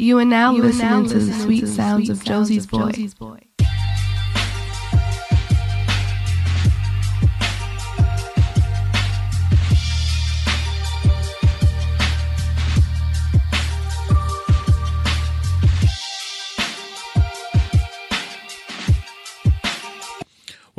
[0.00, 3.49] You are now listening to the sweet sounds of Josie's boy.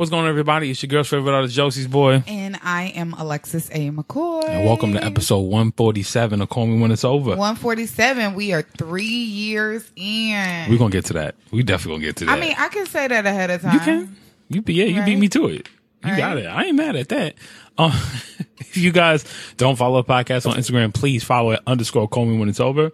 [0.02, 0.68] What's going on, everybody?
[0.68, 3.90] It's your girl's favorite artist, Josie's boy, And I am Alexis A.
[3.92, 4.48] McCoy.
[4.48, 7.36] and welcome to episode 147 of Call Me When It's Over.
[7.36, 8.34] 147.
[8.34, 10.68] We are three years in.
[10.68, 11.36] We're gonna get to that.
[11.52, 12.36] We definitely gonna get to that.
[12.36, 13.74] I mean, I can say that ahead of time.
[13.74, 14.16] you can,
[14.48, 15.68] you be yeah, you beat me to it.
[16.04, 16.16] You Right.
[16.18, 16.46] got it.
[16.46, 17.36] I ain't mad at that.
[17.78, 17.92] Uh,
[18.58, 19.24] if you guys
[19.56, 22.90] don't follow the podcast on Instagram, please follow it underscore Call Me When It's Over.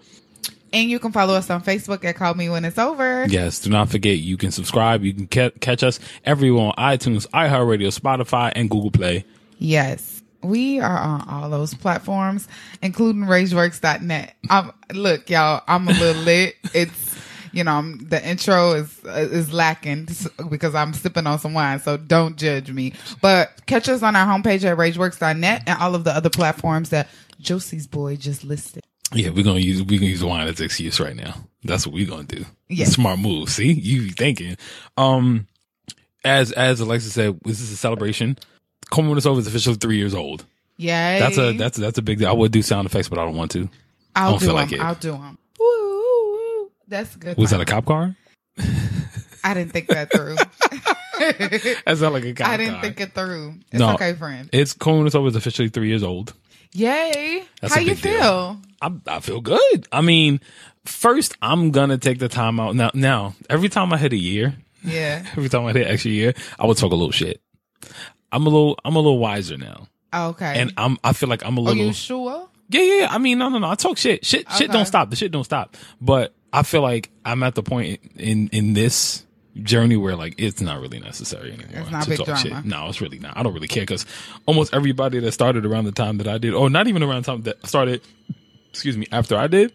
[0.72, 3.26] And you can follow us on Facebook at Call Me When It's Over.
[3.28, 5.02] Yes, do not forget you can subscribe.
[5.02, 9.24] You can ca- catch us everywhere on iTunes, iHeartRadio, Spotify, and Google Play.
[9.58, 10.22] Yes.
[10.42, 12.46] We are on all those platforms,
[12.80, 14.36] including RageWorks.net.
[14.50, 16.54] Um, look, y'all, I'm a little lit.
[16.74, 17.16] It's,
[17.50, 20.08] you know, I'm, the intro is uh, is lacking
[20.48, 22.92] because I'm sipping on some wine, so don't judge me.
[23.20, 27.08] But catch us on our homepage at RageWorks.net and all of the other platforms that
[27.40, 28.84] Josie's boy just listed.
[29.12, 31.34] Yeah, we're gonna use we're gonna use wine as excuse right now.
[31.64, 32.44] That's what we're gonna do.
[32.68, 32.84] Yeah.
[32.86, 33.48] Smart move.
[33.50, 34.56] See, you thinking.
[34.96, 35.46] Um,
[36.24, 38.36] as as Alexa said, this is a celebration.
[38.96, 40.44] Me Over is officially three years old.
[40.76, 41.18] Yeah.
[41.18, 42.28] That's a that's that's a big deal.
[42.28, 43.68] I would do sound effects, but I don't want to.
[44.14, 44.64] I'll don't do feel them.
[44.64, 44.80] like it.
[44.80, 45.38] I'll do them.
[45.58, 46.70] Woo.
[46.88, 47.36] That's a good.
[47.38, 48.14] Was that a cop car?
[49.44, 50.36] I didn't think that through.
[51.18, 52.54] That sound like a cop car.
[52.54, 52.82] I didn't car.
[52.82, 53.54] think it through.
[53.72, 53.94] It's No.
[53.94, 54.48] okay, friend.
[54.52, 56.32] It's Me Over is officially three years old.
[56.72, 57.44] Yay.
[57.60, 58.60] That's How you feel?
[58.80, 59.88] I I feel good.
[59.90, 60.40] I mean,
[60.84, 62.90] first I'm gonna take the time out now.
[62.94, 65.24] Now every time I hit a year, Yeah.
[65.32, 67.40] every time I hit extra year, I would talk a little shit.
[68.30, 69.88] I'm a little I'm a little wiser now.
[70.12, 70.60] Oh, okay.
[70.60, 71.82] and I'm I feel like I'm a oh, little.
[71.82, 72.48] Are you sure?
[72.70, 73.00] yeah yeah.
[73.00, 73.08] yeah.
[73.10, 73.68] I mean no no no.
[73.70, 75.10] I talk shit shit shit don't stop.
[75.10, 75.76] The shit don't stop.
[76.00, 79.24] But I feel like I'm at the point in in this
[79.62, 82.40] journey where like it's not really necessary anymore It's not to big talk drama.
[82.40, 82.64] shit.
[82.64, 83.36] No, it's really not.
[83.36, 84.06] I don't really care because
[84.46, 87.32] almost everybody that started around the time that I did, or not even around the
[87.32, 88.00] time that started,
[88.70, 89.72] excuse me, after I did,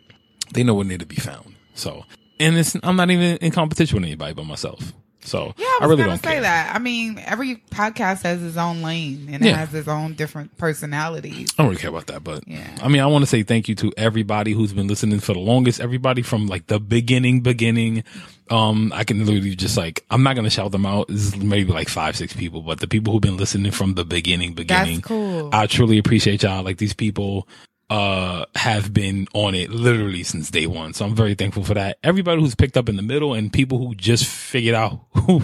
[0.54, 1.56] they know where they need to be found.
[1.76, 2.06] So,
[2.40, 4.94] and it's I'm not even in competition with anybody but myself.
[5.26, 6.42] So Yeah, I was really gonna don't say care.
[6.42, 6.76] that.
[6.76, 11.54] I mean, every podcast has its own lane and it has its own different personalities.
[11.58, 12.68] I don't really care about that, but Yeah.
[12.82, 15.40] I mean, I want to say thank you to everybody who's been listening for the
[15.40, 15.80] longest.
[15.80, 18.04] Everybody from like the beginning, beginning.
[18.50, 21.08] Um, I can literally just like, I'm not going to shout them out.
[21.08, 24.04] This is maybe like five, six people, but the people who've been listening from the
[24.06, 25.02] beginning, beginning.
[25.02, 25.50] cool.
[25.54, 26.62] I truly appreciate y'all.
[26.64, 27.48] Like these people,
[27.94, 30.96] uh, have been on it literally since day one.
[30.96, 32.00] So I'm very thankful for that.
[32.04, 35.40] Everybody who's picked up in the middle and people who just figured out who,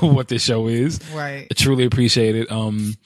[0.00, 0.98] what this show is.
[1.12, 1.46] Right.
[1.48, 2.50] I truly appreciate it.
[2.50, 2.96] Um,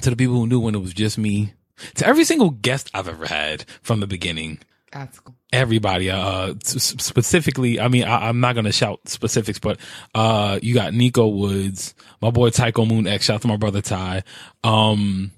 [0.00, 1.52] to the people who knew when it was just me,
[1.96, 4.60] to every single guest I've ever had from the beginning,
[4.92, 5.34] That's cool.
[5.52, 9.78] everybody, uh, specifically, I mean, I, I'm not going to shout specifics, but,
[10.14, 13.82] uh, you got Nico Woods, my boy Tycho Moon X, shout out to my brother
[13.82, 14.22] Ty,
[14.64, 15.32] um,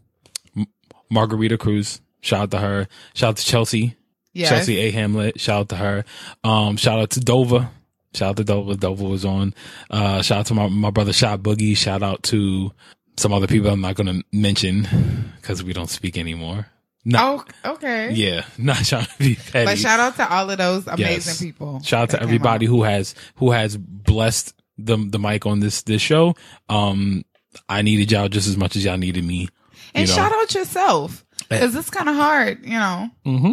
[1.11, 3.97] Margarita Cruz, shout out to her, shout out to Chelsea,
[4.33, 4.49] Yes.
[4.49, 4.91] Chelsea A.
[4.93, 6.05] Hamlet, shout out to her.
[6.45, 7.69] Um, shout out to Dover.
[8.15, 8.75] Shout out to Dover.
[8.75, 9.55] Dover was on.
[9.91, 11.77] Uh, shout out to my, my brother Shot Boogie.
[11.77, 12.73] Shout out to
[13.17, 16.67] some other people I'm not going to mention because we don't speak anymore.
[17.05, 18.11] No, Oh, okay.
[18.13, 19.65] yeah, not trying to be petty.
[19.65, 21.41] But shout out to all of those amazing Yes.
[21.41, 21.81] people.
[21.83, 22.73] Shout out to everybody on.
[22.73, 26.35] who has who has blessed the the mic on this this show.
[26.69, 27.25] Um,
[27.69, 29.49] I needed y'all just as much as y'all needed me.
[29.95, 30.15] And know.
[30.15, 31.25] shout out yourself.
[31.51, 33.53] Because it's kind of hard, you know, Mm-hmm.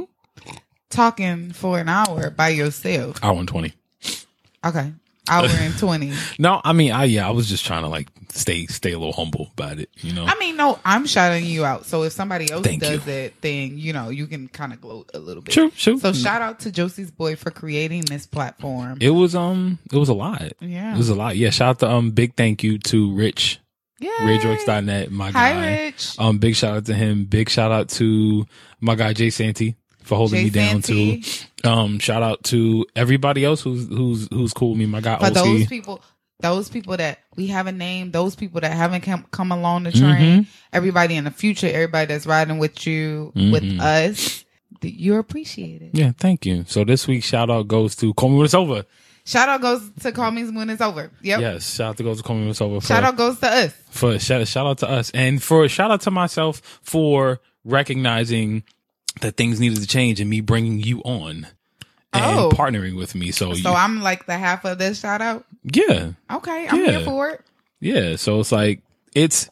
[0.89, 3.19] talking for an hour by yourself.
[3.23, 3.73] Hour and twenty.
[4.65, 4.93] Okay.
[5.29, 6.13] Hour and 20.
[6.39, 9.11] No, I mean, I yeah, I was just trying to like stay stay a little
[9.13, 9.89] humble about it.
[9.97, 10.23] You know.
[10.25, 11.85] I mean, no, I'm shouting you out.
[11.85, 13.11] So if somebody else Thank does you.
[13.13, 15.53] it, then you know you can kind of gloat a little bit.
[15.53, 15.99] Sure, sure.
[15.99, 18.99] So shout out to Josie's boy for creating this platform.
[19.01, 20.53] It was um it was a lot.
[20.61, 20.95] Yeah.
[20.95, 21.35] It was a lot.
[21.35, 23.59] Yeah, shout out to um big thank you to Rich,
[23.99, 24.09] Yay.
[24.19, 25.81] RageWorks.net, my Hi, guy.
[25.85, 26.15] Rich.
[26.19, 27.25] Um big shout out to him.
[27.25, 28.45] Big shout out to
[28.79, 31.21] my guy Jay Santee for holding Jay me down Santee.
[31.21, 31.69] too.
[31.69, 34.85] Um shout out to everybody else who's who's who's cool with me.
[34.85, 36.01] My guy For those people,
[36.39, 40.11] those people that we haven't named, those people that haven't come, come along the Mm-hmm.
[40.11, 43.79] train, everybody in the future, everybody that's riding with you, with Mhm.
[43.79, 44.45] us,
[44.83, 45.89] you're appreciated.
[45.93, 46.65] Yeah, thank you.
[46.67, 48.85] So this week's shout out goes to Call Me When It's Over.
[49.27, 51.11] Shout out goes to Call Me When It's Over.
[51.21, 51.41] Yep.
[51.41, 52.79] Yes, shout out to goes to Call Me When It's Over.
[52.79, 53.73] For, Shout out goes to us.
[53.89, 58.63] for shout, shout out to us and for shout out to myself for recognizing
[59.21, 61.47] that things needed to change and me bringing you on
[62.13, 62.49] and Oh.
[62.53, 63.31] partnering with me.
[63.31, 65.43] So, So you- I'm like the half of this shout out.
[65.63, 66.91] yeah, Okay, I'm Yeah.
[66.91, 67.41] here for it.
[67.81, 68.15] yeah.
[68.15, 68.81] So it's like
[69.13, 69.49] it's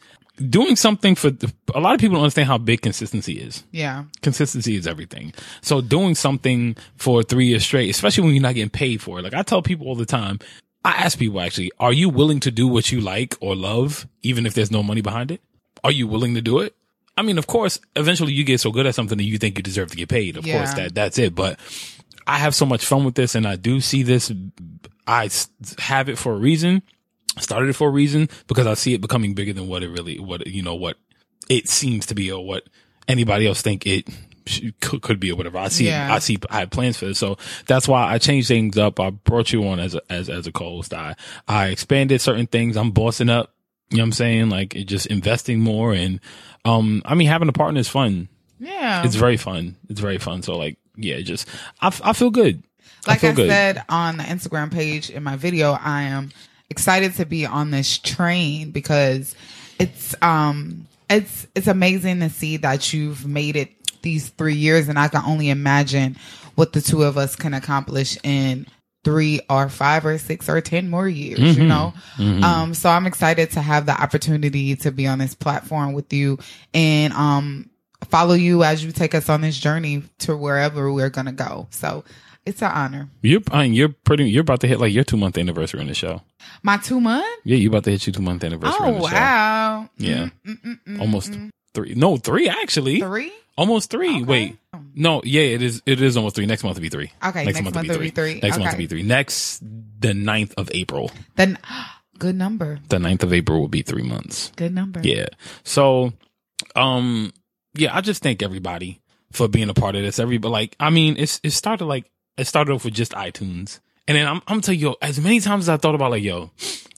[0.50, 3.64] doing something for the, a lot of people don't understand how big consistency is.
[3.72, 4.06] Yeah.
[4.22, 5.34] Consistency is everything.
[5.62, 9.24] So doing something for three years straight, especially when you're not getting paid for it.
[9.24, 10.40] Like I tell people all the time,
[10.84, 14.46] I ask people actually, are you willing to do what you like or love, even
[14.46, 15.42] if there's no money behind it?
[15.84, 16.76] Are you willing to do it?
[17.18, 19.64] I mean, of course, eventually you get so good at something that you think you
[19.64, 20.36] deserve to get paid.
[20.36, 20.58] Of Yeah.
[20.58, 21.34] course, that that's it.
[21.34, 21.60] But
[22.28, 24.32] I have so much fun with this, and I do see this.
[25.08, 25.30] I
[25.80, 26.82] have it for a reason.
[27.40, 30.20] Started it for a reason because I see it becoming bigger than what it really,
[30.20, 30.98] what you know, what
[31.50, 32.64] it seems to be, or what
[33.08, 34.08] anybody else think it
[34.80, 35.58] could, could be, or whatever.
[35.58, 36.14] I see, Yeah.
[36.14, 37.38] I see, I had plans for this, so
[37.68, 39.00] that's why I changed things up.
[39.00, 40.94] I brought you on as a as as a co-host.
[40.94, 41.16] I
[41.48, 42.78] I expanded certain things.
[42.78, 43.52] I'm bossing up.
[43.92, 44.50] You know what I'm saying?
[44.50, 46.20] Like it just investing more and
[46.64, 48.30] um I mean having a partner is fun.
[48.60, 49.04] Yeah.
[49.06, 49.76] It's very fun.
[49.90, 50.42] It's very fun.
[50.42, 51.48] So like yeah, just
[51.82, 52.64] I, f- I feel good.
[53.06, 53.50] like I, good.
[53.50, 56.32] said on the Instagram page in my video, I am
[56.70, 59.36] excited to be on this train because
[59.80, 63.70] it's um it's it's amazing to see that you've made it
[64.02, 66.16] these three years, and I can only imagine
[66.56, 68.68] what the two of us can accomplish in
[69.04, 71.62] three or five or six or ten more years Mm-hmm.
[71.62, 75.94] you know um so i'm excited to have the opportunity to be on this platform
[75.94, 76.40] with you
[76.74, 77.70] and um
[78.10, 81.68] follow you as you take us on this journey to wherever we're gonna go.
[81.72, 82.04] So
[82.46, 85.18] it's an honor You're I mean, you're pretty you're about to hit like your two
[85.18, 86.22] month anniversary in the show.
[86.64, 89.08] my two month Yeah, you're about to hit your two month anniversary oh on the
[89.08, 89.16] show.
[89.16, 90.30] wow Yeah.
[90.46, 91.00] Mm-mm-mm-mm-mm.
[91.00, 91.50] Almost mm.
[91.74, 91.94] three.
[91.96, 93.00] No, three actually.
[93.00, 94.18] three Almost three.
[94.18, 94.24] Okay.
[94.24, 94.58] Wait.
[94.74, 94.82] Oh.
[94.96, 96.46] No, yeah, it is it is almost three.
[96.46, 97.12] Next month will be three.
[97.24, 98.10] Okay, next month will be three.
[98.10, 98.40] three.
[98.42, 99.04] Next month will be three.
[99.04, 99.62] Next
[100.00, 101.12] the 9th of April.
[101.36, 101.58] then
[102.20, 104.52] good number The 9th of April will be three months.
[104.56, 105.28] good number Yeah.
[105.64, 106.14] So,
[106.76, 107.34] um,
[107.74, 109.02] yeah, I just thank everybody
[109.32, 110.20] for being a part of this.
[110.20, 112.06] Everybody, like, I mean, it's it started like
[112.38, 115.66] it started off with just iTunes, and then I'm I'm telling you, as many times
[115.66, 116.52] as I thought about like, yo,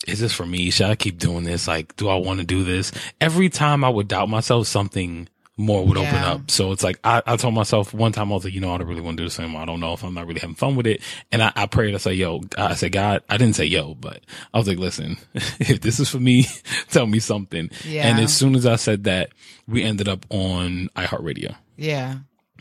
[0.08, 0.70] is this for me?
[0.70, 1.68] Should I keep doing this?
[1.68, 2.92] Like, do I want to do this?
[3.22, 6.52] Every time I would doubt myself, something more would open up.
[6.52, 8.78] So it's like I, I told myself one time I was like, you know, I
[8.78, 9.64] don't really want to do this anymore.
[9.64, 11.02] I don't know if I'm not really having fun with it.
[11.32, 11.96] And I, I prayed.
[11.96, 14.22] I said, yo, I said, God, I didn't say yo, but
[14.54, 16.46] I was like, listen, if this is for me,
[16.90, 17.72] tell me something.
[17.84, 18.08] Yeah.
[18.08, 19.32] And as soon as I said that,
[19.68, 21.56] we ended up on iHeartRadio.
[21.76, 22.20] yeah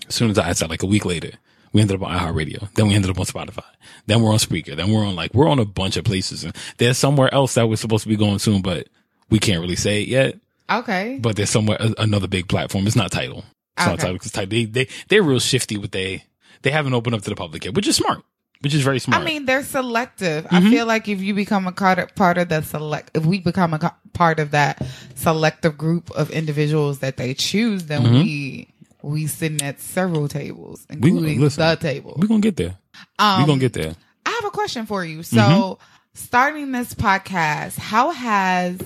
[0.09, 1.33] As soon as I said like a week later,
[1.77, 2.73] we ended up on iHeartRadio.
[2.73, 3.63] Then we ended up on Spotify.
[4.07, 4.75] Then we're on Spreaker.
[4.75, 6.43] Then we're on like, we're on a bunch of places.
[6.43, 8.89] And there's somewhere else that we're supposed to be going soon, but
[9.29, 10.39] we can't really say it yet.
[10.71, 12.87] okay But there's somewhere, a- another big platform.
[12.87, 13.45] It's not Tidal.
[13.77, 16.25] It's not Tidal because Tidal, they, they, they're real shifty with they,
[16.63, 18.23] they haven't opened up to the public yet, which is smart,
[18.63, 19.21] which is very smart.
[19.21, 20.45] I mean, they're selective.
[20.45, 20.57] Mm-hmm.
[20.57, 23.75] I feel like if you become a part part of the select, if we become
[23.75, 24.81] a part of that
[25.15, 28.73] selective group of individuals that they choose, then we
[29.03, 31.01] we sitting at several tables, Mm-hmm.
[31.01, 32.15] We- including listen, the table.
[32.19, 32.77] we're going to get there.
[33.19, 33.95] Um, we're going to get there.
[34.25, 35.23] I have a question for you.
[35.23, 35.83] So, Mm-hmm.
[36.15, 38.81] starting this podcast, how has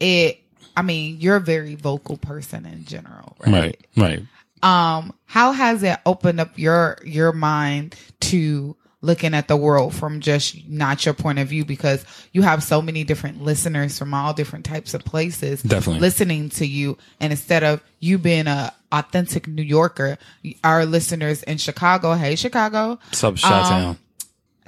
[0.00, 0.40] it?
[0.76, 3.52] I mean, you're a very vocal person in general, right?
[3.52, 3.86] Right.
[3.96, 4.22] Right.
[4.62, 10.20] um how has it opened up your your mind to looking at the world from
[10.20, 14.34] just not your point of view because you have so many different listeners from all
[14.34, 16.00] different types of places Definitely.
[16.00, 20.18] listening to you and instead of you being a authentic new yorker
[20.62, 23.96] our listeners in chicago hey chicago Sub Town.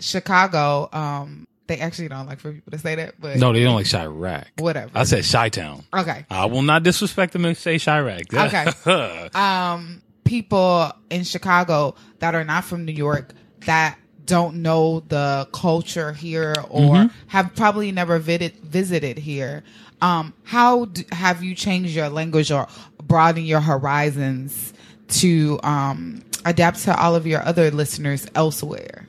[0.00, 3.74] chicago um they actually don't like for people to say that but No, they don't
[3.74, 4.46] like Chiraq.
[4.58, 5.84] whatever I said Chi Town.
[5.94, 8.32] okay I will not disrespect them and say Chiraq.
[8.86, 9.28] Okay.
[9.38, 13.32] um, people in Chicago that are not from New York
[13.66, 13.96] that
[14.26, 19.62] don't know the culture here or have probably never vid- visited here.
[20.00, 22.66] Um, how d- have you changed your language or
[23.02, 24.72] broadened your horizons
[25.08, 29.06] to um, adapt to all of your other listeners elsewhere?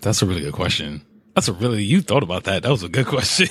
[0.00, 1.02] That's a really good question.
[1.34, 2.62] That's a really you thought about that.
[2.62, 3.48] That was a good question.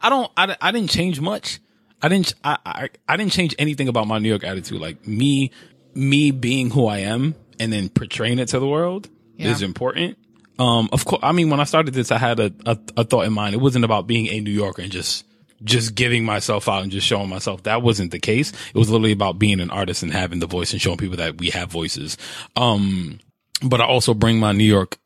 [0.00, 0.30] I don't.
[0.36, 1.60] I, I didn't change much.
[2.02, 2.34] I didn't.
[2.42, 4.80] I, I I didn't change anything about my New York attitude.
[4.80, 5.50] Like me,
[5.94, 9.08] me being who I am and then portraying it to the world
[9.40, 9.52] Yeah.
[9.52, 10.18] is important.
[10.58, 11.20] Um, of course.
[11.22, 13.54] I mean, when I started this, I had a, a a thought in mind.
[13.54, 15.24] It wasn't about being a New Yorker and just
[15.62, 17.62] just giving myself out and just showing myself.
[17.64, 18.50] That wasn't the case.
[18.74, 21.38] It was literally about being an artist and having the voice and showing people that
[21.38, 22.16] we have voices.
[22.56, 23.20] Um,
[23.62, 24.98] but I also bring my New York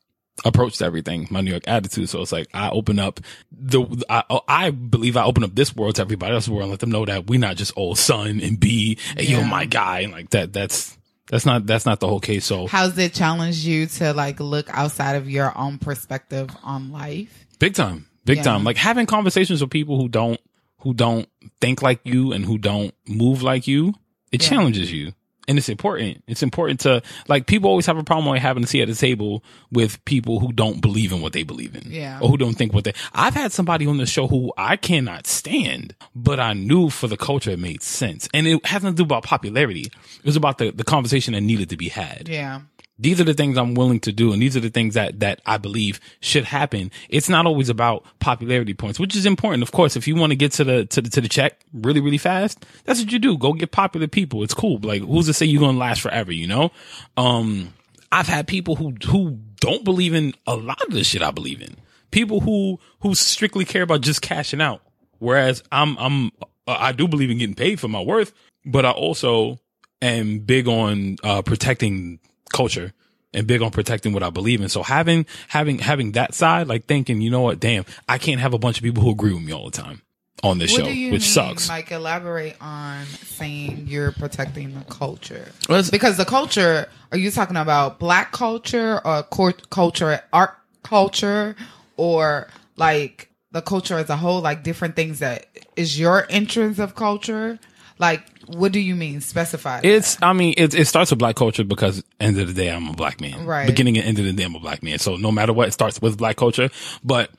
[0.43, 2.09] approach to everything, my New York attitude.
[2.09, 3.19] So it's like I open up
[3.51, 6.79] the, I, I believe I open up this world to everybody else's world and let
[6.81, 9.47] them know that we're not just old son and B and yo Yeah.
[9.47, 10.51] my guy and like that.
[10.53, 10.97] That's
[11.29, 12.45] that's not that's not the whole case.
[12.45, 17.45] So How's it challenged you to like look outside of your own perspective on life?
[17.59, 18.43] big time, big Yeah.
[18.43, 18.63] time.
[18.63, 20.39] Like having conversations with people who don't
[20.79, 21.27] who don't
[21.61, 23.93] think like you and who don't move like you.
[24.31, 24.49] It Yeah.
[24.49, 25.13] challenges you.
[25.47, 26.23] And it's important.
[26.27, 28.95] It's important to like people always have a problem with having to sit at the
[28.95, 32.19] table with people who don't believe in what they believe in, Yeah.
[32.21, 32.93] or who don't think what they.
[33.13, 37.17] I've had somebody on the show who I cannot stand, but I knew for the
[37.17, 39.81] culture it made sense, and it has nothing to do about popularity.
[40.19, 42.61] It was about the the conversation that needed to be had Yeah.
[42.97, 45.41] These are the things I'm willing to do, and these are the things that that
[45.45, 46.91] I believe should happen.
[47.09, 49.95] It's not always about popularity points, which is important, of course.
[49.95, 52.65] If you want to get to the to the to the check really really fast,
[52.85, 53.37] that's what you do.
[53.37, 54.43] Go get popular people.
[54.43, 54.79] It's cool.
[54.79, 56.31] Like who's to say you're gonna last forever?
[56.31, 56.71] You know.
[57.17, 57.73] Um,
[58.11, 61.61] I've had people who who don't believe in a lot of the shit I believe
[61.61, 61.75] in.
[62.11, 64.81] People who who strictly care about just cashing out.
[65.19, 66.31] Whereas I'm I'm
[66.65, 68.33] I do believe in getting paid for my worth,
[68.65, 69.59] but I also
[70.01, 72.19] am big on uh, protecting
[72.53, 72.93] culture
[73.33, 74.69] and big on protecting what I believe in.
[74.69, 78.53] So having having having that side, like thinking, you know what, damn, I can't have
[78.53, 80.01] a bunch of people who agree with me all the time
[80.43, 81.29] on this What show, do you which mean?
[81.31, 81.69] sucks.
[81.69, 85.49] Like, elaborate on saying you're protecting the culture.
[85.69, 90.55] Well, it's- Because the culture, are you talking about black culture or court culture, art
[90.83, 91.55] culture,
[91.97, 96.95] or like the culture as a whole, like different things that is your entrance of
[96.95, 97.57] culture?
[97.97, 99.21] Like, what do you mean?
[99.21, 99.81] Specify.
[99.81, 99.85] that.
[99.87, 102.87] It's, I mean, it, it starts with black culture because end of the day, I'm
[102.89, 103.45] a black man.
[103.45, 103.65] Right.
[103.67, 104.99] Beginning and end of the day, I'm a black man.
[104.99, 106.69] So no matter what, it starts with black culture.
[107.03, 107.31] But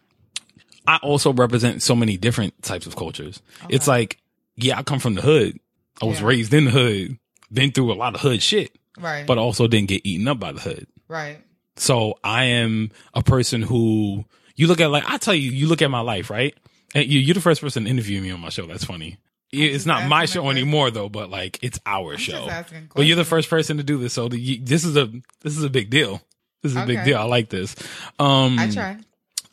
[0.86, 3.42] I also represent so many different types of cultures.
[3.68, 4.18] It's like,
[4.56, 5.58] yeah, I come from the hood.
[6.00, 6.26] I was Yeah.
[6.26, 7.18] raised in the hood,
[7.52, 9.26] been through a lot of hood shit, right.
[9.26, 10.86] but also didn't get eaten up by the hood.
[11.08, 11.38] right.
[11.78, 15.82] So I am a person who you look at like I tell you, you look
[15.82, 16.54] at my life, right?
[16.94, 18.64] And you, you're the first person to interview me on my show.
[18.66, 19.18] That's funny.
[19.52, 22.64] It's not my show anymore though, but like it's our just show.
[22.94, 25.06] But you're the first person to do this, so the, this is a
[25.42, 26.20] this is a big deal.
[26.62, 27.18] This is a big deal.
[27.18, 27.76] I like this.
[28.18, 28.98] Um, I try.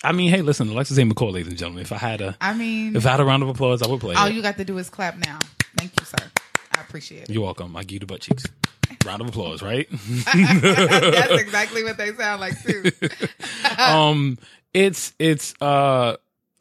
[0.04, 1.02] I mean, hey, listen, Alexis A.
[1.02, 1.84] McCall, ladies and gentlemen.
[1.84, 4.02] If I had a I mean, if I had a round of applause, I would
[4.02, 4.16] play.
[4.16, 4.34] all it.
[4.34, 5.40] you got to do is clap now.
[5.78, 6.32] Thank you, sir.
[6.76, 7.30] I appreciate it.
[7.30, 7.76] You're welcome.
[7.78, 8.46] I give you the butt cheeks.
[9.06, 9.88] Round of applause, right?
[10.34, 12.92] That's exactly what they sound like too.
[13.78, 14.38] um,
[14.74, 16.18] it's it's uh,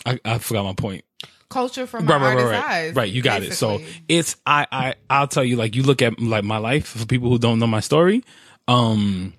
[0.06, 1.04] I, I forgot my point.
[1.52, 2.94] Culture from right, right, right, eyes.
[2.94, 3.52] Right, you got it.
[3.54, 7.06] So it's I I I'll tell you like you look at like my life for
[7.06, 8.24] people who don't know my story.
[8.68, 9.34] Um,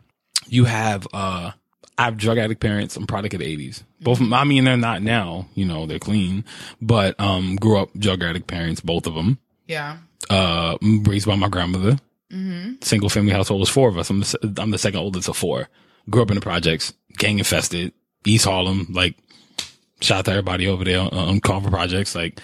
[0.47, 1.51] you have uh,
[1.97, 2.95] I have drug addict parents.
[2.95, 3.83] I'm product of the '80s.
[4.01, 4.33] Both of them.
[4.33, 5.47] I mean, they're not now.
[5.55, 6.43] You know, they're clean,
[6.81, 8.81] but um, grew up drug addict parents.
[8.81, 9.39] Both of them.
[9.67, 9.97] yeah.
[10.29, 11.97] Uh, raised by my grandmother.
[12.81, 14.09] Single family household was four of us.
[14.09, 15.67] I'm the, I'm the second oldest of four.
[16.09, 17.93] Grew up in the projects, gang infested,
[18.25, 19.15] East Harlem, like
[20.03, 22.15] shout out to everybody over there on, on Carver projects.
[22.15, 22.39] Like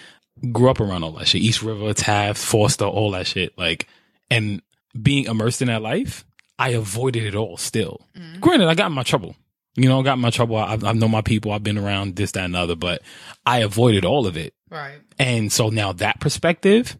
[0.51, 1.41] grew up around all that shit.
[1.41, 3.57] East River, Taft, Forster, all that shit.
[3.57, 3.87] Like,
[4.29, 4.61] and
[4.99, 6.25] being immersed in that life,
[6.57, 8.05] I avoided it all still.
[8.17, 8.39] Mm.
[8.39, 9.35] Granted, I got in my trouble.
[9.75, 10.57] You know, I got in my trouble.
[10.57, 11.51] I, I know my people.
[11.51, 13.01] I've been around this, that, and other, but
[13.45, 14.53] I avoided all of it.
[14.69, 14.99] Right.
[15.17, 16.97] And so now that perspective,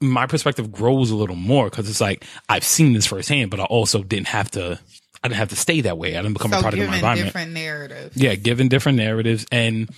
[0.00, 3.64] my perspective grows a little more because it's like I've seen this firsthand, but I
[3.64, 4.78] also didn't have to.
[5.24, 6.16] I didn't have to stay that way.
[6.16, 7.26] I didn't become a So product of my given environment.
[7.26, 8.16] different narratives.
[8.16, 9.88] Yeah, given different narratives, and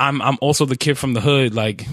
[0.00, 1.54] I'm I'm also the kid from the hood.
[1.54, 1.86] Like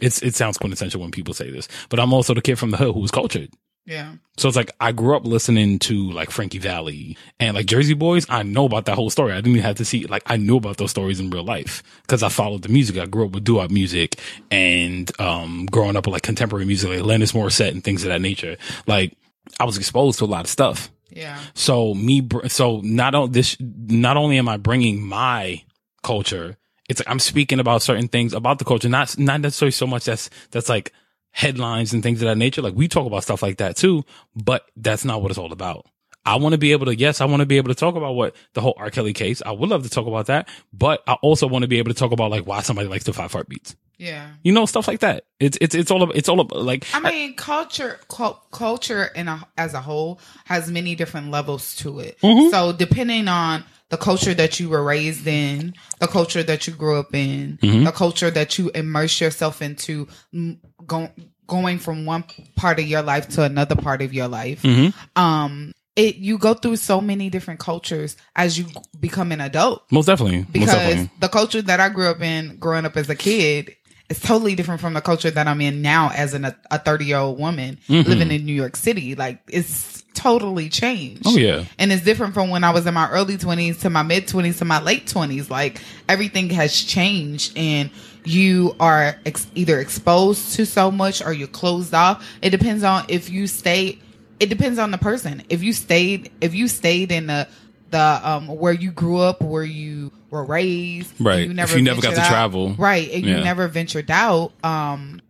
[0.00, 2.76] it's it sounds quintessential when people say this, but I'm also the kid from the
[2.76, 3.50] hood who was cultured.
[3.86, 4.12] Yeah.
[4.36, 8.26] So it's like I grew up listening to like Frankie Valli and like Jersey Boys.
[8.28, 9.32] I know about that whole story.
[9.32, 11.82] I didn't even have to see like I knew about those stories in real life
[12.02, 12.98] because I followed the music.
[12.98, 14.16] I grew up with doo wop music
[14.50, 18.20] and um growing up with like contemporary music like Alanis Morissette and things of that
[18.20, 18.56] nature.
[18.86, 19.16] Like
[19.58, 20.90] I was exposed to a lot of stuff.
[21.18, 21.40] Yeah.
[21.54, 25.64] So me, so not on this, not only am I bringing my
[26.04, 26.56] culture,
[26.88, 30.04] it's like I'm speaking about certain things about the culture, not not necessarily so much
[30.04, 30.92] that's that's like
[31.30, 32.62] headlines and things of that nature.
[32.62, 34.04] Like we talk about stuff like that too,
[34.36, 35.86] but that's not what it's all about.
[36.24, 38.12] I want to be able to, yes, I want to be able to talk about
[38.12, 38.90] what the whole R.
[38.90, 39.42] Kelly case.
[39.44, 41.98] I would love to talk about that, but I also want to be able to
[41.98, 43.74] talk about like why somebody likes the five heartbeats.
[43.98, 44.28] Yeah.
[44.42, 45.24] You know, stuff like that.
[45.40, 49.28] It's it's it's all about, it's all about like I mean, culture, cul- culture in
[49.28, 52.18] a, as a whole has many different levels to it.
[52.22, 52.50] Mm-hmm.
[52.50, 56.98] So depending on the culture that you were raised in, the culture that you grew
[56.98, 57.84] up in, Mm-hmm.
[57.84, 61.10] the culture that you immerse yourself into, mm, go,
[61.46, 62.24] going from one
[62.54, 64.62] part of your life to another part of your life.
[64.62, 65.20] Mm-hmm.
[65.20, 68.66] Um, it you go through so many different cultures as you
[69.00, 71.10] become an adult most definitely, most because definitely.
[71.18, 73.74] the culture that I grew up in growing up as a kid
[74.08, 77.18] is totally different from the culture that I'm in now as an, a 30 year
[77.18, 78.08] old woman Mm-hmm.
[78.08, 79.14] living in New York City.
[79.14, 81.22] Like it's totally changed.
[81.26, 81.64] Oh, yeah.
[81.78, 84.58] And it's different from when I was in my early 20s to my mid 20s
[84.58, 85.50] to my late 20s.
[85.50, 87.90] Like everything has changed and
[88.24, 92.26] you are ex- either exposed to so much or you're closed off.
[92.42, 93.98] It depends on if you stay.
[94.40, 95.42] It depends on the person.
[95.48, 97.48] If you stayed, if you stayed in the
[97.90, 101.50] the um where you grew up, where you were raised, Right.
[101.50, 102.74] If you never got to out- travel.
[102.78, 103.44] right, and you Yeah.
[103.44, 105.20] never ventured out, um,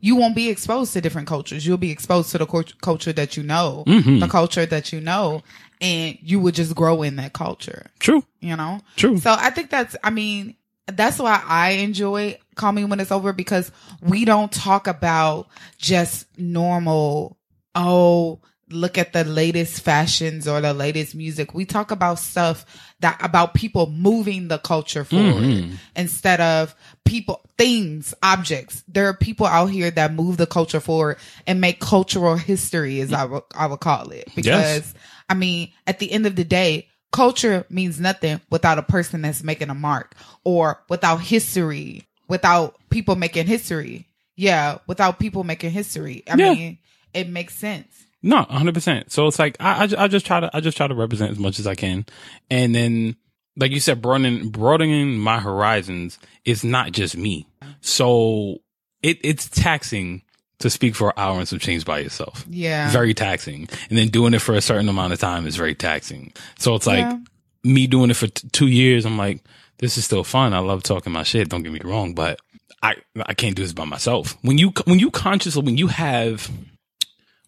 [0.00, 1.66] you won't be exposed to different cultures.
[1.66, 4.20] You'll be exposed to the cult- culture that you know, Mm-hmm.
[4.20, 5.42] the culture that you know,
[5.82, 7.86] and you would just grow in that culture.
[7.98, 8.24] True.
[8.40, 8.80] You know.
[8.96, 9.18] True.
[9.18, 9.94] So I think that's.
[10.02, 13.70] I mean, that's why I enjoy Call Me When It's Over because
[14.02, 17.36] we don't talk about just normal.
[17.74, 18.40] Oh,
[18.70, 21.54] look at the latest fashions or the latest music.
[21.54, 22.64] We talk about stuff
[23.00, 25.74] that about people moving the culture forward mm-hmm.
[25.96, 26.74] instead of
[27.04, 28.82] people, things, objects.
[28.88, 33.12] There are people out here that move the culture forward and make cultural history, as
[33.12, 34.94] I would I would call it, because
[35.28, 39.42] I mean, at the end of the day, culture means nothing without a person that's
[39.42, 44.06] making a mark or without history, without people making history.
[44.36, 46.22] Yeah, without people making history.
[46.26, 46.54] I Yeah.
[46.54, 46.78] mean,
[47.12, 48.06] it makes sense.
[48.22, 49.10] No, hundred percent.
[49.12, 51.38] So it's like I, I, I just try to I just try to represent as
[51.38, 52.04] much as I can,
[52.50, 53.16] and then
[53.56, 57.46] like you said, broadening broadening my horizons is not just me.
[57.80, 58.58] So
[59.02, 60.22] it it's taxing
[60.58, 62.44] to speak for an hour and some change by yourself.
[62.48, 62.90] Yeah.
[62.90, 66.32] very taxing, and then doing it for a certain amount of time is very taxing.
[66.58, 67.18] So it's like Yeah.
[67.64, 69.06] me doing it for t- two years.
[69.06, 69.42] I'm like,
[69.78, 70.52] this is still fun.
[70.52, 71.48] I love talking my shit.
[71.48, 72.38] Don't get me wrong, but
[72.82, 74.36] I I can't do this by myself.
[74.42, 76.50] When you when you consciously when you have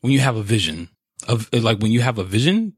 [0.02, 0.90] when you have a vision
[1.26, 2.75] of like when you have a vision,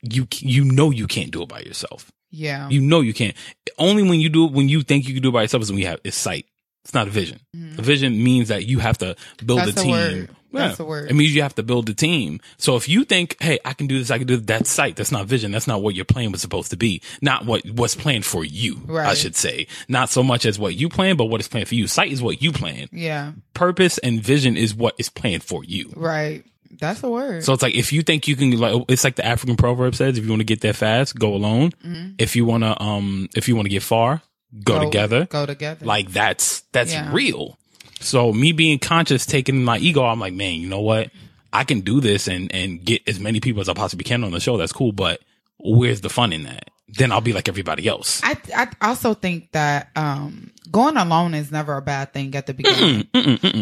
[0.00, 2.10] you you know you can't do it by yourself.
[2.30, 2.68] Yeah.
[2.68, 3.36] You know you can't.
[3.78, 5.70] Only when you do it when you think you can do it by yourself is
[5.70, 6.46] when you have it's sight.
[6.84, 7.40] It's not a vision.
[7.56, 7.78] Mm-hmm.
[7.78, 9.60] A vision means that you have to build.
[9.60, 10.28] That's a team.
[10.54, 10.68] Word.
[10.68, 11.10] That's a word.
[11.10, 12.40] It means you have to build a team.
[12.56, 14.96] So if you think, hey, I can do this, I can do that, that's sight.
[14.96, 15.50] That's not vision.
[15.52, 17.02] That's not what your plan was supposed to be.
[17.20, 18.80] Not what what's planned for you.
[18.86, 19.06] Right.
[19.08, 19.66] I should say.
[19.88, 21.86] Not so much as what you plan, but what is planned for you.
[21.86, 22.88] Sight is what you plan.
[22.92, 23.32] yeah.
[23.54, 25.92] Purpose and vision is what is planned for you.
[25.94, 26.44] Right.
[26.80, 27.44] That's the word.
[27.44, 30.18] So it's like if you think you can like it's like the African proverb says,
[30.18, 31.70] if you want to get there fast, go alone.
[32.18, 34.22] If you wanna um if you want to get far,
[34.64, 35.26] go, together.
[35.26, 35.86] Go together.
[35.86, 37.12] Like that's that's Yeah.
[37.12, 37.58] real.
[38.04, 41.10] So me being conscious, taking my ego, I'm like, man, you know what?
[41.52, 44.32] I can do this and and get as many people as I possibly can on
[44.32, 44.56] the show.
[44.56, 45.20] That's cool, but
[45.58, 46.70] where's the fun in that?
[46.88, 48.20] Then I'll be like everybody else.
[48.22, 52.54] I I also think that um going alone is never a bad thing at the
[52.54, 53.08] beginning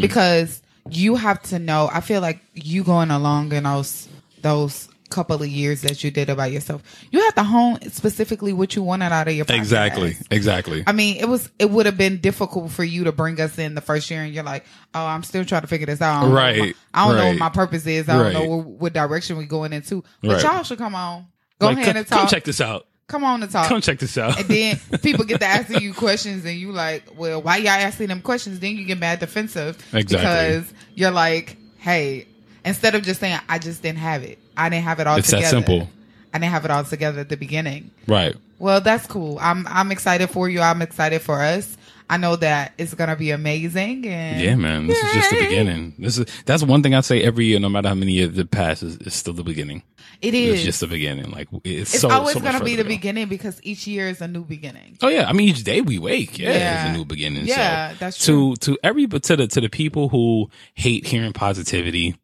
[0.01, 1.89] because you have to know.
[1.93, 4.09] I feel like you going along in those
[4.41, 8.75] those couple of years that you did about yourself, you have to hone specifically what
[8.75, 9.57] you wanted out of your podcast.
[9.59, 10.17] Exactly.
[10.31, 10.85] Exactly.
[10.87, 13.75] I mean, it was it would have been difficult for you to bring us in
[13.75, 16.19] the first year, and you're like, "Oh, I'm still trying to figure this out.
[16.19, 18.09] I don't know what Right, my- I don't know what my purpose is.
[18.09, 18.33] I don't Right.
[18.35, 20.43] know what, what direction we're going into." But Right.
[20.43, 21.27] y'all should come on,
[21.59, 22.19] go Like, ahead come, and talk.
[22.21, 22.87] come check this out.
[23.09, 23.69] Come on and talk.
[23.69, 24.39] Come check this out.
[24.39, 28.07] And then people get to asking you questions, and you like, well, why y'all asking
[28.09, 28.59] them questions?
[28.61, 30.17] Then you get mad defensive Exactly.
[30.17, 32.27] because you're like, hey,
[32.65, 35.31] instead of just saying, I just didn't have it, I didn't have it all It's
[35.31, 35.51] that together.
[35.57, 35.89] simple.
[36.35, 37.91] I didn't have it all together at the beginning.
[38.07, 38.35] right.
[38.59, 39.39] Well, that's cool.
[39.41, 40.61] I'm I'm excited for you.
[40.61, 41.77] I'm excited for us.
[42.09, 44.07] I know that it's gonna be amazing.
[44.07, 44.87] And Yeah, man.
[44.87, 45.95] This is just the beginning.
[45.99, 48.53] This is that's one thing I say every year, no matter how many years it
[48.53, 49.83] passes, it's still the beginning.
[50.21, 50.55] It is.
[50.55, 51.33] It's just the beginning.
[51.33, 52.95] Like it's, It's so, always so gonna be the to go.
[52.95, 54.97] beginning because each year is a new beginning.
[55.03, 56.87] Oh yeah, I mean each day we wake, yeah, Yeah.
[56.87, 57.47] it's a new beginning.
[57.47, 58.57] Yeah, so that's to true.
[58.57, 62.15] to every but to the to the people who hate hearing positivity,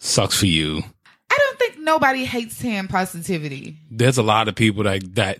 [0.00, 0.82] sucks for you.
[1.60, 3.76] I think nobody hates hand positivity.
[3.90, 5.38] There's a lot of people that that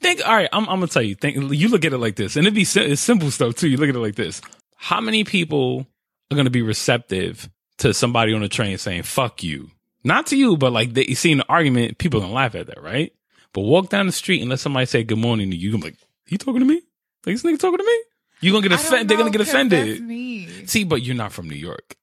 [0.00, 0.24] think.
[0.24, 1.16] All right, I'm I'm gonna tell you.
[1.16, 3.68] Think you look at it like this, and it'd be it's simple stuff too.
[3.68, 4.40] You look at it like this.
[4.76, 5.86] How many people
[6.30, 9.70] are gonna be receptive to somebody on a train saying "fuck you"?
[10.04, 12.80] Not to you, but like they you see an argument, people gonna laugh at that,
[12.80, 13.12] right?
[13.52, 15.86] But walk down the street and let somebody say good morning to you, you're gonna
[15.86, 15.96] like,
[16.28, 16.82] "You talking to me?
[17.26, 18.02] Like this nigga talking to me?"
[18.40, 19.08] You gonna get offended?
[19.08, 19.88] They're gonna get offended.
[19.88, 20.66] That's me.
[20.66, 21.96] See, but you're not from New York.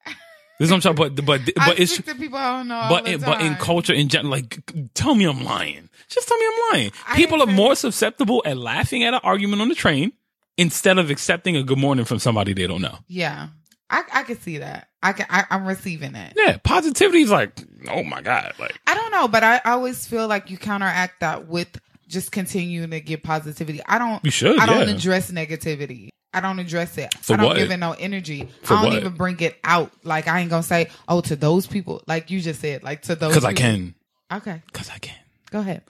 [0.59, 1.13] This is what I'm trying.
[1.15, 2.87] But but I but it's speak to people I don't know.
[2.89, 4.59] but in, but in culture in general, like,
[4.93, 5.89] tell me I'm lying.
[6.07, 6.91] Just tell me I'm lying.
[7.07, 10.13] I People are more susceptible at laughing at an argument on the train
[10.57, 12.97] instead of accepting a good morning from somebody they don't know.
[13.07, 13.49] yeah,
[13.89, 14.87] I I can see that.
[15.03, 15.25] I can.
[15.29, 16.33] I, I'm receiving that.
[16.35, 20.27] Yeah, positivity is like, oh my god, like I don't know, but I always feel
[20.27, 23.81] like you counteract that with just continuing to get positivity.
[23.85, 24.23] I don't.
[24.23, 24.95] You should, I don't yeah.
[24.95, 26.09] address negativity.
[26.35, 27.13] I don't address it.
[27.15, 27.57] For I don't what?
[27.57, 28.47] give it no energy.
[28.63, 28.99] For I don't what?
[28.99, 29.91] even bring it out.
[30.03, 33.15] Like I ain't gonna say, oh, to those people, like you just said, like to
[33.15, 33.31] those.
[33.31, 33.95] because I can,
[34.31, 35.15] Okay, because I can.
[35.51, 35.83] go ahead.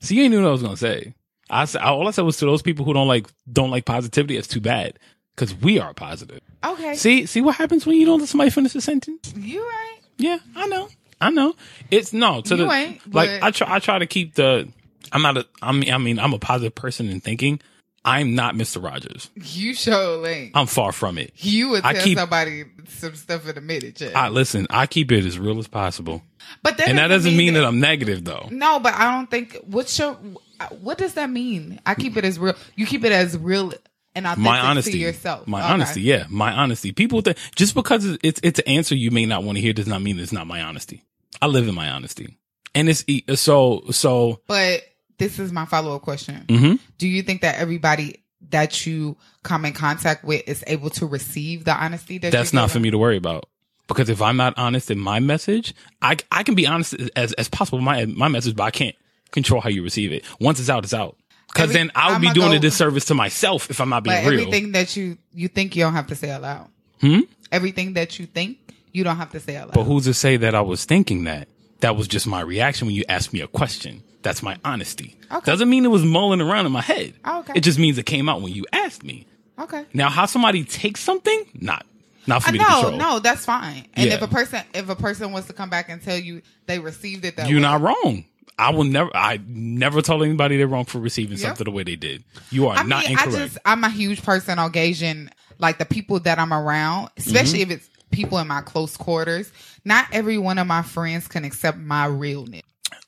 [0.00, 1.14] See, you ain't knew what I was gonna say.
[1.50, 4.36] I said all I said was to those people who don't like don't like positivity.
[4.36, 4.98] It's too bad
[5.34, 6.40] because we are positive.
[6.64, 9.32] Okay, See, see what happens when you don't let somebody finish a sentence.
[9.36, 9.98] you right.
[10.18, 10.88] Yeah, I know.
[11.20, 11.54] I know.
[11.90, 14.68] It's no to You the ain't, like I try I try to keep the
[15.12, 17.60] I'm not a I mean I mean I'm a positive person in thinking.
[18.06, 18.82] I'm not Mr.
[18.82, 19.30] Rogers.
[19.34, 20.52] You show link.
[20.54, 21.32] I'm far from it.
[21.36, 24.14] You would I tell keep- somebody some stuff in a minute, Chad.
[24.14, 26.22] I listen, I keep it as real as possible.
[26.62, 28.48] but And that doesn't mean that I'm negative though.
[28.50, 29.56] No, but I don't think.
[29.66, 30.16] What's your?
[30.80, 31.80] What does that mean?
[31.84, 32.54] I keep it as real.
[32.76, 33.72] You keep it as real
[34.14, 35.46] and authentic my honesty, to yourself.
[35.46, 35.72] my Okay.
[35.72, 36.92] honesty, yeah, my honesty.
[36.92, 39.86] People think just because it's it's an answer you may not want to hear does
[39.88, 41.02] not mean it's not my honesty.
[41.42, 42.38] I live in my honesty,
[42.74, 43.04] and it's
[43.40, 44.40] so so.
[44.46, 44.82] But
[45.18, 46.44] this is my follow up question.
[46.48, 46.78] mhm.
[46.98, 51.64] Do you think that everybody that you come in contact with is able to receive
[51.64, 53.48] the honesty that That's not for me to worry about.
[53.88, 57.48] Because if I'm not honest in my message, I I can be honest as as
[57.48, 58.96] possible my my message, but I can't
[59.30, 60.24] control how you receive it.
[60.40, 61.16] Once it's out, it's out.
[61.48, 64.16] Because then I would be doing go- a disservice to myself if I'm not being
[64.22, 64.40] But real.
[64.40, 66.68] everything that you you think you don't have to say aloud.
[67.00, 67.20] Hmm?
[67.52, 68.58] Everything that you think
[68.92, 69.72] you don't have to say aloud.
[69.72, 71.48] But who's to say that I was thinking that?
[71.80, 74.02] That was just my reaction when you asked me a question.
[74.26, 75.16] That's my honesty.
[75.30, 75.44] Okay.
[75.50, 77.14] Doesn't mean it was mulling around in my head.
[77.24, 77.52] Oh, okay.
[77.56, 79.26] It just means it came out when you asked me.
[79.58, 79.84] okay.
[79.94, 81.86] Now, how somebody takes something, not
[82.26, 82.98] not for Uh, me to no, control.
[82.98, 83.86] no, that's fine.
[83.94, 84.14] And Yeah.
[84.16, 87.24] if a person if a person wants to come back and tell you they received
[87.24, 88.24] it that You're way, not wrong.
[88.58, 89.10] I will never.
[89.14, 91.48] I never told anybody they're wrong for receiving Yeah.
[91.48, 92.24] something the way they did.
[92.50, 93.36] You are I not mean, incorrect.
[93.36, 97.60] I just I'm a huge person on gauging like the people that I'm around, especially
[97.60, 97.70] Mm-hmm.
[97.72, 99.52] if it's people in my close quarters.
[99.84, 102.62] Not every one of my friends can accept my realness.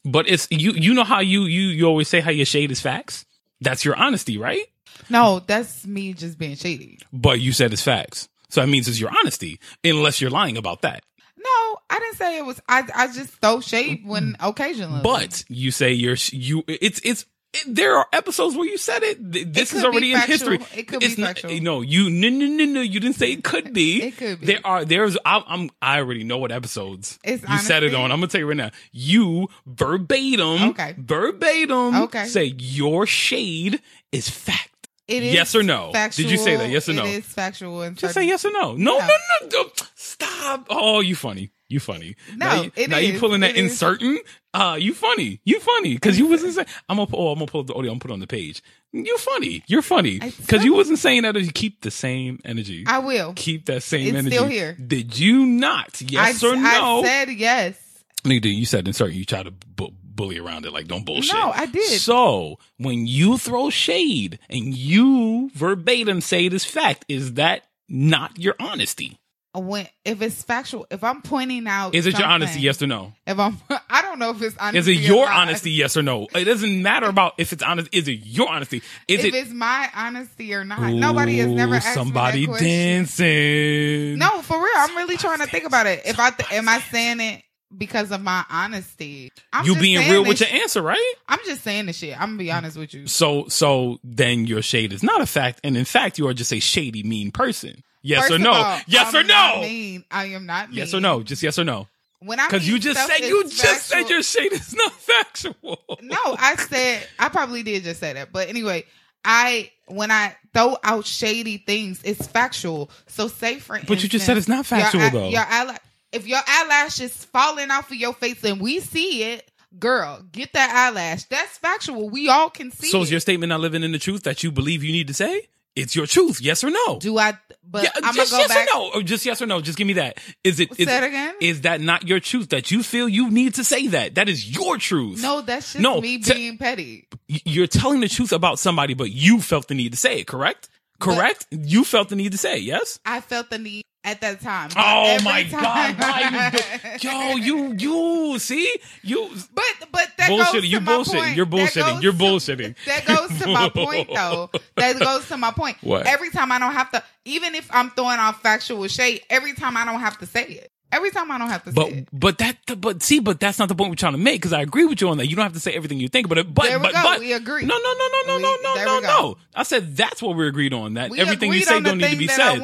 [0.05, 0.73] But it's you.
[0.73, 3.27] You know how you you you always say how your shade is facts.
[3.61, 4.65] That's your honesty, right?
[5.11, 6.99] No, that's me just being shady.
[7.13, 10.83] But you said it's facts, so that means it's your honesty, unless you're lying about
[10.83, 11.03] that.
[11.37, 12.61] No, I didn't say it was.
[12.69, 15.01] I I just throw shade when occasionally.
[15.03, 16.65] But you say you're you.
[16.67, 17.27] It's it's.
[17.55, 19.33] It, there are episodes where you said it.
[19.33, 20.59] Th- This could is already in history.
[20.77, 21.59] It could be It's not- factual.
[21.63, 22.81] No, you no no no no.
[22.83, 24.03] You didn't say it could be.
[24.03, 24.47] It could be.
[24.47, 25.17] There are there's.
[25.25, 25.71] I, I'm.
[25.81, 28.13] I already know what episodes It's you said it on.
[28.13, 28.71] I'm gonna tell you right now.
[28.93, 30.71] You verbatim.
[30.71, 30.95] Okay.
[30.99, 31.95] Verbatim.
[32.03, 32.27] Okay.
[32.27, 33.81] Say your shade
[34.13, 34.89] is fact.
[35.07, 35.91] It is Yes or no?
[35.93, 36.25] Factual.
[36.25, 36.69] Did you say that?
[36.69, 37.07] Yes or no?
[37.07, 37.81] It is factual.
[37.81, 38.75] And Just say yes or no.
[38.75, 40.67] No, no, no, don't- Stop.
[40.69, 41.51] Oh, you funny.
[41.69, 42.17] You funny.
[42.35, 44.19] No, now, you, now you pulling that inserting.
[44.55, 45.41] Uh, you funny.
[45.45, 46.67] You funny because you wasn't saying.
[46.89, 47.11] I'm gonna.
[47.13, 47.91] Oh, I'm gonna pull up the audio.
[47.91, 48.63] I'm gonna put it on the page.
[48.93, 49.63] You funny.
[49.67, 51.35] You're funny because you wasn't saying that.
[51.35, 52.85] You keep the same energy.
[52.87, 53.35] I will.
[53.35, 54.29] keep that same energy.
[54.29, 54.37] It's energy.
[54.37, 54.73] still here.
[54.75, 56.01] Did you not?
[56.01, 57.01] Yes I, or no?
[57.01, 57.79] I said yes.
[58.25, 58.47] Did.
[58.47, 59.13] You said insert.
[59.13, 60.73] You try to bu- bully around it.
[60.73, 61.35] Like don't bullshit.
[61.35, 62.01] No, I did.
[62.01, 68.55] So when you throw shade and you verbatim say this fact, is that not your
[68.59, 69.19] honesty?
[69.55, 72.61] When if it's factual, if I'm pointing out, Is it your honesty?
[72.61, 73.15] Yes or no?
[73.27, 73.57] If I'm,
[73.91, 74.79] I don't know if it's honesty.
[74.79, 75.71] Is it your honesty?
[75.71, 76.29] Yes or no?
[76.35, 77.89] It doesn't matter about if it's honest.
[77.93, 78.83] Is it your honesty?
[79.09, 82.51] Is If it it's my honesty or not, nobody has never asked somebody me that
[82.53, 82.69] question.
[82.69, 84.19] dancing.
[84.19, 84.73] No, for real.
[84.77, 86.03] I'm really trying to think about it.
[86.05, 87.43] If I th- am I saying it
[87.77, 89.31] because of my honesty?
[89.53, 91.15] I'm you being real with your answer, right?
[91.27, 92.15] I'm just saying the shit.
[92.21, 93.07] I'm gonna be honest with you.
[93.07, 96.53] So, so then your shade is not a fact, and in fact, you are just
[96.53, 97.83] a shady, mean person.
[98.09, 98.53] Yes First or no?
[98.53, 99.61] all, yes I'm or no?
[99.61, 100.05] mean.
[100.11, 100.73] I am not.
[100.73, 101.23] Yes or no?
[101.23, 101.89] Just yes or no?
[102.21, 105.79] When I Because you just said you just said your shade is not factual.
[106.01, 108.87] No, I said I probably did just say that, but anyway,
[109.27, 112.91] I when I throw out shady things, it's factual.
[113.09, 115.29] So say for But you just said it's not factual, your, though.
[115.29, 115.79] Your eyelash,
[116.11, 120.55] if your eyelash is falling off of your face and we see it, girl, get
[120.55, 121.25] that eyelash.
[121.25, 122.09] That's factual.
[122.09, 122.89] We all can see.
[122.89, 125.15] So is your statement not living in the truth that you believe you need to
[125.15, 125.49] say?
[125.79, 126.41] It's your truth.
[126.41, 126.99] Yes or no?
[126.99, 127.39] do I?
[127.71, 128.67] But yeah, I'm just go yes back.
[128.69, 128.91] or no.
[128.95, 129.61] Or just yes or no.
[129.61, 130.19] Just give me that.
[130.43, 130.75] Is it?
[130.75, 131.35] Say Is, it again?
[131.41, 134.15] is that not your truth that you feel you need to say that?
[134.17, 135.23] That is your truth.
[135.23, 137.09] No, that's just No, me te- being petty.
[137.29, 140.27] You're telling the truth about somebody, but you felt the need to say it.
[140.27, 140.69] Correct?
[140.99, 141.47] Correct.
[141.51, 142.99] you felt the need to say it, yes.
[143.07, 144.71] I felt the need at that time.
[144.77, 145.99] Oh my time- god!
[145.99, 147.11] Why you?
[147.11, 149.31] Yo, you you see you.
[149.55, 150.71] But but that Bullshitting.
[150.71, 151.15] goes my bullshitting.
[151.25, 151.37] point.
[151.37, 152.03] You're bullshitting.
[152.03, 152.75] You're bullshitting.
[152.87, 154.51] That goes to my point though.
[154.77, 155.77] That goes to my point.
[155.83, 156.07] What?
[156.07, 159.77] Every time I don't have to, even if I'm throwing off factual shade, every time
[159.77, 160.73] I don't have to say it.
[160.91, 162.09] Every time I don't have to say But it.
[162.13, 164.63] but that but see but that's not the point we're trying to make because I
[164.63, 165.27] agree with you on that.
[165.29, 167.03] You don't have to say everything you think, but it, but There we but go.
[167.03, 167.65] but We agree.
[167.67, 169.37] No no no no no We- no no no no.
[169.55, 170.95] I said that's what we agreed on.
[170.95, 172.59] That We everything you say don't need to be said.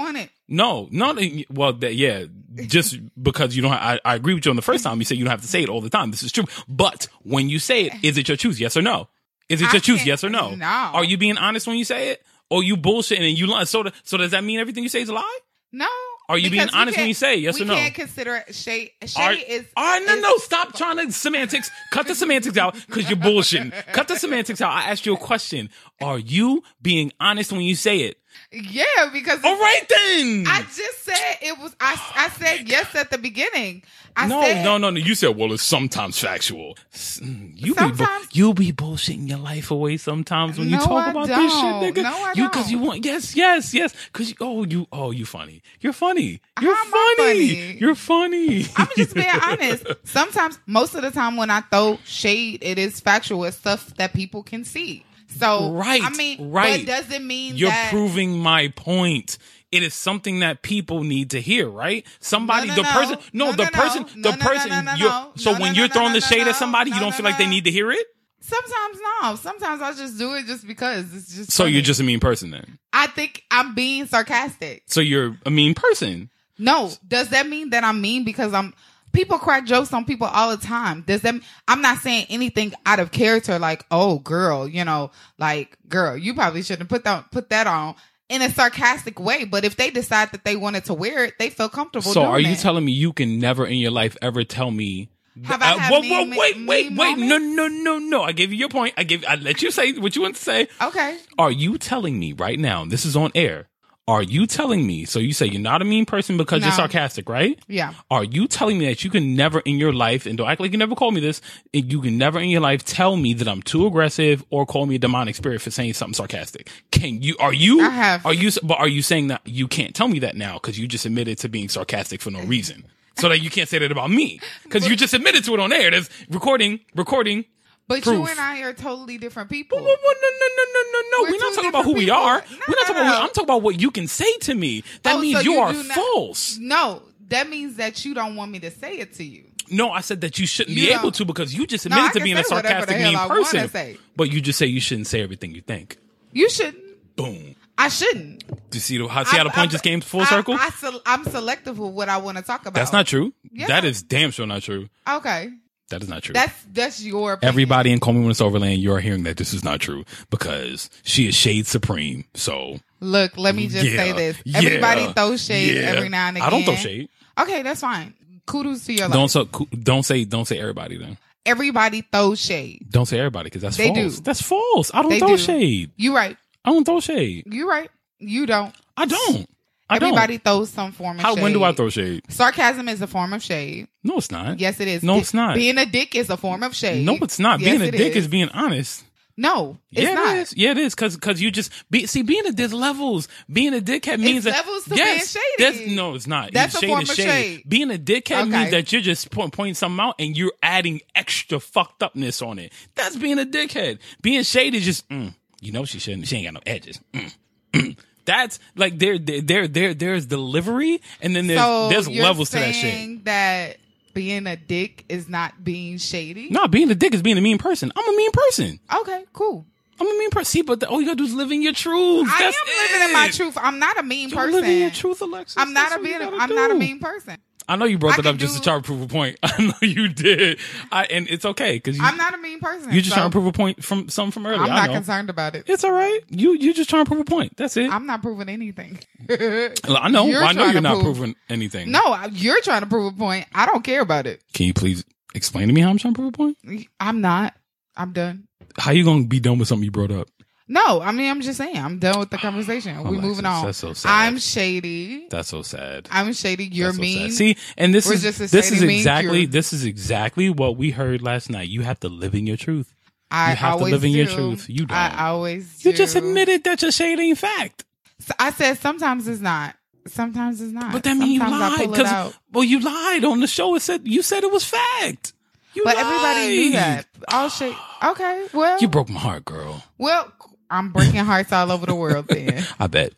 [0.49, 1.13] No, no.
[1.13, 2.25] no, Well, that, yeah,
[2.67, 3.73] just because you don't.
[3.73, 4.99] I, I agree with you on the first time.
[4.99, 6.11] You say you don't have to say it all the time.
[6.11, 6.45] This is true.
[6.69, 8.61] But when you say it, is it your choose?
[8.61, 9.09] Yes or no?
[9.49, 10.07] Is it I your choose?
[10.07, 10.55] Yes or no?
[10.55, 10.67] no.
[10.67, 13.65] Are you being honest when you say it, or you bullshitting and you lie?
[13.65, 15.39] So, so does that mean everything you say is a lie?
[15.73, 15.87] No.
[16.29, 17.37] Are you being because we honest when you say?
[17.37, 17.75] Yes or no?
[17.75, 19.67] We can't consider it Shay Shade Are, is.
[19.77, 21.71] right, no, is- no, stop trying to semantics.
[21.91, 23.73] Cut the semantics out because you're bullshitting.
[23.93, 24.73] Cut the semantics out.
[24.73, 25.69] I asked you a question.
[26.01, 28.17] Are you being honest when you say it?
[28.53, 30.45] Yeah, because All right, then.
[30.47, 31.75] I just said it was.
[31.81, 33.83] I I said yes at the beginning.
[34.17, 34.99] I no, said, no, no, no.
[35.01, 36.77] You said, well, it's sometimes factual.
[37.21, 41.27] You be bu- you be bullshitting your life away sometimes when you talk I about
[41.27, 41.43] don't.
[41.43, 42.03] this shit, nigga.
[42.05, 43.93] No, I you because you want yes, yes, yes.
[44.13, 45.63] Because you, oh, you oh, you funny.
[45.81, 46.41] You're funny.
[46.61, 47.17] You're funny.
[47.17, 47.77] funny?
[47.79, 48.67] You're funny.
[48.77, 49.85] I'm just being honest.
[50.05, 53.45] Sometimes, most of the time, when I throw shade, it is factual.
[53.45, 55.05] It's stuff that people can see.
[55.39, 56.85] So Right, I mean, right.
[56.85, 59.39] But does it mean You're that proving my point.
[59.73, 62.07] It is something that people need to hear, right?
[62.21, 62.93] Somebody, No, no, the no.
[62.93, 64.69] person, no, the person, the person.
[64.71, 65.33] no, no, you're, no.
[65.35, 67.73] so when you're throwing the shade at somebody, you don't feel like they need to
[67.73, 68.07] hear it.
[68.41, 69.37] Sometimes no.
[69.37, 71.51] Sometimes I just do it just because it's just.
[71.51, 71.73] So funny.
[71.75, 72.79] you're just a mean person then.
[72.93, 74.83] I think I'm being sarcastic.
[74.87, 76.31] So you're a mean person.
[76.59, 78.75] No, does that mean that I'm mean because I'm?
[79.15, 81.03] People crack jokes on people all the time.
[81.07, 81.35] Does that?
[81.67, 86.35] I'm not saying anything out of character, like, "Oh, girl," you know, like, "Girl, you
[86.35, 87.95] probably shouldn't put that put that on."
[88.29, 91.51] In a sarcastic way, but if they decide that they wanted to wear it, they
[91.51, 92.11] feel comfortable.
[92.13, 95.11] So are you telling me you can never in your life ever tell me?
[95.45, 97.19] Have I Uh, had whoa, whoa, mean- wait, wait, mean wait!
[97.19, 98.23] No, no, no, no!
[98.23, 98.95] I gave you your point.
[98.97, 99.25] I gave.
[99.29, 100.69] I let you say what you want to say.
[100.81, 102.85] Okay, Are you telling me right now?
[102.85, 103.67] This is on air.
[104.07, 105.07] Are you telling me?
[105.07, 107.59] So you say you're not a mean person because you're sarcastic, right?
[107.69, 110.61] yeah, Are you telling me that you can never in your life, and don't act
[110.61, 111.41] like you never called me this,
[111.73, 114.85] and you can never in your life tell me that I'm too aggressive or call
[114.85, 116.71] me a demonic spirit for saying something sarcastic?
[116.91, 118.27] Can you, are you, I have.
[118.27, 120.87] are you, but are you saying that you can't tell me that now because you
[120.87, 122.85] just admitted to being sarcastic for no reason?
[123.17, 125.73] So that you can't say that about me because you just admitted to it on
[125.73, 125.93] air.
[125.93, 127.45] There's recording, recording.
[127.89, 128.19] But Proof.
[128.19, 129.79] you and I are totally different people.
[129.79, 131.23] Well, no, no, no, no, no, no.
[131.25, 132.41] We're We're, not talking about who different we are.
[132.43, 132.57] people.
[132.57, 133.23] We're not No, talking no, about.
[133.23, 134.85] I'm talking about what you can say to me.
[135.03, 136.57] That Oh, means so you, you are not- false.
[136.59, 139.45] No, that means that you don't want me to say it to you.
[139.71, 141.97] No, I said that you shouldn't You be able don't- to because you just No,
[141.97, 143.69] admitted to being a sarcastic, mean person.
[143.69, 143.97] say.
[144.17, 145.97] But you just say you shouldn't say everything you think.
[146.33, 147.17] You shouldn't.
[147.17, 147.55] Boom.
[147.77, 148.47] I shouldn't.
[148.71, 150.55] Do you see the, how, see how the point just came full I- circle?
[150.57, 150.71] I,
[151.07, 152.75] I'm selective with what I want to talk about.
[152.75, 153.33] That's not true.
[153.53, 153.67] Yeah.
[153.69, 154.89] That is damn sure not true.
[155.09, 155.51] okay.
[155.91, 156.33] That is not true.
[156.33, 157.49] That's that's your opinion.
[157.49, 161.35] Everybody in When It's Overland, you're hearing that this is not true because she is
[161.35, 162.25] shade supreme.
[162.35, 164.39] So Look, let me just yeah, say this.
[164.45, 165.83] yeah, Everybody throws shade yeah.
[165.91, 166.47] every now and again.
[166.47, 167.09] I don't throw shade.
[167.39, 168.15] Okay, that's fine.
[168.47, 169.09] Kudos to your.
[169.09, 171.19] Don't so don't say don't say everybody then.
[171.47, 172.87] Everybody throws shade.
[172.91, 174.17] Don't say everybody because that's They false.
[174.17, 174.23] do.
[174.23, 174.91] That's false.
[174.95, 175.39] I don't They throw do.
[175.39, 175.91] shade.
[175.97, 176.37] You right.
[176.65, 177.45] I don't throw shade.
[177.53, 177.91] You right.
[178.19, 178.75] You don't.
[178.97, 179.47] I don't.
[179.89, 180.45] I Everybody don't.
[180.45, 181.43] throws some form of How shade.
[181.43, 182.23] when do I throw shade?
[182.31, 183.89] Sarcasm is a form of shade.
[184.03, 184.59] No, it's not.
[184.59, 185.03] Yes, it is.
[185.03, 185.55] No, it's not.
[185.57, 187.05] Being a dick is a form of shade.
[187.05, 187.61] No, it's not.
[187.61, 188.27] Yes, being a dick is.
[188.27, 189.05] being honest.
[189.37, 190.37] No, it's yeah, not.
[190.37, 190.57] it is.
[190.57, 190.95] Yeah, it is.
[190.95, 193.27] Cause, cause you just be, see, being a there's levels.
[193.53, 195.97] Being a dickhead means that levels to yes, being shady.
[195.97, 196.53] no, it's not.
[196.53, 197.17] That's a shade form of shade.
[197.17, 197.63] shade.
[197.69, 198.51] Being a dickhead Okay.
[198.51, 202.61] means that you're just point, pointing something out and you're adding extra fucked upness on
[202.61, 202.73] it.
[202.95, 203.99] That's being a dickhead.
[204.23, 206.29] Being shady is just, mm, you know, she shouldn't.
[206.29, 207.01] She ain't got no edges.
[207.13, 207.35] Mm,
[207.73, 207.97] mm.
[208.25, 212.51] That's like there, there, there, there, there's delivery, and then there's so there's you're levels
[212.51, 212.93] to that shit.
[212.93, 213.77] saying that
[214.15, 216.49] being a dick is not being shady.
[216.51, 217.93] No, being a dick is being a mean person.
[217.95, 218.81] I'm a mean person.
[219.01, 219.67] Okay, cool.
[220.01, 220.47] I'm a mean person.
[220.47, 222.29] See, but the, all you gotta do is live in your truth.
[222.31, 223.59] I That's am living in my truth.
[223.61, 224.53] I'm not a mean You person.
[224.53, 225.57] live in your truth, Alexis.
[225.59, 226.21] I'm not That's a being.
[226.23, 227.37] I'm not a mean person.
[227.69, 229.39] I know you brought I that up just to try to prove a point.
[229.43, 230.59] I know you did.
[230.93, 232.93] I and it's okay because I'm not a mean person.
[232.93, 234.61] You're just so trying to prove a point from something from earlier.
[234.63, 235.65] I'm not concerned about it.
[235.67, 236.21] It's all right.
[236.29, 237.57] You you just trying to prove a point.
[237.57, 237.91] That's it.
[237.91, 238.99] I'm not proving anything.
[239.31, 240.27] I know.
[240.27, 241.91] You're I know you're not prove- proving anything.
[241.91, 243.47] no, you're trying to prove a point.
[243.55, 244.43] I don't care about it.
[244.53, 246.59] Can you please explain to me how I'm trying to prove a point?
[247.01, 247.55] I'm not.
[247.97, 248.49] I'm done.
[248.77, 250.29] How you gonna be done with something you brought up?
[250.67, 252.97] No, I mean I'm just saying I'm done with the conversation.
[253.05, 253.67] We're moving on.
[253.67, 254.09] that's so sad.
[254.11, 255.29] I'm shady.
[255.29, 256.09] That's so sad.
[256.11, 256.65] I'm shady.
[256.65, 257.31] You're That's so mean.
[257.31, 257.37] sad.
[257.37, 260.49] See, and this We're is just a this shady is mean exactly this is exactly
[260.51, 261.69] what we heard last night.
[261.69, 262.95] You have to live in your truth.
[263.31, 264.19] I you have to always live in do.
[264.19, 264.67] your truth.
[264.69, 264.93] You don't.
[264.97, 265.85] I always.
[265.85, 265.99] You do.
[265.99, 267.85] just admitted that your shade ain't fact.
[268.21, 269.77] So I said sometimes it's not.
[270.07, 270.93] Sometimes it's not.
[270.93, 273.47] But that means you Sometimes I lied pull it because well, you lied on the
[273.47, 273.75] show.
[273.75, 275.33] It said you said it was fact.
[275.75, 276.75] You But everybody knew lied.
[276.75, 277.07] that.
[277.33, 277.75] All shit.
[278.05, 278.47] Okay.
[278.53, 278.79] Well.
[278.81, 279.83] You broke my heart, girl.
[279.99, 280.33] well.
[280.71, 282.27] I'm breaking hearts all over the world.
[282.29, 283.13] Then I bet.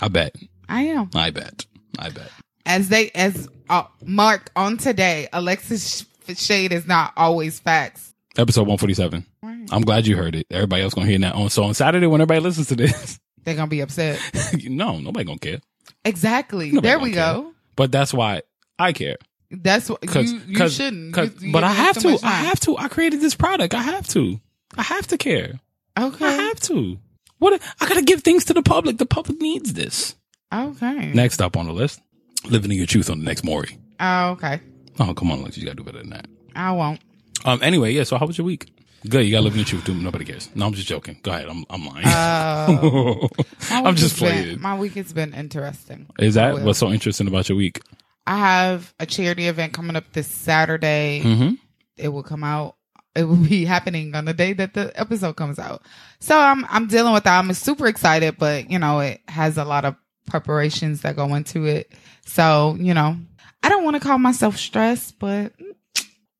[0.00, 0.34] I bet.
[0.68, 1.10] I am.
[1.14, 1.66] I bet.
[1.98, 2.30] I bet.
[2.66, 6.04] As they as uh, Mark on today, Alexis
[6.36, 8.12] Shade is not always facts.
[8.36, 9.26] Episode one forty seven.
[9.70, 10.46] I'm glad you heard it.
[10.50, 11.50] Everybody else gonna hear that on.
[11.50, 14.20] So on Saturday when everybody listens to this, They're gonna be upset.
[14.64, 15.60] no, nobody gonna care.
[16.04, 16.70] Exactly.
[16.70, 17.34] Nobody there we care.
[17.34, 17.52] go.
[17.76, 18.42] But that's why
[18.78, 19.16] I care.
[19.50, 21.14] That's what Cause, you, you cause, shouldn't.
[21.14, 22.18] 'cause- You- you but I have to.
[22.22, 22.76] I have to.
[22.76, 23.74] I created this product.
[23.74, 24.38] I have to.
[24.76, 25.60] I have to care.
[25.98, 26.24] I Okay.
[26.36, 26.98] have to.
[27.38, 27.60] What?
[27.80, 28.98] I gotta give things to the public.
[28.98, 30.14] The public needs this.
[30.52, 31.12] Okay.
[31.12, 32.00] Next up on the list,
[32.48, 33.78] living in your truth on the next Maury.
[34.00, 34.60] Oh, okay.
[35.00, 36.26] Oh, come on, Lex, you gotta do better than that.
[36.56, 37.00] I won't.
[37.44, 37.60] Um.
[37.62, 38.04] Anyway, yeah.
[38.04, 38.72] So how was your week?
[39.08, 39.24] Good.
[39.24, 39.84] You gotta live in your truth.
[39.84, 40.02] Dude.
[40.02, 40.48] Nobody cares.
[40.56, 41.18] No, I'm just joking.
[41.22, 41.48] Go ahead.
[41.48, 41.64] I'm.
[41.70, 42.06] I'm lying.
[42.06, 43.28] Uh,
[43.70, 44.60] I'm just has been- playing.
[44.60, 46.06] my week has been interesting.
[46.18, 47.80] Is that what's so interesting about your week?
[48.26, 51.22] I have a charity event coming up this Saturday.
[51.24, 51.54] Mm-hmm.
[51.96, 52.74] It will come out.
[53.14, 55.82] It will be happening on the day that the episode comes out.
[56.20, 57.38] So I'm I'm dealing with that.
[57.38, 61.66] I'm super excited, but you know it has a lot of preparations that go into
[61.66, 61.92] it.
[62.26, 63.16] So you know
[63.62, 65.52] I don't want to call myself stressed, but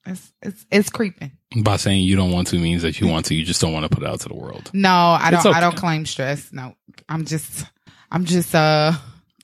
[0.07, 1.33] it's it's it's creeping.
[1.63, 3.85] By saying you don't want to means that you want to, you just don't want
[3.85, 4.71] to put it out to the world.
[4.73, 5.47] No, I don't.
[5.47, 6.53] I don't claim stress.
[6.53, 6.75] No,
[7.09, 7.65] I'm just,
[8.11, 8.93] I'm just uh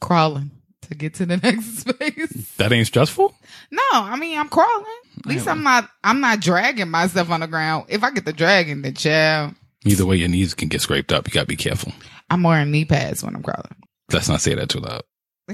[0.01, 0.51] crawling
[0.89, 2.55] to get to the next space.
[2.57, 3.35] That ain't stressful?
[3.71, 4.85] No, I mean I'm crawling.
[5.19, 5.89] At least I'm not.
[6.03, 7.87] I'm not dragging myself on the ground.
[7.89, 11.27] If I get the dragging, then child, Either way, your knees can get scraped up.
[11.29, 11.93] You gotta be careful.
[12.31, 13.77] I'm wearing knee pads when I'm crawling.
[14.13, 15.03] Let's not say that too loud.
[15.49, 15.53] I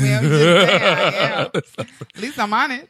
[0.00, 0.82] mean, I'm just saying.
[0.82, 1.50] I am.
[2.14, 2.88] At least I'm on it.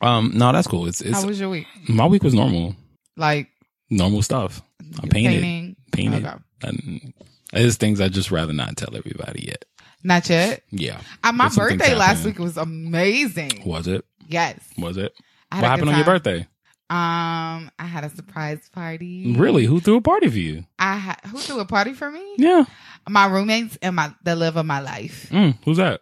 [0.00, 0.86] Um, no, that's cool.
[0.86, 1.66] It's, it's How was your week?
[1.88, 2.74] my week was normal,
[3.16, 3.48] Like
[3.90, 4.60] normal stuff.
[5.02, 5.76] I painted, painting?
[5.92, 6.36] painted, Okay.
[6.62, 7.12] and
[7.52, 9.64] there's things I just rather not tell everybody yet.
[10.02, 10.62] Not yet.
[10.70, 13.62] Yeah, Uh, my There's birthday last week was amazing.
[13.66, 14.04] was it?
[14.28, 14.58] Yes.
[14.78, 15.12] Was it?
[15.50, 16.46] What happened on your birthday?
[16.90, 19.34] Um, I had a surprise party.
[19.36, 19.66] Really?
[19.66, 20.64] Who threw a party for you?
[20.78, 22.22] I had who threw a party for me?
[22.38, 22.64] Yeah.
[23.08, 25.28] My roommates and my the love of my life.
[25.30, 26.00] Mm, who's that?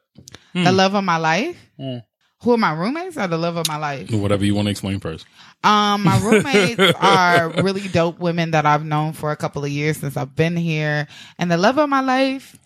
[0.54, 1.56] The love of my life.
[1.78, 2.02] Mm.
[2.42, 4.10] Who are my roommates or the love of my life?
[4.12, 5.26] Whatever you want to explain first.
[5.64, 9.96] Um, my roommates are really dope women that I've known for a couple of years
[9.96, 11.08] since I've been here.
[11.38, 12.56] And the love of my life,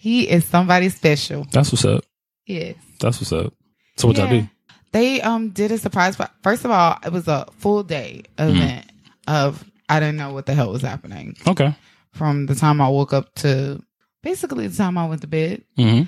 [0.00, 1.46] he is somebody special.
[1.52, 2.02] That's what's up.
[2.46, 2.74] Yes.
[2.98, 3.52] That's what's up.
[3.96, 4.48] So what y'all do?
[4.92, 6.16] They um did a surprise.
[6.42, 8.90] First of all, it was a full day event
[9.28, 11.74] of I didn't know what the hell was happening Okay.
[12.12, 13.80] from the time I woke up to
[14.22, 15.62] basically the time I went to bed.
[15.76, 16.02] hmm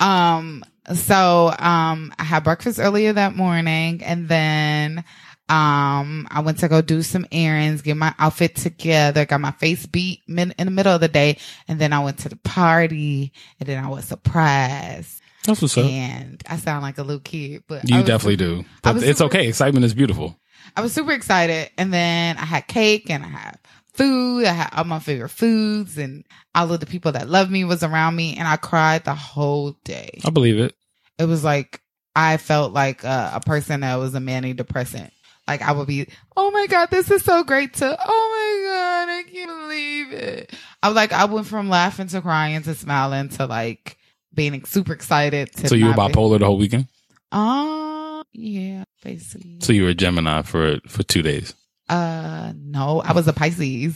[0.00, 5.04] Um, so um, I had breakfast earlier that morning, and then
[5.48, 9.86] um, I went to go do some errands, get my outfit together, got my face
[9.86, 13.68] beat in the middle of the day, and then I went to the party, and
[13.68, 15.20] then I was surprised.
[15.44, 15.84] That's what's up.
[15.84, 18.68] And I sound like a little kid, but You definitely super- do.
[18.82, 19.46] But it's super- okay.
[19.48, 20.36] Excitement is beautiful.
[20.76, 23.58] I was super excited, and then I had cake, and I had
[23.94, 24.44] food.
[24.46, 26.24] I had all my favorite foods, and
[26.56, 29.76] all of the people that love me was around me, and I cried the whole
[29.84, 30.18] day.
[30.24, 30.74] I believe it.
[31.20, 31.80] it was like
[32.16, 35.12] I felt like a, a person that was a mani depressant.
[35.48, 37.74] Like I would be, oh my god, this is so great.
[37.74, 40.52] To oh my god, I can't believe it.
[40.82, 43.96] I was like, I went from laughing to crying to smiling to like
[44.34, 45.52] being super excited.
[45.56, 46.88] To So you were bipolar the whole weekend.
[47.32, 49.58] Uh, yeah, basically.
[49.60, 51.54] So you were a Gemini for for two days.
[51.88, 53.94] Uh, no, I was a Pisces.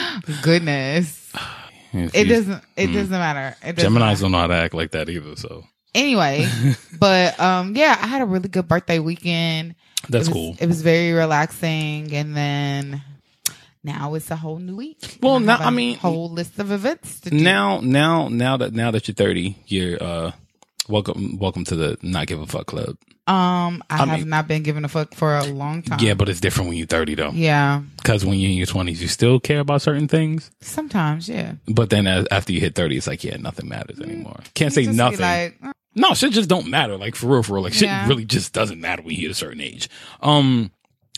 [0.42, 1.32] Goodness,
[1.94, 2.64] If it you- doesn't.
[2.76, 2.94] It Mm.
[2.94, 3.56] doesn't matter.
[3.64, 4.20] It doesn't Geminis matter.
[4.22, 5.36] don't know how to act like that either.
[5.36, 6.48] So Anyway,
[6.98, 9.74] but um, yeah, I had a really good birthday weekend.
[10.08, 10.56] that's it was, cool.
[10.58, 13.02] It was very relaxing, and then
[13.84, 15.18] now it's a whole new week.
[15.20, 17.36] Well, now- I mean- whole list of events to do.
[17.38, 20.32] Now, now, now that now that you're 30, you're uh
[20.88, 22.96] welcome welcome to the not give a fuck club.
[23.28, 25.98] um, I, I have mean- not been giving a fuck for a long time.
[26.00, 27.30] Yeah, but it's different when you're 30 though.
[27.32, 30.50] yeah, Because when you're in your 20s, you still care about certain things.
[30.60, 31.52] sometimes, yeah.
[31.68, 34.40] But then as, after you hit 30, it's like, yeah, nothing matters anymore.
[34.54, 35.20] Can't say You be nothing.
[35.20, 36.96] Like, uh, No, shit just don't matter.
[36.96, 37.62] Like for real, for real.
[37.64, 38.08] Like shit Yeah.
[38.08, 39.88] really just doesn't matter when you hit a certain age.
[40.22, 40.70] Um,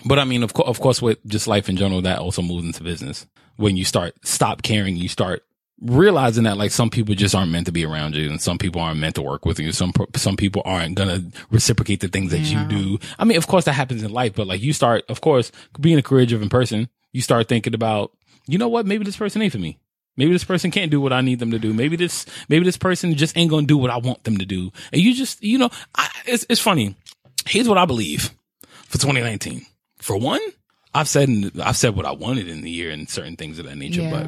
[0.04, 2.64] but I mean, of course, of course, with just life in general, that also moves
[2.66, 3.26] into business.
[3.56, 5.44] When you start stop caring, you start
[5.80, 8.80] realizing that like some people just aren't meant to be around you, and some people
[8.80, 9.70] aren't meant to work with you.
[9.72, 12.62] Some some people aren't gonna reciprocate the things that Yeah.
[12.62, 12.98] you do.
[13.18, 15.98] I mean, of course, that happens in life, but like you start, of course, being
[15.98, 18.10] a career driven person, you start thinking about,
[18.48, 19.78] you know what, maybe this person ain't for me.
[20.16, 21.72] Maybe this person can't do what I need them to do.
[21.74, 24.70] Maybe this, maybe this person just ain't gonna do what I want them to do.
[24.92, 26.94] And you just, you know, I, it's it's funny.
[27.46, 28.30] Here's what I believe
[28.86, 29.66] for 2019.
[29.98, 30.40] For one,
[30.94, 31.28] I've said
[31.62, 34.10] I've said what I wanted in the year and certain things of that nature, Yeah.
[34.10, 34.26] but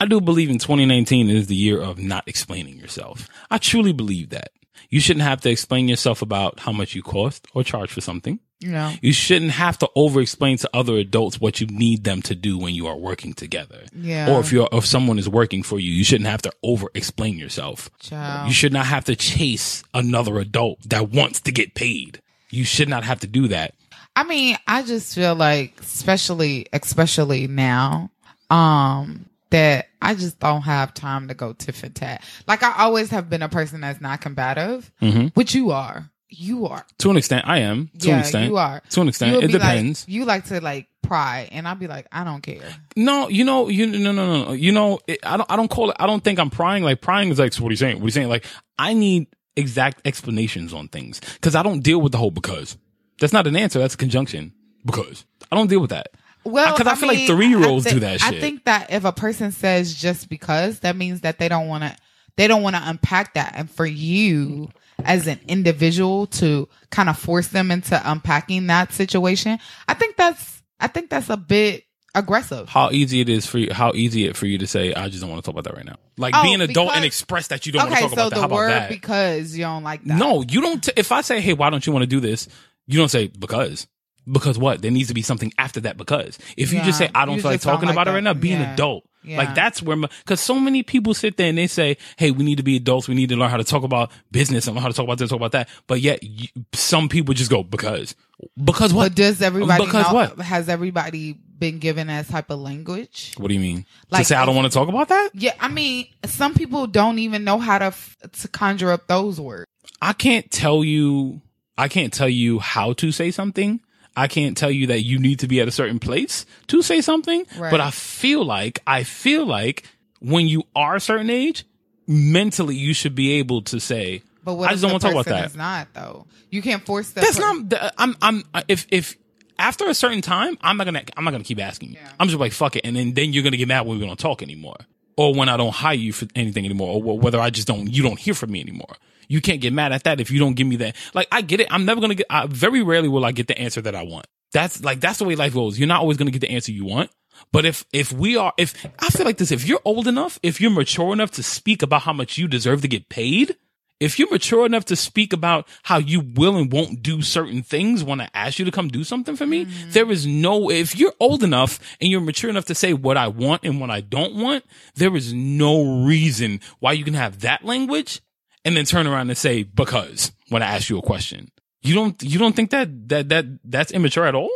[0.00, 3.28] I do believe in 2019 is the year of not explaining yourself.
[3.50, 4.50] I truly believe that.
[4.88, 8.38] You shouldn't have to explain yourself about how much you cost or charge for something.
[8.60, 8.70] you
[9.02, 12.58] You shouldn't have to over explain to other adults what you need them to do
[12.58, 13.84] when you are working together.
[13.94, 14.30] Yeah.
[14.30, 17.38] Or if you're if someone is working for you, you shouldn't have to over explain
[17.38, 17.90] yourself.
[18.00, 18.48] Child.
[18.48, 22.20] You should not have to chase another adult that wants to get paid.
[22.50, 23.74] You should not have to do that.
[24.14, 28.10] I mean, I just feel like, especially, especially now,
[28.48, 32.22] um, that I just don't have time to go tit for tat.
[32.46, 35.34] Like I always have been a person that's not combative, Mhm.
[35.34, 36.10] which you are.
[36.28, 36.84] You are.
[36.98, 37.88] To an extent, I am.
[38.00, 38.50] To yeah, an extent.
[38.50, 38.82] you are.
[38.90, 39.30] To an extent.
[39.30, 40.04] You would It depends.
[40.08, 42.68] Like, you like to like pry, and I'll be like, I don't care.
[42.96, 44.52] No, you know, you no, no, no, no.
[44.52, 45.50] You know, it, I don't.
[45.50, 45.96] I don't call it.
[46.00, 46.82] I don't think I'm prying.
[46.82, 47.96] Like prying is like so what are you saying?
[47.96, 48.28] What are you saying?
[48.28, 48.44] Like
[48.78, 52.76] I need exact explanations on things because I don't deal with the whole because.
[53.20, 53.78] That's not an answer.
[53.78, 54.52] That's a conjunction.
[54.84, 56.08] Because I don't deal with that.
[56.46, 58.40] Well, 'Cause I feel like three-year-olds I do that I shit.
[58.40, 61.94] think that if a person says just because, that means that they don't want to.
[62.36, 64.68] They don't want to unpack that, and for you
[65.04, 69.58] as an individual to kind of force them into unpacking that situation,
[69.88, 70.62] I think that's.
[70.78, 72.68] I think that's a bit aggressive.
[72.68, 73.72] How easy it is for you.
[73.72, 75.76] How easy it for you to say I just don't want to talk about that
[75.76, 75.96] right now.
[76.18, 78.30] Like Oh, be an adult and express that you don't want to talk so about
[78.30, 78.38] that.
[78.40, 78.88] How about word that?
[78.90, 80.18] because you don't like that.
[80.18, 80.82] No, you don't.
[80.84, 82.48] T- if I say, "Hey, why don't you want to do this?"
[82.86, 83.86] You don't say because.
[84.30, 84.82] Because what?
[84.82, 85.96] There needs to be something after that.
[85.96, 88.22] Because if you just say I don't you feel like talking like about it right
[88.22, 88.72] now, be an Yeah.
[88.74, 89.04] adult.
[89.22, 89.38] Yeah.
[89.38, 92.58] Like that's where because so many people sit there and they say, "Hey, we need
[92.58, 93.08] to be adults.
[93.08, 95.30] We need to learn how to talk about business and how to talk about this,
[95.30, 98.14] talk about that." But yet, you, some people just go because
[98.62, 99.06] because what?
[99.10, 100.38] But does everybody Because know, what?
[100.38, 103.34] has everybody been given that type of language?
[103.36, 103.84] What do you mean?
[104.10, 105.30] Like, to say I don't want to talk about that?
[105.34, 109.40] Yeah, I mean, some people don't even know how to f- to conjure up those
[109.40, 109.66] words.
[110.00, 111.40] I can't tell you.
[111.76, 113.80] I can't tell you how to say something.
[114.16, 117.00] I can't tell you that you need to be at a certain place to say
[117.00, 117.46] something.
[117.58, 117.70] Right.
[117.70, 119.84] But I feel like I feel like
[120.20, 121.64] when you are a certain age,
[122.06, 124.22] mentally you should be able to say.
[124.42, 125.56] But what I just don't want to talk about that.
[125.56, 126.26] not though?
[126.50, 127.20] You can't force that.
[127.20, 127.94] That's per- not.
[127.98, 128.16] I'm.
[128.22, 128.44] I'm.
[128.68, 129.16] If if
[129.58, 131.02] after a certain time, I'm not gonna.
[131.16, 131.96] I'm not gonna keep asking you.
[132.00, 132.08] Yeah.
[132.18, 134.18] I'm just like fuck it, and then then you're gonna get mad when we don't
[134.18, 134.76] talk anymore,
[135.16, 137.92] or when I don't hire you for anything anymore, or whether I just don't.
[137.92, 138.94] You don't hear from me anymore.
[139.28, 140.96] You can't get mad at that if you don't give me that.
[141.14, 141.68] Like I get it.
[141.70, 142.26] I'm never gonna get.
[142.30, 144.26] I, very rarely will I get the answer that I want.
[144.52, 145.78] That's like that's the way life goes.
[145.78, 147.10] You're not always gonna get the answer you want.
[147.52, 150.60] But if if we are if I feel like this, if you're old enough, if
[150.60, 153.56] you're mature enough to speak about how much you deserve to get paid,
[153.98, 158.04] if you're mature enough to speak about how you will and won't do certain things
[158.04, 159.90] when I ask you to come do something for me, mm-hmm.
[159.90, 163.28] there is no, if you're old enough and you're mature enough to say what I
[163.28, 164.64] want and what I don't want,
[164.96, 168.20] there is no reason why you can have that language
[168.66, 171.50] and then turn around and say, because when I ask you a question.
[171.82, 174.50] You don't, you don't think that, that, that, that's immature at all?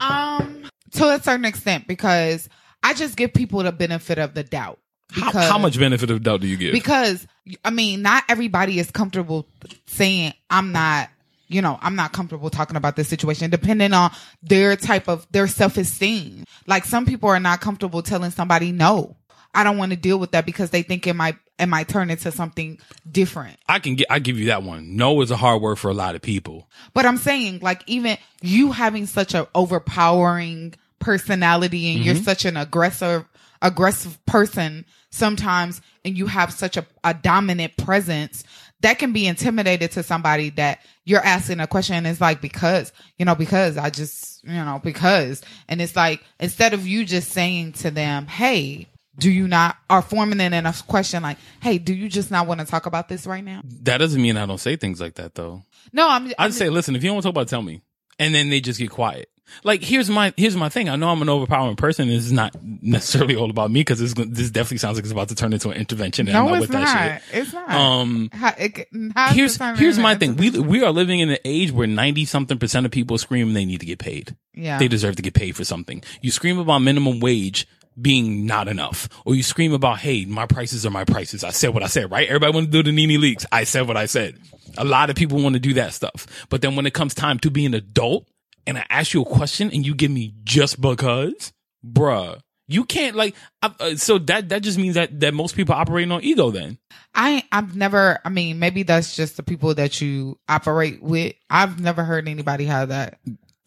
[0.00, 2.48] Um, to a certain extent, because
[2.82, 4.80] I just give people the benefit of the doubt.
[5.12, 6.72] How, Because, how much benefit of doubt do you give?
[6.72, 7.26] Because
[7.64, 9.46] I mean, not everybody is comfortable
[9.86, 11.10] saying I'm not.
[11.48, 14.10] You know, I'm not comfortable talking about this situation, depending on
[14.42, 16.44] their type of their self esteem.
[16.66, 19.16] Like some people are not comfortable telling somebody no.
[19.54, 22.10] I don't want to deal with that because they think it might it might turn
[22.10, 22.78] into something
[23.10, 23.56] different.
[23.68, 24.96] I can get, I give you that one.
[24.96, 26.68] No is a hard word for a lot of people.
[26.92, 32.24] But I'm saying, like, even you having such a overpowering personality and you're mm-hmm.
[32.24, 33.24] such an aggressive,
[33.62, 38.42] aggressive person sometimes, and you have such a, a dominant presence
[38.80, 42.92] that can be intimidated to somebody that you're asking a question and it's like, because,
[43.18, 47.30] you know, because I just, you know, because, and it's like, instead of you just
[47.30, 48.88] saying to them, Hey,
[49.18, 52.46] do you not, are forming it in a question like, Hey, do you just not
[52.46, 53.60] want to talk about this right now?
[53.82, 55.62] That doesn't mean I don't say things like that though.
[55.92, 57.62] No, I'm, I just say, listen, if you don't want to talk about it, tell
[57.62, 57.82] me.
[58.18, 59.28] And then they just get quiet.
[59.64, 60.88] Like, here's my, here's my thing.
[60.88, 62.08] I know I'm an overpowering person.
[62.08, 65.28] and It's not necessarily all about me because this, this definitely sounds like it's about
[65.28, 66.28] to turn into an intervention.
[66.28, 66.84] And I'm no, not it's with not.
[66.86, 67.38] that shit.
[67.42, 67.70] It's not.
[67.70, 68.88] Um, How, it,
[69.34, 70.36] here's, here's my thing.
[70.36, 73.66] We, we are living in an age where 90 something percent of people scream they
[73.66, 74.36] need to get paid.
[74.54, 74.78] yeah.
[74.78, 76.02] They deserve to get paid for something.
[76.22, 77.66] You scream about minimum wage
[78.00, 81.44] being not enough, or you scream about, hey, my prices are my prices.
[81.44, 82.26] I said what I said, right?
[82.28, 83.44] Everybody want to do the NeNe Leakes.
[83.52, 84.38] I said what I said.
[84.78, 86.26] A lot of people want to do that stuff.
[86.48, 88.26] But then when it comes time to be an adult
[88.66, 91.52] and I ask you a question and you give me just because,
[91.86, 95.74] bruh, you can't like, I- uh, so that, that just means that, that most people
[95.74, 96.78] operating on ego then.
[97.14, 98.18] I I've never.
[98.24, 101.34] I mean, maybe that's just the people that you operate with.
[101.50, 103.18] I've never heard anybody have that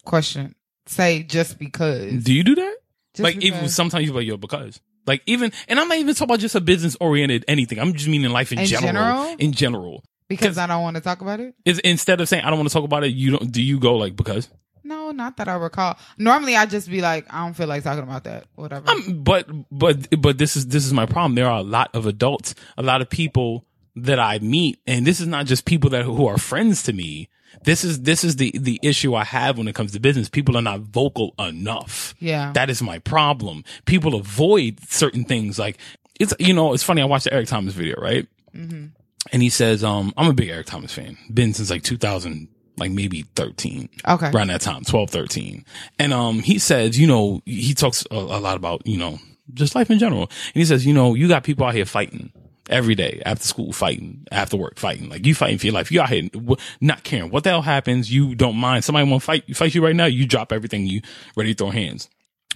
[0.04, 0.56] question.
[0.86, 2.24] Say just because.
[2.24, 2.76] Do you do that?
[3.16, 4.80] Just like even sometimes you're like, yo, because.
[5.06, 7.78] Like even, and I'm not even talking about just a business oriented anything.
[7.78, 9.36] I'm just meaning life in, In general, general?
[9.38, 10.04] In general.
[10.28, 11.54] because I don't want to talk about it.
[11.64, 13.78] is instead of saying I don't want to talk about it, you don't do you
[13.78, 14.48] go like because
[14.82, 15.96] No, not that I recall.
[16.18, 18.46] Normally, I just be like, I don't feel like talking about that.
[18.56, 18.90] Whatever.
[18.90, 21.36] um, but but but this is this is my problem.
[21.36, 23.64] There are a lot of adults, a lot of people
[23.94, 27.28] that I meet, and this is not just people that who are friends to me.
[27.64, 30.28] This is this is the the issue I have when it comes to business.
[30.28, 32.14] People are not vocal enough.
[32.18, 32.52] Yeah.
[32.52, 33.64] that is my problem.
[33.84, 35.58] People avoid certain things.
[35.58, 35.78] Like
[36.18, 37.02] it's you know it's funny.
[37.02, 38.26] I watched the Eric Thomas video, right?
[38.54, 38.86] Mm-hmm.
[39.32, 41.16] And he says, um, I'm a big Eric Thomas fan.
[41.32, 44.30] Been since like 2000, like maybe 13 okay.
[44.30, 45.64] around that time, 12, 13.
[45.98, 49.18] And, um, he says, you know, he talks a, a lot about, you know,
[49.52, 50.22] just life in general.
[50.22, 52.32] And he says, you know, you got people out here fighting
[52.68, 55.08] every day after school, fighting after work, fighting.
[55.08, 55.90] Like you fighting for your life.
[55.90, 56.28] You out here
[56.80, 58.12] not caring what the hell happens.
[58.12, 58.84] You don't mind.
[58.84, 60.06] Somebody want to fight, fight you right now.
[60.06, 60.86] You drop everything.
[60.86, 61.00] You
[61.36, 62.08] ready to throw hands.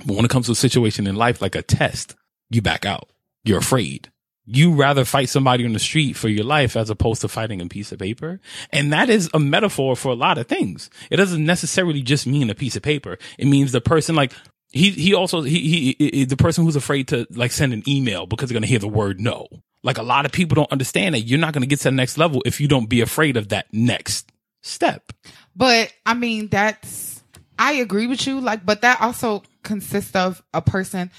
[0.05, 2.15] But when it comes to a situation in life, like a test,
[2.49, 3.11] you back out.
[3.45, 4.11] You're afraid
[4.53, 7.67] you rather fight somebody on the street for your life as opposed to fighting a
[7.67, 8.41] piece of paper.
[8.71, 10.91] And that is a metaphor for a lot of things.
[11.09, 13.17] It doesn't necessarily just mean a piece of paper.
[13.39, 14.33] It means the person like
[14.73, 18.27] he, he also, he, he, he the person who's afraid to like send an email
[18.27, 19.47] because they're going to hear the word no.
[19.83, 21.91] Like a lot of people don't understand that you're not going to get to the
[21.93, 24.31] next level if you don't be afraid of that next
[24.63, 25.13] step.
[25.57, 27.23] But I mean, that's
[27.59, 28.41] I agree with you.
[28.41, 31.11] Like, but that also consists of a person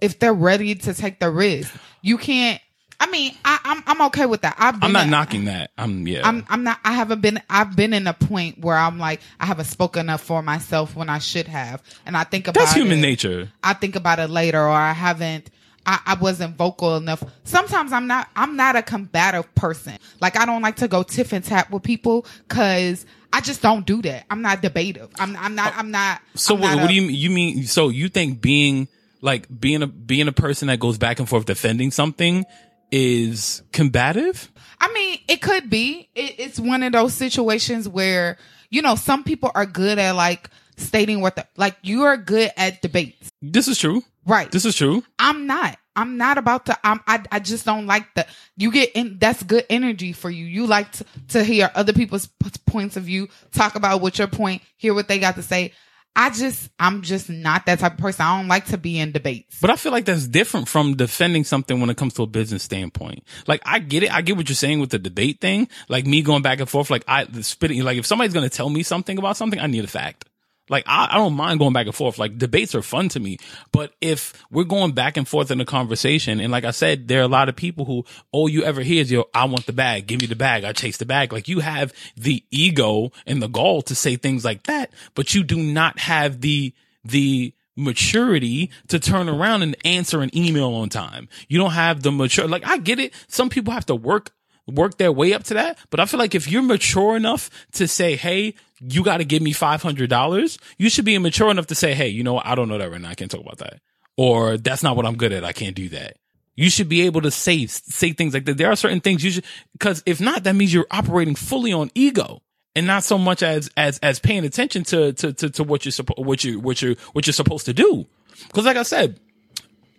[0.00, 1.74] if they're ready to take the risk.
[2.02, 2.60] You can't.
[2.98, 4.54] I I mean, I, I'm I'm okay with that.
[4.58, 5.70] I've been I'm not a- knocking that.
[5.76, 6.26] I'm yeah.
[6.26, 9.44] I'm I'm not I haven't been I've been in a point where I'm like I
[9.44, 11.82] haven't spoken up for myself when I should have.
[12.06, 13.52] And I think about That's human it- nature.
[13.62, 15.50] I think about it later or I haven't
[15.86, 17.22] I, I wasn't vocal enough.
[17.44, 19.96] Sometimes I'm not I'm not a combative person.
[20.20, 23.86] Like I don't like to go tiff and tap with people cause I just don't
[23.86, 24.24] do that.
[24.30, 25.10] I'm not debative.
[25.18, 27.14] I'm I'm not I'm not So I'm what, not what a- do you mean?
[27.16, 27.66] you mean?
[27.66, 28.88] So you think being
[29.20, 32.44] like being a being a person that goes back and forth defending something
[32.90, 34.50] is combative?
[34.80, 36.08] I mean, it could be.
[36.14, 38.36] It, it's one of those situations where,
[38.70, 42.50] you know, some people are good at like stating what the, like you are good
[42.56, 43.30] at debates.
[43.40, 44.02] This is true.
[44.26, 44.50] Right.
[44.50, 45.04] This is true.
[45.18, 45.78] I'm not.
[45.94, 49.42] I'm not about to, I'm, I, I just don't like the, you get in, that's
[49.42, 50.44] good energy for you.
[50.44, 54.28] You like to, to hear other people's p- points of view, talk about what your
[54.28, 55.72] point, hear what they got to say.
[56.14, 58.26] I just, I'm just not that type of person.
[58.26, 59.58] I don't like to be in debates.
[59.60, 62.62] But I feel like that's different from defending something when it comes to a business
[62.62, 63.22] standpoint.
[63.46, 64.14] Like I get it.
[64.14, 65.68] I get what you're saying with the debate thing.
[65.88, 66.90] Like me going back and forth.
[66.90, 67.82] Like I the spitting.
[67.82, 70.24] Like if somebody's going to tell me something about something, I need a fact.
[70.68, 72.18] Like I, I don't mind going back and forth.
[72.18, 73.38] Like debates are fun to me.
[73.72, 77.20] But if we're going back and forth in a conversation, and like I said, there
[77.20, 79.72] are a lot of people who all you ever hear is yo, I want the
[79.72, 81.32] bag, give me the bag, I chase the bag.
[81.32, 85.44] Like you have the ego and the gall to say things like that, but you
[85.44, 91.28] do not have the the maturity to turn around and answer an email on time.
[91.48, 93.12] You don't have the mature, like I get it.
[93.28, 94.32] Some people have to work,
[94.66, 95.78] work their way up to that.
[95.90, 99.42] But I feel like if you're mature enough to say, Hey, you got to give
[99.42, 102.38] me $500, you should be mature enough to say, Hey, you know?
[102.38, 103.10] I don't know that right now.
[103.10, 103.80] I can't talk about that.
[104.16, 105.44] Or that's not what I'm good at.
[105.44, 106.16] I can't do that.
[106.54, 108.56] You should be able to say, say things like that.
[108.56, 109.44] There are certain things you should,
[109.78, 112.40] cause if not, that means you're operating fully on ego
[112.74, 115.92] and not so much as as as paying attention to to to, to what you're
[116.16, 118.06] what you what you what you're supposed to do.
[118.46, 119.18] Because like I said,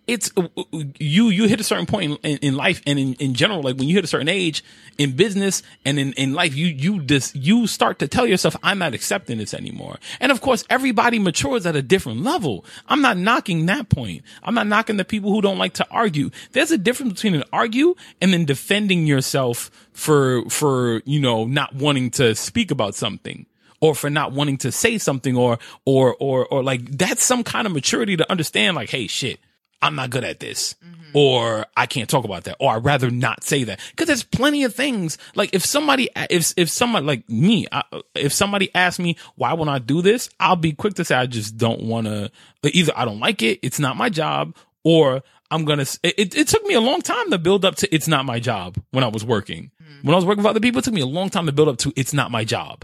[0.07, 0.63] it's uh, uh,
[0.99, 3.87] you you hit a certain point in, in life and in, in general like when
[3.87, 4.63] you hit a certain age
[4.97, 8.79] in business and in, in life you you just you start to tell yourself i'm
[8.79, 9.97] not accepting this anymore.
[10.19, 12.65] And of course everybody matures at a different level.
[12.87, 14.23] I'm not knocking that point.
[14.43, 16.29] I'm not knocking the people who don't like to argue.
[16.51, 21.75] There's a difference between an argue and then defending yourself for for you know not
[21.75, 23.45] wanting to speak about something
[23.79, 27.67] or for not wanting to say something or or or or like that's some kind
[27.67, 29.39] of maturity to understand like hey shit
[29.81, 30.75] I'm not good at this.
[30.83, 31.11] Mm-hmm.
[31.13, 32.57] Or I can't talk about that.
[32.59, 33.79] Or I'd rather not say that.
[33.95, 35.17] Cause there's plenty of things.
[35.35, 37.83] Like if somebody, if, if somebody like me, I,
[38.15, 41.25] if somebody asks me why won't I do this, I'll be quick to say I
[41.25, 42.31] just don't want to,
[42.63, 46.63] either I don't like it, it's not my job, or I'm gonna, it, it took
[46.65, 49.23] me a long time to build up to it's not my job when I was
[49.23, 49.71] working.
[49.81, 50.07] Mm-hmm.
[50.07, 51.69] When I was working for other people, it took me a long time to build
[51.69, 52.83] up to it's not my job.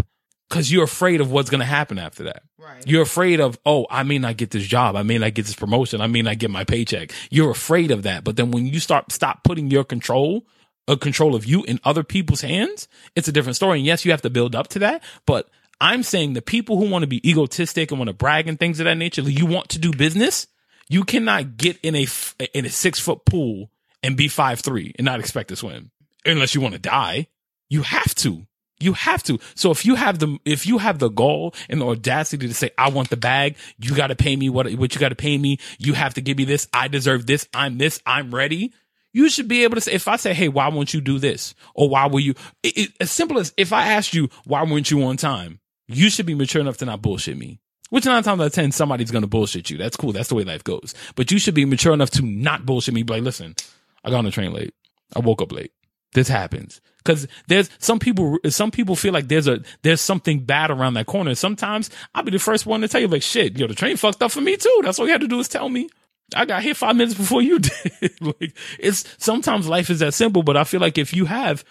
[0.54, 2.43] Cause you're afraid of what's gonna happen after that.
[2.58, 2.86] Right.
[2.86, 4.95] You're afraid of, oh, I may not get this job.
[4.95, 6.01] I may not get this promotion.
[6.01, 7.12] I may not get my paycheck.
[7.30, 8.24] You're afraid of that.
[8.24, 10.45] But then when you start, stop putting your control,
[10.88, 13.80] a control of you in other people's hands, it's a different story.
[13.80, 15.04] And yes, you have to build up to that.
[15.26, 15.49] But
[15.82, 18.80] I'm saying the people who want to be egotistic and want to brag and things
[18.80, 20.47] of that nature, you want to do business,
[20.88, 22.08] you cannot get in a,
[22.54, 23.70] in a six foot pool
[24.01, 25.91] and be five, three and not expect to swim
[26.26, 27.28] unless you want to die.
[27.70, 28.45] You have to.
[28.84, 29.40] You have to.
[29.56, 32.72] So if you have the if you have the goal and the audacity to say,
[32.78, 35.94] I want the bag, you gotta pay me what what you gotta pay me, you
[35.94, 38.74] have to give me this, I deserve this, I'm this, I'm ready.
[39.14, 41.56] You should be able to say if I say, Hey, why won't you do this?
[41.76, 44.92] Or why will you it, it, as simple as if I asked you, why weren't
[44.92, 45.60] you on time?
[45.88, 47.60] You should be mature enough to not bullshit me.
[47.90, 49.78] Which nine times out of ten, somebody's gonna bullshit you.
[49.78, 50.12] That's cool.
[50.12, 50.94] That's the way life goes.
[51.16, 53.04] But you should be mature enough to not bullshit me.
[53.04, 53.56] Like, listen,
[54.04, 54.74] I got on the train late.
[55.16, 55.72] I woke up late.
[56.14, 56.82] This happens.
[57.03, 61.05] Cause there's some people, some people feel like there's a, there's something bad around that
[61.05, 61.36] corner.
[61.36, 64.24] Sometimes I'll be the first one to tell you like, shit, yo, the train fucked
[64.24, 64.82] up for me too.
[64.84, 65.89] That's all you had to do is tell me.
[66.34, 68.22] I got here five minutes before you did.
[68.22, 71.66] like it's sometimes life is that simple, but I feel like if you have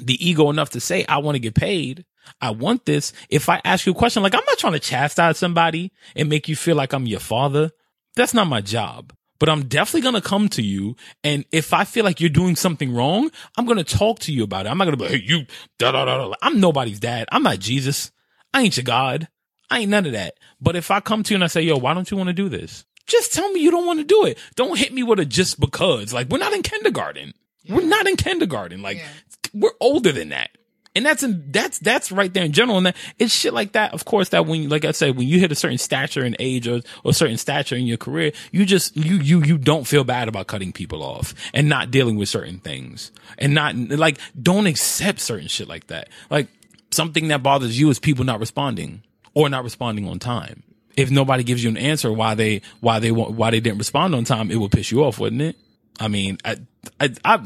[0.00, 2.04] the ego enough to say, I want to get paid.
[2.40, 3.12] I want this.
[3.30, 6.48] If I ask you a question, like I'm not trying to chastise somebody and make
[6.48, 7.72] you feel like I'm your father.
[8.16, 10.96] That's not my job but I'm definitely going to come to you.
[11.22, 14.44] And if I feel like you're doing something wrong, I'm going to talk to you
[14.44, 14.68] about it.
[14.70, 15.46] I'm not going to be like, hey, you,
[15.78, 16.34] da, da, da, da.
[16.42, 17.28] I'm nobody's dad.
[17.32, 18.10] I'm not Jesus.
[18.52, 19.28] I ain't your God.
[19.70, 20.34] I ain't none of that.
[20.60, 22.32] But if I come to you and I say, yo, why don't you want to
[22.34, 22.84] do this?
[23.06, 24.38] Just tell me you don't want to do it.
[24.56, 26.12] Don't hit me with a just because.
[26.12, 27.32] Like, we're not in kindergarten.
[27.68, 28.82] We're not in kindergarten.
[28.82, 29.06] Like, Yeah.
[29.54, 30.50] we're older than that.
[30.98, 33.94] And that's in, that's that's right there in general, and that, it's shit like that.
[33.94, 36.66] Of course, that when like I said, when you hit a certain stature in age
[36.66, 40.26] or or certain stature in your career, you just you you you don't feel bad
[40.26, 45.20] about cutting people off and not dealing with certain things and not like don't accept
[45.20, 46.08] certain shit like that.
[46.30, 46.48] Like
[46.90, 50.64] something that bothers you is people not responding or not responding on time.
[50.96, 54.24] If nobody gives you an answer why they why they why they didn't respond on
[54.24, 55.56] time, it would piss you off, wouldn't it?
[56.00, 56.56] I mean, I
[56.98, 57.44] I, I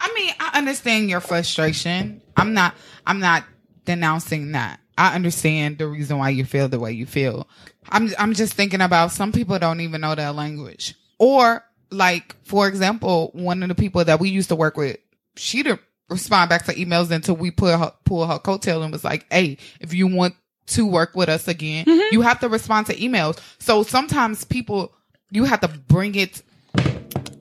[0.00, 2.22] I mean, I understand your frustration.
[2.36, 2.74] I'm not.
[3.06, 3.44] I'm not
[3.84, 4.80] denouncing that.
[4.96, 7.46] I understand the reason why you feel the way you feel.
[7.88, 8.10] I'm.
[8.18, 13.30] I'm just thinking about some people don't even know their language, or like for example,
[13.34, 14.96] one of the people that we used to work with,
[15.36, 19.04] she didn't respond back to emails until we put her pull her coattail and was
[19.04, 20.34] like, "Hey, if you want
[20.68, 22.14] to work with us again, mm-hmm.
[22.14, 24.92] you have to respond to emails." So sometimes people,
[25.30, 26.42] you have to bring it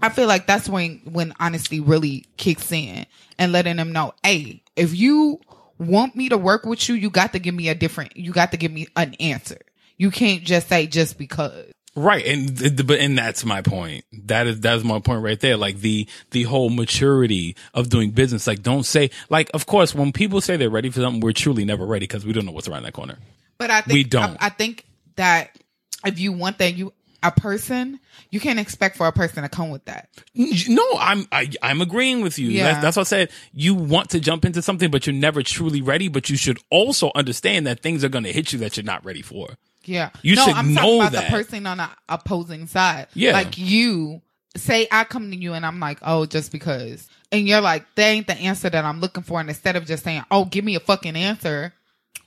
[0.01, 3.05] I feel like that's when when honesty really kicks in
[3.37, 5.39] and letting them know, hey, if you
[5.77, 8.51] want me to work with you, you got to give me a different, you got
[8.51, 9.59] to give me an answer.
[9.97, 11.65] You can't just say just because.
[11.95, 14.05] Right, and but and that's my point.
[14.13, 15.57] That is that's my point right there.
[15.57, 18.47] Like the the whole maturity of doing business.
[18.47, 21.65] Like don't say like of course when people say they're ready for something, we're truly
[21.65, 23.17] never ready because we don't know what's around that corner.
[23.57, 24.37] But I think We don't.
[24.41, 25.57] I, I think that
[26.05, 27.99] if you want that, you a person,
[28.29, 30.09] you can't expect for a person to come with that.
[30.35, 32.49] No, I'm I, I'm agreeing with you.
[32.49, 32.63] Yeah.
[32.63, 33.29] That's, that's what I said.
[33.53, 36.07] You want to jump into something, but you're never truly ready.
[36.07, 39.03] But you should also understand that things are going to hit you that you're not
[39.03, 39.57] ready for.
[39.83, 40.09] Yeah.
[40.21, 41.25] You no, should I'm know talking about that.
[41.25, 43.07] the person on the opposing side.
[43.13, 43.33] Yeah.
[43.33, 44.21] Like you
[44.55, 47.07] say I come to you and I'm like, oh, just because.
[47.31, 49.39] And you're like, that ain't the answer that I'm looking for.
[49.39, 51.73] And instead of just saying, oh, give me a fucking answer.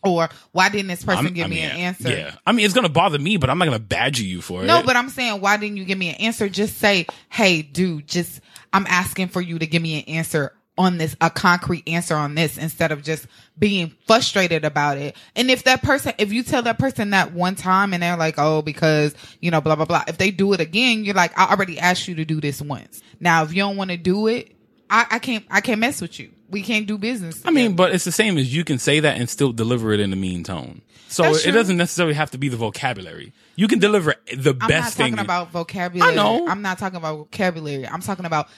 [0.04, 2.10] Or why didn't this person I'm- give I me an answer?
[2.10, 4.40] Yeah, I mean it's going to bother me, but I'm not going to badger you
[4.40, 4.80] for No, it.
[4.80, 6.48] No, but I'm saying, why didn't you give me an answer?
[6.48, 8.40] Just say, hey, dude, just,
[8.72, 12.34] I'm asking for you to give me an answer on this, a concrete answer on
[12.34, 13.26] this instead of just
[13.58, 15.14] being frustrated about it.
[15.36, 18.36] And if that person, if you tell that person that one time and they're like,
[18.38, 20.02] oh, because, you know, blah, blah, blah.
[20.08, 23.02] If they do it again, you're like, I already asked you to do this once.
[23.20, 24.56] Now, if you don't want to do it,
[24.92, 26.30] I, I can't, I can't mess with you.
[26.50, 27.40] We can't do business.
[27.46, 30.00] I mean, but it's the same as you can say that and still deliver it
[30.00, 30.82] in a mean tone.
[31.08, 31.52] So That's it true.
[31.52, 33.32] doesn't necessarily have to be the vocabulary.
[33.56, 35.06] You can deliver the best thing.
[35.06, 36.12] I'm not talking about vocabulary.
[36.12, 36.46] I know.
[36.46, 37.88] I'm not talking about vocabulary.
[37.88, 38.48] I'm talking about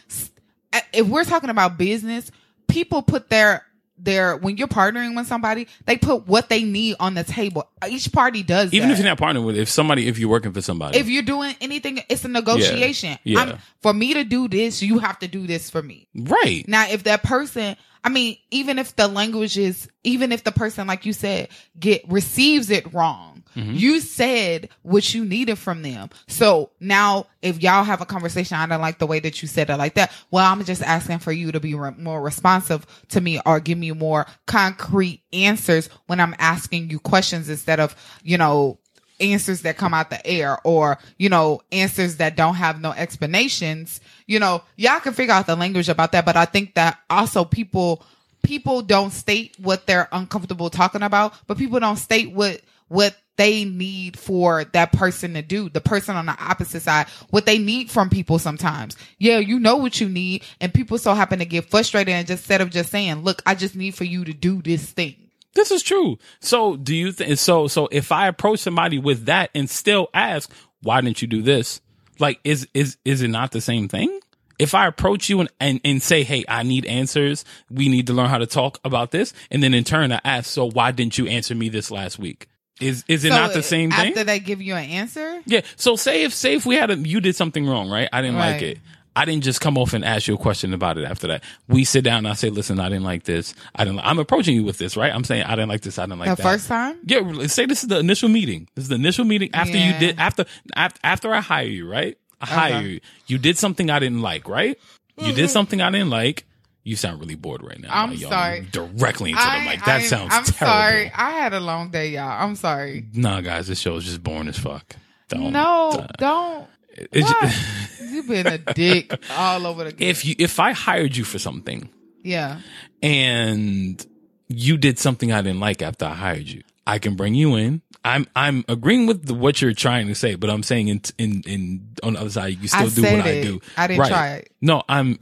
[0.72, 2.32] eh, if we're talking about business,
[2.66, 3.64] people put their
[3.96, 7.68] their when you're partnering with somebody, they put what they need on the table.
[7.88, 8.94] Each party does Even that.
[8.94, 11.54] if you're not partnering with, if somebody, if you're working for somebody, if you're doing
[11.60, 13.18] anything, it's a negotiation.
[13.24, 13.40] Yeah.
[13.40, 16.08] I'm, for me to do this, you have to do this for me.
[16.14, 16.64] right?
[16.66, 20.86] Now, if that person, I mean, even if the language is, even if the person,
[20.86, 23.74] like you said, get receives it wrong, Mm-hmm.
[23.74, 26.10] you said what you needed from them.
[26.26, 29.70] So now, if y'all have a conversation, I don't like the way that you said
[29.70, 30.12] it like that.
[30.30, 33.78] Well, I'm just asking for you to be re- more responsive to me or give
[33.78, 38.78] me more concrete answers when I'm asking you questions instead of, you know,
[39.20, 44.00] answers that come out the air or you know answers that don't have no explanations
[44.26, 47.44] you know y'all can figure out the language about that but i think that also
[47.44, 48.04] people
[48.42, 53.64] people don't state what they're uncomfortable talking about but people don't state what what they
[53.64, 57.90] need for that person to do the person on the opposite side what they need
[57.90, 61.68] from people sometimes yeah you know what you need and people so happen to get
[61.70, 64.60] frustrated and just instead of just saying look i just need for you to do
[64.62, 65.16] this thing
[65.54, 66.18] This is true.
[66.40, 67.68] So do you think so?
[67.68, 70.50] So if I approach somebody with that and still ask,
[70.82, 71.80] why didn't you do this?
[72.18, 74.20] Like, is is is it not the same thing?
[74.58, 78.12] If I approach you and, and, and say, hey, I need answers, we need to
[78.12, 81.18] learn how to talk about this, and then in turn I ask, so why didn't
[81.18, 82.48] you answer me this last week?
[82.80, 84.08] Is is it So not the uh, same thing?
[84.08, 85.60] after they give you an answer Yeah.
[85.76, 88.08] So say if say if we had a you did something wrong, right?
[88.12, 88.78] I didn't like it.
[89.16, 91.44] I didn't just come off and ask you a question about it after that.
[91.68, 93.54] We sit down and I say, listen, I didn't like this.
[93.76, 94.00] I didn't.
[94.00, 95.14] I'm approaching you with this, right?
[95.14, 96.00] I'm saying I didn't like this.
[96.00, 96.42] I didn't like the that.
[96.42, 97.46] first time Yeah.
[97.46, 98.68] Say this is the initial meeting.
[98.74, 100.44] This is the initial meeting after you did after
[100.74, 102.18] after after I hire you, right?
[102.40, 102.86] I hire Okay.
[102.88, 103.00] you.
[103.28, 104.76] You did something I didn't like, right?
[105.16, 105.46] You did mm-hmm.
[105.46, 106.44] something I didn't like.
[106.86, 107.88] You sound really bored right now.
[107.90, 108.68] I'm y'all sorry.
[108.70, 109.84] Directly into the mic.
[109.86, 110.66] That I- sounds I'm terrible.
[110.80, 111.12] sorry.
[111.14, 112.30] I had a long day, y'all.
[112.42, 113.06] I'm sorry.
[113.14, 114.94] Nah, guys, this show is just boring as fuck.
[115.28, 115.52] Don't.
[115.52, 116.66] No, uh, don't.
[117.12, 120.04] just- you been a dick all over the.
[120.04, 121.88] if you if I hired you for something
[122.22, 122.60] yeah,
[123.02, 124.04] and
[124.48, 127.80] you did something I didn't like after I hired you, I can bring you in.
[128.04, 131.42] I'm I'm agreeing with the, what you're trying to say, but I'm saying in in
[131.46, 133.60] in on the other side, you still I do what I do.
[133.76, 134.52] I didn't try it.
[134.60, 135.18] No, I'm.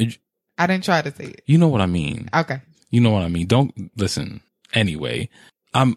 [0.63, 1.43] I didn't try to say it.
[1.47, 2.29] You know what I mean.
[2.35, 2.61] Okay.
[2.91, 3.47] You know what I mean.
[3.47, 4.41] Don't listen.
[4.75, 5.29] Anyway,
[5.75, 5.97] I'm.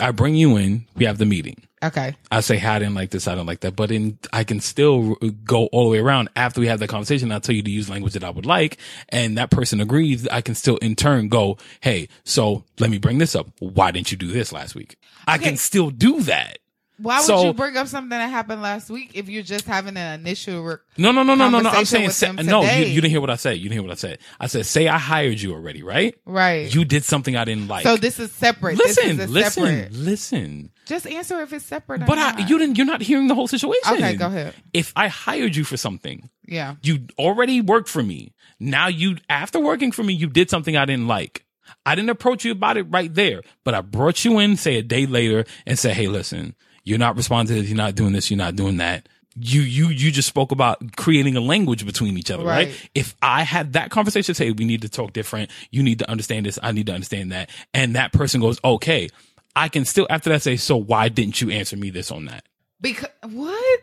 [0.00, 0.86] I bring you in.
[0.96, 1.62] We have the meeting.
[1.82, 2.14] Okay.
[2.30, 4.58] I say, hey, I didn't like this, I don't like that, but in, I can
[4.60, 7.30] still go all the way around after we have that conversation.
[7.30, 8.78] I'll tell you to use language that I would like.
[9.10, 10.26] And that person agrees.
[10.28, 13.48] I can still in turn go, Hey, so let me bring this up.
[13.58, 14.96] Why didn't you do this last week?
[15.28, 15.44] I Okay.
[15.44, 16.58] can still do that.
[16.98, 19.96] Why would So- you bring up something that happened last week if you're just having
[19.96, 20.62] an initial?
[20.62, 21.70] Re- No, no, no, no, no, no.
[21.70, 23.56] I'm saying, say, no, you, you didn't hear what I said.
[23.56, 24.18] You didn't hear what I said.
[24.38, 26.14] I said, say I hired you already, right?
[26.24, 26.72] right.
[26.72, 27.82] You did something I didn't like.
[27.82, 28.78] so this is separate.
[28.78, 29.92] listen, this is a listen, separate.
[29.92, 30.70] listen.
[30.86, 32.02] Just answer if it's separate.
[32.02, 32.76] Or But I, you didn't.
[32.76, 33.94] You're not hearing the whole situation.
[33.94, 34.54] Okay, go ahead.
[34.72, 36.76] If I hired you for something, Yeah.
[36.82, 38.34] you already worked for me.
[38.60, 41.44] Now you, after working for me, you did something I didn't like.
[41.86, 44.82] I didn't approach you about it right there, but I brought you in, say a
[44.82, 46.54] day later, and say, "Hey, listen,
[46.84, 47.68] you're not responding to this.
[47.70, 48.30] You're not doing this.
[48.30, 52.30] You're not doing that." You, you, you just spoke about creating a language between each
[52.30, 52.68] other, right?
[52.68, 52.90] Right.
[52.94, 55.50] If I had that conversation, say we need to talk different.
[55.72, 56.56] You need to understand this.
[56.62, 57.50] I need to understand that.
[57.72, 59.08] And that person goes, okay.
[59.56, 62.44] I can still after that say, so why didn't you answer me this on that?
[62.80, 63.80] Because what?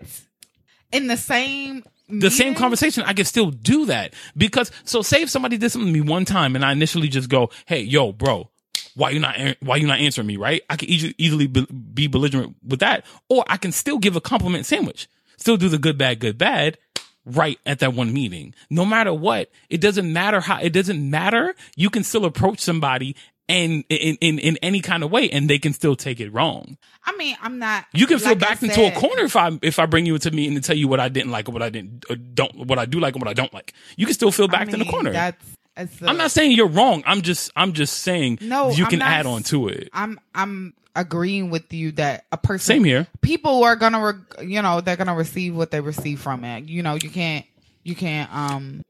[0.94, 1.84] In the same.
[2.08, 5.92] the same conversation, I can still do that because so say if somebody did something
[5.94, 8.51] to me one time and I initially just go, "Hey, yo, bro,
[8.96, 10.62] why you not why you not answering me?" Right?
[10.70, 14.22] I can easily easily be, be belligerent with that, or I can still give a
[14.22, 16.78] compliment sandwich, still do the good bad good bad.
[17.24, 21.54] Right at that one meeting, no matter what, it doesn't matter how it doesn't matter.
[21.76, 23.16] You can still approach somebody
[23.52, 26.78] and in in in any kind of way, and they can still take it wrong.
[27.06, 27.86] I mean, I'm not.
[27.94, 30.32] You can feel like backed into a corner if I if I bring you into
[30.32, 32.80] meeting and tell you what I didn't like or what I didn't or don't what
[32.80, 33.74] I do like and what I don't like.
[33.98, 35.12] You can still feel I backed in the corner.
[35.12, 35.44] That's.
[35.78, 37.04] A- I'm not saying you're wrong.
[37.06, 39.90] I'm just I'm just saying No, you I'm can not add on to it.
[39.94, 40.20] I'm.
[40.36, 42.66] I'm agreeing with you that a person.
[42.76, 43.08] Same here.
[43.22, 44.06] People are gonna,
[44.40, 46.66] re- you know, they're gonna receive what they receive from it.
[46.66, 47.46] You know, you can't.
[47.84, 48.34] You can't.
[48.34, 48.84] Um.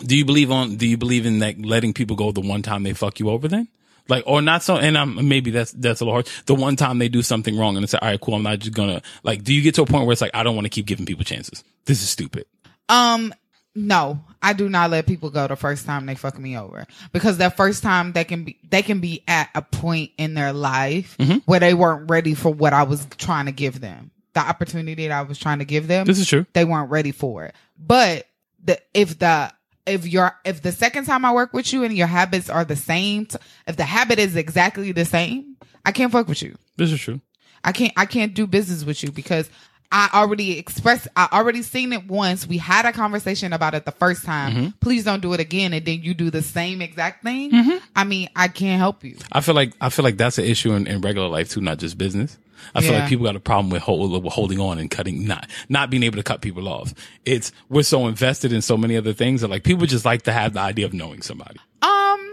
[0.00, 2.82] Do you believe on do you believe in like letting people go the one time
[2.82, 3.68] they fuck you over then?
[4.06, 6.28] Like or not so and I'm maybe that's that's a little hard.
[6.44, 8.58] The one time they do something wrong and it's like, all right, cool, I'm not
[8.58, 10.66] just gonna like do you get to a point where it's like I don't want
[10.66, 11.64] to keep giving people chances?
[11.86, 12.44] This is stupid.
[12.90, 13.32] Um.
[13.74, 17.38] No, I do not let people go the first time they fuck me over because
[17.38, 21.16] that first time they can be they can be at a point in their life
[21.18, 21.38] Mm-hmm.
[21.46, 25.10] where they weren't ready for what I was trying to give them, the opportunity that
[25.12, 26.06] I was trying to give them.
[26.06, 26.46] This is true.
[26.52, 27.54] they weren't ready for it.
[27.78, 28.26] But
[28.62, 29.52] the if the
[29.86, 32.76] if your if the second time I work with you and your habits are the
[32.76, 33.26] same,
[33.66, 36.56] if the habit is exactly the same, I can't fuck with you.
[36.76, 37.20] This is true.
[37.64, 39.50] I can't I can't do business with you because
[39.92, 42.46] I already expressed I already seen it once.
[42.46, 44.74] We had a conversation about it the first time.
[44.80, 47.80] Please don't do it again and then you do the same exact thing.
[47.94, 49.16] I mean, I can't help you.
[49.30, 51.78] I feel like I feel like that's an issue in, in regular life too, not
[51.78, 52.36] just business.
[52.74, 53.00] I feel Yeah.
[53.00, 56.02] like people got a problem with, hold, with holding on and cutting, not not being
[56.02, 56.92] able to cut people off.
[57.24, 60.32] It's we're so invested in so many other things that like people just like to
[60.32, 61.58] have the idea of knowing somebody.
[61.82, 62.32] Um,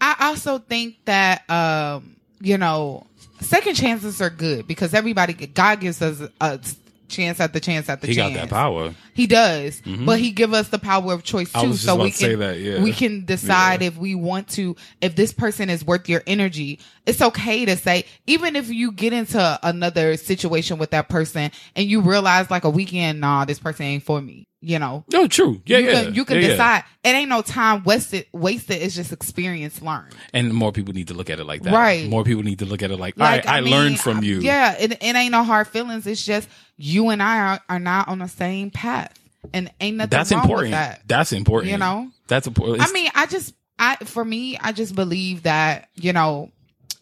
[0.00, 3.06] I also think that um, you know,
[3.40, 6.60] second chances are good because everybody, God gives us a
[7.14, 8.30] chance at the chance at the He chance.
[8.30, 8.94] He got that power.
[9.14, 10.04] He does, mm-hmm.
[10.04, 12.82] but he give us the power of choice too, so we can say that, yeah.
[12.82, 14.76] we can decide if we want to.
[15.00, 18.06] If this person is worth your energy, it's okay to say.
[18.26, 22.70] Even if you get into another situation with that person and you realize like a
[22.70, 24.48] weekend, nah, this person ain't for me.
[24.66, 25.60] You know, No, true.
[25.66, 26.04] Yeah, you yeah.
[26.04, 26.48] can you can Yeah, yeah.
[26.48, 26.84] decide.
[27.04, 28.26] It ain't no time wasted.
[28.32, 28.80] Wasted.
[28.80, 30.14] It's just experience learned.
[30.32, 31.74] And more people need to look at it like that.
[31.74, 32.08] Right.
[32.08, 34.40] More people need to look at it like, Like, right, I, mean, learned from you.
[34.40, 36.06] Yeah, it, it ain't no hard feelings.
[36.06, 36.48] It's just
[36.78, 39.12] you and I are, are not on the same path,
[39.52, 40.70] and ain't nothing That's wrong important.
[40.70, 41.02] with that.
[41.06, 41.70] That's important.
[41.72, 42.10] You know?
[42.26, 42.80] That's important.
[42.80, 46.50] I mean, I just, I for me, I just believe that you know,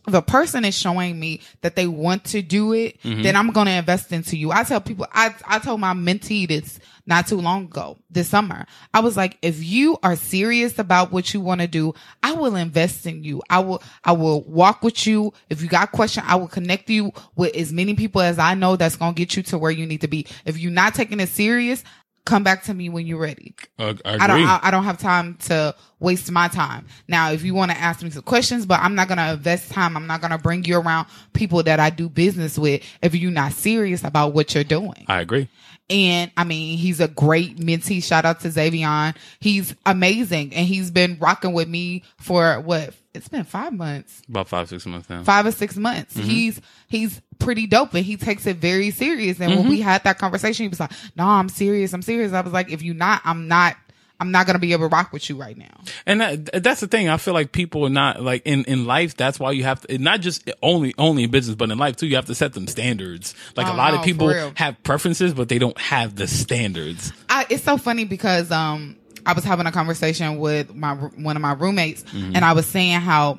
[0.06, 3.22] if a person is showing me that they want to do it, Mm-hmm.
[3.22, 4.50] then I'm going to invest into you.
[4.52, 8.64] I tell people, I I told my mentee this not too long ago, this summer.
[8.94, 12.54] I was like, if you are serious about what you want to do, I will
[12.54, 13.42] invest in you.
[13.50, 15.32] I will, I will walk with you.
[15.50, 18.76] If you got question, I will connect you with as many people as I know
[18.76, 20.26] that's going to get you to where you need to be.
[20.44, 21.82] If you're not taking it serious,
[22.24, 23.54] come back to me when you're ready.
[23.78, 24.46] Uh, I I don't.
[24.46, 26.86] I, I don't have time to waste my time.
[27.08, 29.96] Now, if you want to ask me some questions, but I'm not gonna invest time.
[29.96, 33.52] I'm not gonna bring you around people that I do business with if you're not
[33.52, 35.04] serious about what you're doing.
[35.08, 35.48] I agree.
[35.90, 38.02] And I mean, he's a great mentee.
[38.02, 39.14] Shout out to Xavion.
[39.40, 42.94] He's amazing, and he's been rocking with me for what?
[43.14, 45.22] It's been five months About five, six months now.
[45.22, 46.14] five or six months.
[46.16, 46.28] Mm-hmm.
[46.28, 49.38] He's he's pretty dope and he takes it very serious.
[49.40, 49.60] And Mm-hmm.
[49.60, 51.92] when we had that conversation, he was like, "No, I'm serious.
[51.92, 53.76] I'm serious." I was like, "If you're not, I'm not.
[54.20, 56.86] I'm not gonna be able to rock with you right now." And that, that's the
[56.86, 57.08] thing.
[57.08, 59.16] I feel like people are not like in, in life.
[59.16, 62.06] That's why you have to, not just only, only in business, but in life too.
[62.06, 63.34] You have to set them standards.
[63.56, 67.12] Like a Oh, lot no, of people have preferences, but they don't have the standards.
[67.28, 68.96] I, it's so funny because um
[69.26, 72.36] I was having a conversation with my one of my roommates Mm-hmm.
[72.36, 73.38] and I was saying how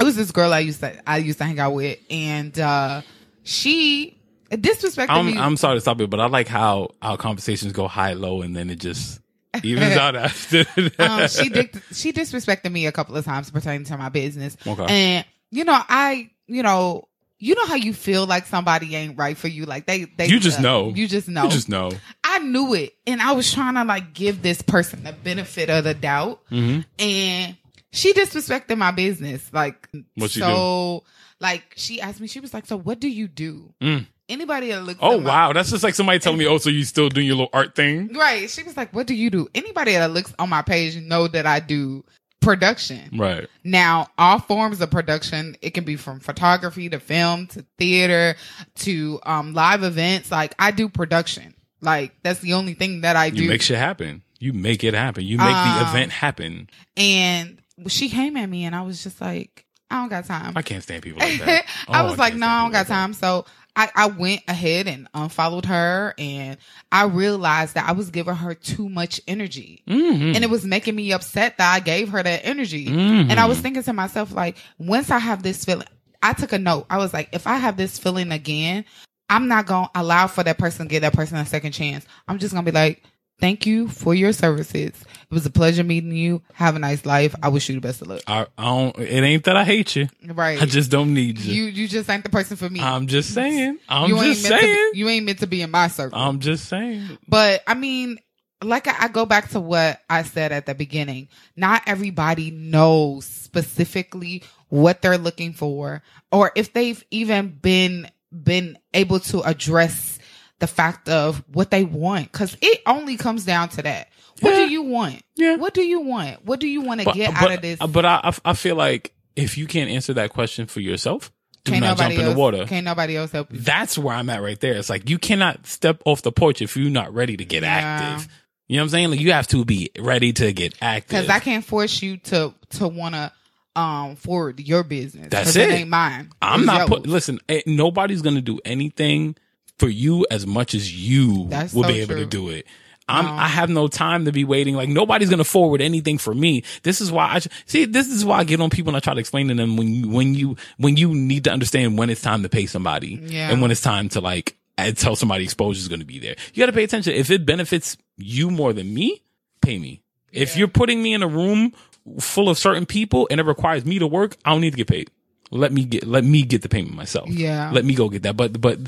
[0.00, 3.02] it was this girl I used to I used to hang out with and uh
[3.44, 4.18] she
[4.50, 5.38] disrespected I'm, me.
[5.38, 8.54] I'm sorry to stop you, but I like how our conversations go high, low, and
[8.54, 9.20] then it just
[9.62, 11.00] evens out after that.
[11.00, 11.48] um, she
[11.94, 14.56] she disrespected me a couple of times pertaining to my business.
[14.66, 14.86] Okay.
[14.88, 17.08] And you know, I you know,
[17.44, 19.64] you know how you feel like somebody ain't right for you.
[19.64, 20.92] Like they, they You just uh, know.
[20.94, 21.42] You just know.
[21.44, 21.90] You just know.
[22.22, 25.82] I knew it, and I was trying to like give this person the benefit of
[25.84, 26.80] the doubt, Mm-hmm.
[27.00, 27.56] and
[27.90, 29.52] she disrespected my business.
[29.52, 31.02] Like, What so,
[31.40, 34.06] like, she asked me, she was like, "So, what do you do?" Mm.
[34.28, 36.84] Anybody that looks, Oh my- wow, that's just like somebody telling me, "Oh, so you
[36.84, 38.48] still doing your little art thing?" right?
[38.48, 41.44] She was like, "What do you do?" Anybody that looks on my page know that
[41.44, 42.04] I do
[42.42, 43.10] production.
[43.18, 43.48] Right.
[43.64, 48.36] Now, all forms of production, it can be from photography to film to theater
[48.80, 50.30] to um, live events.
[50.30, 51.54] Like I do production.
[51.80, 53.42] Like that's the only thing that I do.
[53.42, 54.22] You make shit happen.
[54.38, 55.24] You make it happen.
[55.24, 56.68] You make the Um, event happen.
[56.96, 60.52] and she came at me and I was just like, I don't got time.
[60.56, 61.64] I can't stand people like that.
[61.88, 63.12] I Oh, was like, no, I don't got like time.
[63.14, 63.44] So
[63.74, 66.58] I, I went ahead and unfollowed her and
[66.90, 69.82] I realized that I was giving her too much energy.
[69.88, 70.34] Mhm.
[70.34, 72.86] And it was making me upset that I gave her that energy.
[72.86, 73.30] Mhm.
[73.30, 75.86] And I was thinking to myself, like, once I have this feeling,
[76.22, 76.86] I took a note.
[76.90, 78.84] I was like, if I have this feeling again,
[79.30, 82.04] I'm not going to allow for that person to give that person a second chance.
[82.28, 83.02] I'm just going to be like,
[83.42, 84.92] thank you for your services.
[84.92, 86.42] It was a pleasure meeting you.
[86.54, 87.34] Have a nice life.
[87.42, 88.22] I wish you the best of luck.
[88.26, 88.98] I, I don't.
[88.98, 90.08] It ain't that I hate you.
[90.24, 90.62] Right.
[90.62, 91.64] I just don't need you.
[91.64, 92.80] you, you just ain't the person for me.
[92.80, 93.80] I'm just saying.
[93.88, 94.90] I'm you just saying.
[94.92, 96.16] Be, you ain't meant to be in my circle.
[96.16, 97.18] I'm just saying.
[97.26, 98.20] But I mean,
[98.62, 101.28] like I, I go back to what I said at the beginning.
[101.56, 109.20] Not everybody knows specifically what they're looking for, or if they've even been been able
[109.20, 110.18] to address
[110.62, 112.30] the fact of what they want.
[112.32, 114.08] Because it only comes down to that.
[114.40, 114.64] What Yeah.
[114.66, 115.22] do you want?
[115.36, 115.56] Yeah.
[115.56, 116.44] What do you want?
[116.46, 117.78] What do you want to get but, out of this?
[117.78, 121.30] but I, I- I feel like if you can't answer that question for yourself,
[121.64, 122.64] do can't not nobody jump in the water.
[122.66, 123.58] Can't nobody else help you?
[123.60, 124.74] That's where I'm at right there.
[124.74, 127.74] It's like you cannot step off the porch if you're not ready to get Yeah.
[127.74, 128.28] active.
[128.68, 129.10] You know what I'm saying?
[129.10, 131.08] Like you have to be ready to get active.
[131.10, 133.32] Because I can't force you to to want to
[133.76, 135.28] um forward your business.
[135.30, 135.70] That's it.
[135.70, 136.30] ain't mine.
[136.40, 137.06] I'm It's not put.
[137.06, 139.36] Listen, eh, nobody's gonna do anything
[139.78, 142.24] for you as much as you That's will so be able true.
[142.24, 142.66] to do it.
[143.08, 143.24] I'm.
[143.24, 143.32] No.
[143.32, 144.76] I have no time to be waiting.
[144.76, 146.62] Like nobody's gonna forward anything for me.
[146.84, 147.84] This is why I see.
[147.84, 149.88] This is why I get on people and I try to explain to them when
[149.88, 153.50] you when you when you need to understand when it's time to pay somebody Yeah.
[153.50, 154.56] and when it's time to like
[154.96, 156.36] tell somebody exposure is going to be there.
[156.54, 157.14] You got to pay attention.
[157.14, 159.22] If it benefits you more than me,
[159.60, 160.00] pay me.
[160.32, 161.72] If you're putting me in a room
[162.20, 164.86] full of certain people and it requires me to work, I don't need to get
[164.88, 165.10] paid.
[165.52, 167.28] Let me get let me get the payment myself.
[167.28, 167.70] Yeah.
[167.72, 168.36] Let me go get that.
[168.36, 168.78] But but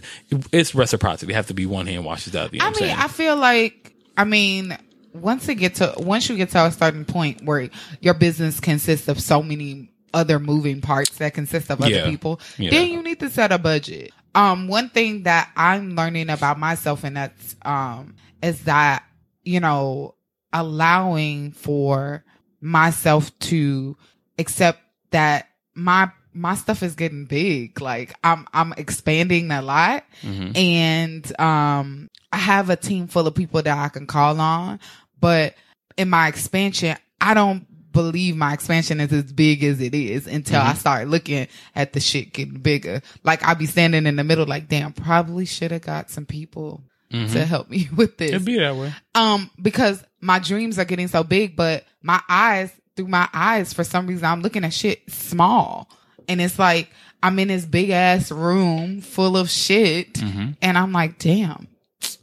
[0.52, 1.32] it's reciprocity.
[1.32, 2.50] It have to be one hand washes the other.
[2.54, 2.96] You know I mean, saying?
[2.98, 4.76] I feel like I mean,
[5.12, 7.68] once it get to once you get to a certain point where
[8.00, 12.08] your business consists of so many other moving parts that consist of other Yeah.
[12.08, 12.70] people, Yeah.
[12.70, 14.12] then you need to set a budget.
[14.34, 19.04] Um, one thing that I'm learning about myself, and that's um, is that
[19.44, 20.14] you know
[20.52, 22.24] allowing for
[22.60, 23.96] myself to
[24.38, 27.80] accept that my my stuff is getting big.
[27.80, 30.56] Like I'm I'm expanding a lot Mhm.
[30.56, 34.80] and um I have a team full of people that I can call on,
[35.20, 35.54] but
[35.96, 40.58] in my expansion, I don't believe my expansion is as big as it is until
[40.60, 40.70] Mm-hmm.
[40.70, 43.00] I start looking at the shit getting bigger.
[43.22, 46.82] Like I'll be standing in the middle like, damn, probably should have got some people
[47.12, 48.30] to help me with this.
[48.30, 48.92] It'd be that way.
[49.14, 53.84] Um, because my dreams are getting so big, but my eyes, through my eyes, for
[53.84, 55.88] some reason, I'm looking at shit small.
[56.28, 56.90] And it's like,
[57.22, 60.14] I'm in this big ass room full of shit.
[60.14, 60.50] Mm-hmm.
[60.62, 61.68] And I'm like, damn,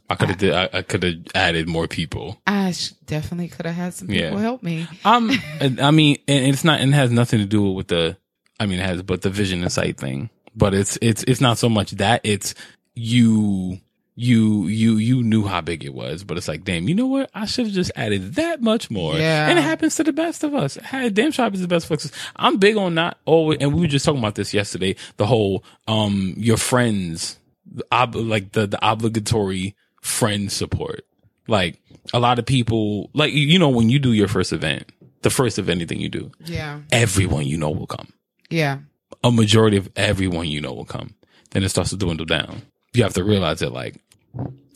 [0.08, 0.42] I could have.
[0.74, 2.40] I, I could have added more people.
[2.46, 4.38] I sh- definitely could have had some people Yeah.
[4.38, 4.86] help me.
[5.04, 5.30] Um,
[5.60, 8.16] I mean, and it's not, and it has nothing to do with the,
[8.60, 10.30] I mean, it has, but the vision and sight thing.
[10.54, 12.54] But it's, it's, it's not so much that it's
[12.94, 13.78] you,
[14.14, 17.30] you, you, you knew how big it was, but it's like, damn, you know what?
[17.34, 19.14] I should have just added that much more.
[19.16, 19.48] Yeah.
[19.48, 20.76] And it happens to the best of us.
[20.76, 22.10] Hey, damn sure is the best us.
[22.36, 25.64] I'm big on not always, and we were just talking about this yesterday, the whole,
[25.88, 31.06] um, your friends, the ob, like the, the obligatory friend support.
[31.48, 31.80] Like
[32.12, 34.92] a lot of people, like, you know, when you do your first event,
[35.22, 36.80] the first of anything you do, Yeah.
[36.90, 38.12] everyone you know will come.
[38.50, 38.78] Yeah.
[39.24, 41.14] A majority of everyone you know will come.
[41.50, 42.62] Then it starts to dwindle down.
[42.94, 43.96] You have to realize that like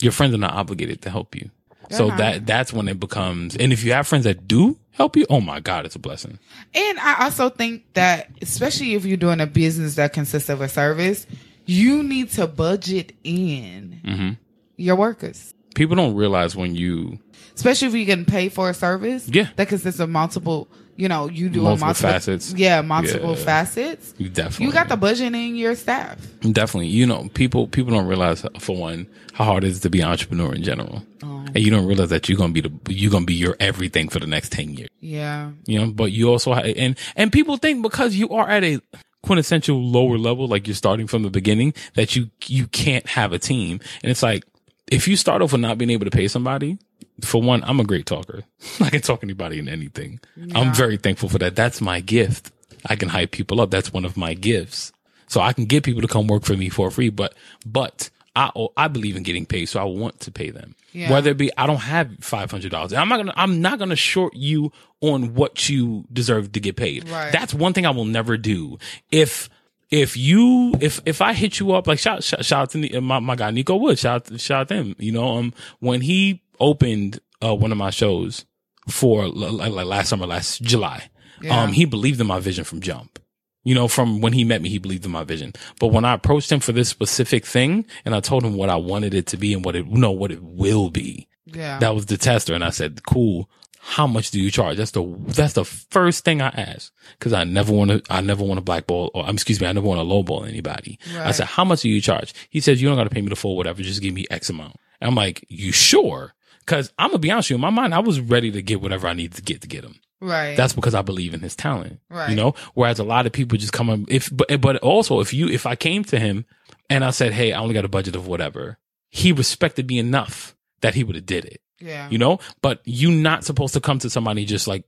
[0.01, 1.49] your friends are not obligated to help you.
[1.89, 2.17] So not.
[2.17, 5.39] that that's when it becomes and if you have friends that do help you, oh
[5.39, 6.39] my God, it's a blessing.
[6.73, 10.67] And I also think that, especially if you're doing a business that consists of a
[10.67, 11.25] service,
[11.65, 14.29] you need to budget in Mm-hmm.
[14.77, 15.53] your workers.
[15.75, 17.19] People don't realize when you
[17.55, 19.29] especially if you're getting paid for a service.
[19.29, 19.49] Yeah.
[19.55, 20.67] that consists of multiple.
[20.97, 22.53] You know, you do Multiple multiple facets.
[22.57, 23.43] Yeah, multiple Yeah.
[23.45, 24.13] facets.
[24.17, 26.17] you definitely You got the budget in your staff.
[26.41, 26.87] Definitely.
[26.87, 30.07] You know, people people don't realize for one how hard it is to be an
[30.09, 31.03] entrepreneur in general.
[31.23, 31.45] Oh.
[31.53, 34.19] And you don't realize that you're gonna be the you're gonna be your everything for
[34.19, 34.89] the next ten years.
[34.99, 38.79] Yeah, You know, but you also and and people think because you are at a
[39.23, 43.39] quintessential lower level, like you're starting from the beginning, that you you can't have a
[43.39, 43.79] team.
[44.01, 44.43] And it's like
[44.89, 46.77] if you start off with not being able to pay somebody,
[47.21, 48.43] for one, I'm a great talker.
[48.79, 50.19] I can talk anybody in anything.
[50.55, 51.55] I'm very thankful for that.
[51.55, 52.51] That's my gift.
[52.85, 53.71] I can hype people up.
[53.71, 54.91] That's one of my gifts.
[55.27, 57.33] So I can get people to come work for me for free, but,
[57.65, 59.65] but I, I believe in getting paid.
[59.65, 60.75] So I want to pay them.
[60.93, 61.11] Yeah.
[61.11, 62.97] Whether it be, I don't have $500.
[62.97, 66.59] I'm not going to, I'm not going to short you on what you deserve to
[66.59, 67.09] get paid.
[67.09, 67.31] Right.
[67.31, 68.77] That's one thing I will never do.
[69.11, 69.49] If,
[69.89, 73.19] if you if if I hit you up like shout shout, shout out to my
[73.19, 76.41] my guy Nico Wood shout out- shout out to him you know um when he
[76.59, 78.45] opened uh one of my shows
[78.89, 81.09] for l- like, like last summer last July
[81.41, 81.61] Yeah.
[81.63, 83.19] um he believed in my vision from jump
[83.63, 86.13] you know from when he met me he believed in my vision but when I
[86.13, 89.37] approached him for this specific thing and I told him what I wanted it to
[89.37, 91.79] be and what it no what it will be Yeah.
[91.79, 92.53] that was the tester.
[92.53, 93.49] And I said, cool.
[93.79, 94.75] How much do you charge?
[94.75, 96.91] That's the, that's the first thing I asked.
[97.21, 99.71] Cause I never want to, I never want to blackball or, um, excuse me, I
[99.71, 100.99] never want to lowball anybody.
[101.17, 102.33] I said, how much do you charge?
[102.49, 103.81] He says, you don't got to pay me the full whatever.
[103.81, 104.75] Just give me X amount.
[104.99, 106.33] And I'm like, you sure?
[106.67, 108.81] Cause I'm gonna be honest with you, in my mind, I was ready to get
[108.81, 109.99] whatever I needed to get to get him.
[110.21, 110.55] right.
[110.55, 111.99] That's because I believe in his talent.
[112.09, 112.29] Right.
[112.29, 115.33] You know, whereas a lot of people just come, up- if, but, but also if
[115.33, 116.45] you, if I came to him
[116.89, 118.77] and I said, Hey, I only got a budget of whatever,
[119.09, 122.09] he respected me enough that he would have did it yeah.
[122.09, 124.83] you know but you not supposed to come to somebody just like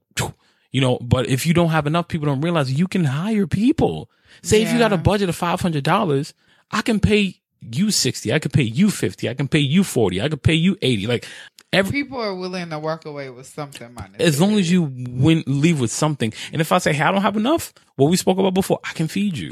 [0.71, 4.09] you know but if you don't have enough people don't realize you can hire people
[4.41, 6.33] say if you got a budget of $500
[6.71, 10.21] i can pay you 60 i could pay you 50 i can pay you 40
[10.21, 11.27] i can pay you 80 like
[11.71, 14.15] every People are willing to walk away with something money.
[14.19, 17.21] as long as you win leave with something and if i say hey i don't
[17.21, 19.49] have enough what we spoke about before i can feed you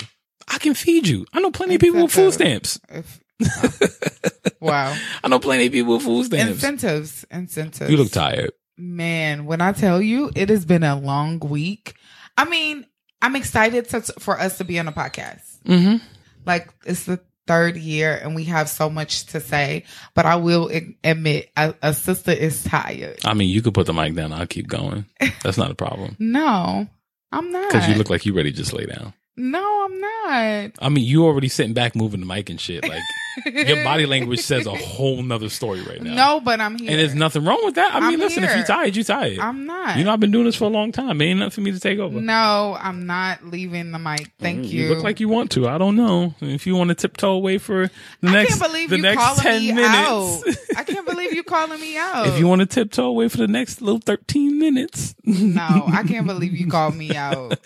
[0.47, 3.19] i can feed you i know plenty of people with food stamps If,
[4.59, 4.95] wow.
[5.23, 7.25] i know plenty of people with food stamps Incentives.
[7.31, 7.89] Incentives.
[7.91, 11.95] you look tired Man, when I tell you it has been a long week,
[12.37, 12.85] I mean,
[13.23, 15.41] I'm excited to, for us to be on a podcast.
[15.65, 15.97] mm-hmm
[16.45, 20.69] Like, it's the third year and we have so much to say, but I will
[21.03, 23.19] admit a, a sister is tired.
[23.25, 24.33] I mean, you could put the mic down.
[24.33, 25.05] I'll keep going.
[25.43, 26.15] That's not a problem.
[26.19, 26.87] No,
[27.31, 27.71] I'm not.
[27.71, 29.13] Because you look like you ready to just lay down.
[29.37, 30.71] No, I'm not.
[30.79, 32.87] I mean, you already sitting back moving the mic and shit.
[32.87, 33.01] Like
[33.45, 36.13] your body language says a whole nother story right now.
[36.15, 36.89] No, but I'm here.
[36.89, 37.93] And there's nothing wrong with that.
[37.93, 38.59] I mean, I'm listen, if here.
[38.59, 39.37] you tired, you tired.
[39.39, 39.97] I'm not.
[39.97, 41.21] you know, I've been doing this for a long time.
[41.21, 42.19] It ain't nothing for me to take over.
[42.19, 44.31] no, I'm not leaving the mic.
[44.39, 44.89] Thank Mm, you.
[44.89, 45.67] look like you want to.
[45.67, 46.33] I don't know.
[46.41, 49.21] If you want to tiptoe away for the I next, can't believe the you next
[49.21, 49.93] calling 10 me minutes.
[49.93, 50.77] out.
[50.77, 52.25] I can't believe you calling me out.
[52.33, 55.13] if you want to tiptoe away for the next little 13 minutes.
[55.25, 57.59] no, I can't believe you called me out.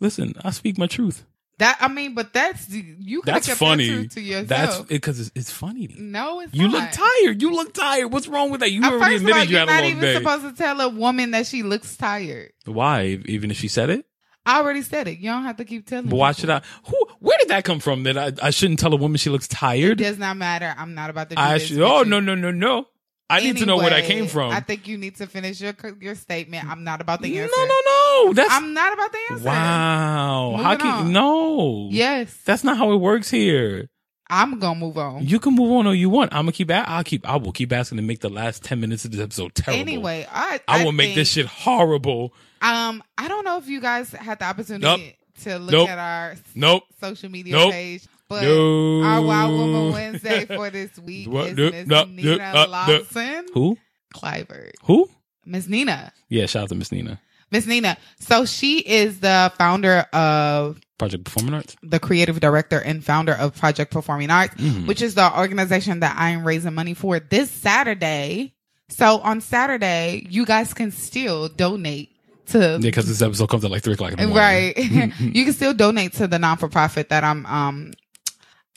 [0.00, 1.24] Listen, I speak my truth.
[1.58, 3.20] That I mean, but that's you.
[3.24, 3.88] That's that funny.
[3.88, 4.48] truth to yourself.
[4.48, 5.88] That's because it's, it's funny.
[5.98, 6.72] no, it's You not.
[6.72, 7.42] look tired.
[7.42, 8.12] You look tired.
[8.12, 8.70] What's wrong with that?
[8.70, 10.80] You Uh, already of all, admitted you you're had a not even supposed to tell
[10.80, 12.52] a woman that she looks tired.
[12.64, 13.18] Why?
[13.26, 14.06] Even if she said it?
[14.46, 15.18] I already said it.
[15.18, 16.06] You don't have to keep telling.
[16.08, 16.40] But why people.
[16.42, 16.62] should I?
[16.86, 17.06] Who?
[17.18, 18.04] Where did that come from?
[18.04, 20.00] That I, I shouldn't tell a woman she looks tired.
[20.00, 20.72] It does not matter.
[20.78, 21.34] I'm not about to.
[21.34, 21.80] Do I should.
[21.80, 22.04] Oh you.
[22.04, 22.86] no no no no!
[23.30, 24.50] I need to know where that came from.
[24.52, 26.66] I think you need to finish your your statement.
[26.66, 27.52] I'm not about the answer.
[27.56, 28.32] no no!
[28.32, 29.44] That's I'm not about the answer.
[29.44, 30.56] wow.
[30.62, 31.12] How can on.
[31.12, 31.88] no?
[31.90, 33.88] Yes, That's not how it works here.
[34.30, 35.26] I'm gonna move on.
[35.26, 36.32] You can move on all you want.
[36.34, 36.70] I'm gonna keep.
[36.70, 37.26] I'll keep.
[37.28, 39.80] I will keep asking to make the last ten minutes of this episode terrible.
[39.80, 42.34] Anyway, I I will make this shit horrible.
[42.60, 45.44] Um, I don't know if you guys had the opportunity Nope.
[45.44, 45.88] to look Nope.
[45.88, 46.82] at our Nope.
[47.00, 47.72] social media Nope.
[47.72, 49.02] page, but No.
[49.02, 51.48] our Wild Woman Wednesday for this week What?
[51.48, 52.08] is Miss Nope.
[52.10, 52.36] Nina.
[52.44, 52.66] Uh.
[52.68, 53.78] Lawson Who?
[54.14, 54.72] Clivert.
[54.84, 55.08] Who?
[55.44, 56.12] Miss Nina.
[56.28, 56.46] Yeah.
[56.46, 57.20] Shout out to Miss Nina.
[57.50, 57.96] Miss Nina.
[58.20, 61.76] So she is the founder of Project Performing Arts.
[61.82, 64.86] the creative director and founder of Project Performing Arts, Mhm.
[64.86, 68.52] which is the organization that I am raising money for this Saturday.
[68.90, 72.10] So on Saturday, you guys can still donate
[72.46, 74.36] to Yeah, because this episode comes at like three o'clock in the morning.
[74.36, 74.76] right.
[75.20, 77.92] you can still donate to the non for profit that I'm um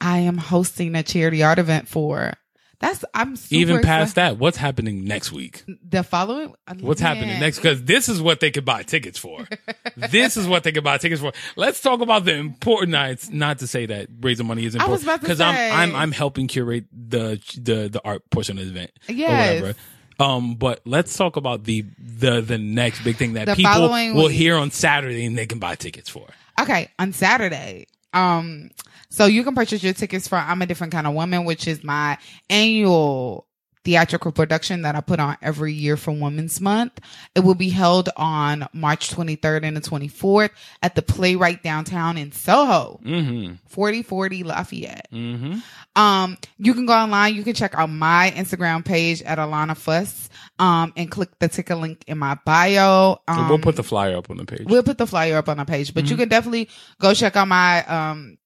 [0.02, 2.34] I am hosting a charity art event for.
[2.80, 4.38] That's I'm super Even past excited.
[4.38, 5.64] that, what's happening next week?
[5.88, 6.56] the following.
[6.80, 7.58] What's happening next?
[7.58, 9.48] Because this is what they could buy tickets for.
[9.96, 11.32] this is what they could buy tickets for.
[11.56, 13.30] Let's talk about the important nights.
[13.30, 15.56] Not to say that raising money is important because I'm.
[15.56, 19.76] I'm I'm helping curate the the the art portion of the event whatever.
[20.20, 24.28] Um, but let's talk about the the the next big thing that The people will
[24.28, 24.32] week.
[24.32, 26.26] hear on Saturday and they can buy tickets for.
[26.60, 27.86] Okay, on Saturday.
[28.14, 28.72] Um,
[29.12, 31.84] so you can purchase your tickets for I'm a Different Kind of Woman, which is
[31.84, 32.18] my
[32.50, 33.46] annual
[33.84, 37.00] theatrical production that I put on every year for Women's Month.
[37.34, 40.52] It will be held on March 23rd and the 24th
[40.84, 43.56] at the Playwright downtown in Soho, Mm-hmm.
[43.70, 45.08] 4040 Lafayette.
[45.12, 46.00] Mm-hmm.
[46.00, 47.34] Um, you can go online.
[47.34, 50.30] You can check out my Instagram page at Alona Fuss.
[50.60, 53.20] Um, and click the ticket link in my bio.
[53.28, 54.62] Um, we'll put the flyer up on the page.
[54.66, 57.48] We'll put the flyer up on the page, but you can definitely go check out
[57.48, 58.38] my um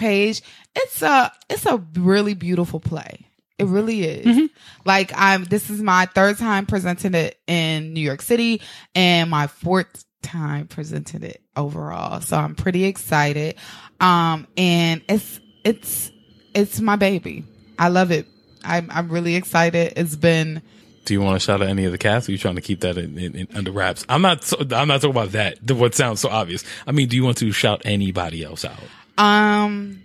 [0.00, 0.42] page.
[0.74, 3.26] It's a it's a really beautiful play.
[3.58, 4.50] It really is.
[4.84, 8.62] Like I'm this is my third time presenting it in New York City
[8.94, 12.20] and my fourth time presenting it overall.
[12.22, 13.56] So I'm pretty excited.
[14.00, 16.10] Um and it's it's
[16.54, 17.44] it's my baby.
[17.78, 18.26] I love it.
[18.64, 19.92] I'm I'm really excited.
[19.96, 20.62] It's been
[21.04, 22.28] Do you want to shout out any of the cast?
[22.28, 24.04] Or are you trying to keep that in, in, in under wraps?
[24.08, 24.44] I'm not.
[24.44, 25.70] So, I'm not talking about that.
[25.70, 26.64] What sounds so obvious.
[26.86, 28.78] I mean, do you want to shout anybody else out?
[29.20, 30.02] Um,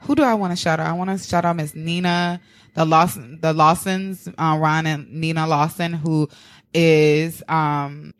[0.00, 0.86] who do I want to shout out?
[0.86, 2.40] I want to shout out Miss Nina,
[2.74, 6.28] the Lawson, the Lawsons, uh, Ron and Nina Lawson, who
[6.74, 8.12] is um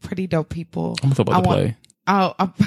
[0.00, 0.96] pretty dope people.
[1.02, 1.76] I'm gonna talk about I the want- play.
[2.06, 2.46] Oh, uh,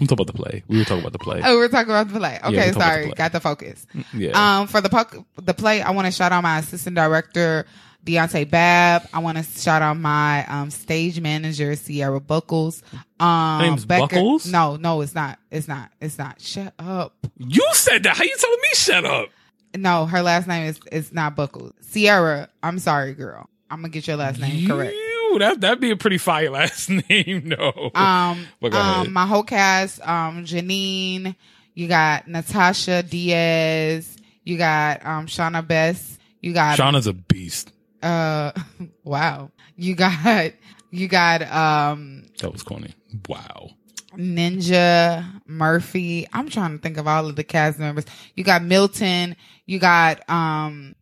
[0.00, 0.62] I'm talking about the play.
[0.66, 1.40] We were talking about the play.
[1.44, 2.38] oh, we're talking about the play.
[2.42, 3.14] Okay, talking about the sorry, play.
[3.16, 3.86] got the focus.
[4.14, 4.60] yeah.
[4.60, 7.66] Um, for the puck, the play, I want to shout out my assistant director,
[8.04, 9.08] Deontay Babb.
[9.12, 12.82] I want to shout out my um stage manager, Sierra Buckles.
[13.18, 14.46] Um, name's Buckles?
[14.46, 15.38] No, no, it's not.
[15.50, 15.90] It's not.
[16.00, 16.40] It's not.
[16.40, 17.14] Shut up.
[17.36, 18.16] you said that.
[18.16, 19.28] How you telling me shut up?
[19.76, 21.72] No, her last name is is not Buckles.
[21.80, 22.48] Sierra.
[22.62, 23.48] I'm sorry, girl.
[23.70, 24.96] I'm gonna get your last name correct.
[25.38, 27.42] That that'd be a pretty fire last name.
[27.44, 27.90] No.
[27.94, 29.06] Um, go ahead.
[29.06, 30.00] um, my whole cast.
[30.06, 31.36] Um, Janine.
[31.74, 34.16] You got Natasha Diaz.
[34.44, 36.18] You got um Shauna Bess.
[36.40, 37.72] You got Shauna's a beast.
[38.02, 38.52] Uh
[39.04, 39.50] wow.
[39.76, 40.52] You got
[40.90, 42.94] you got um That was corny.
[43.28, 43.70] Wow.
[44.16, 46.26] Ninja Murphy.
[46.32, 48.04] I'm trying to think of all of the cast members.
[48.34, 49.36] You got Milton.
[49.66, 50.94] You got um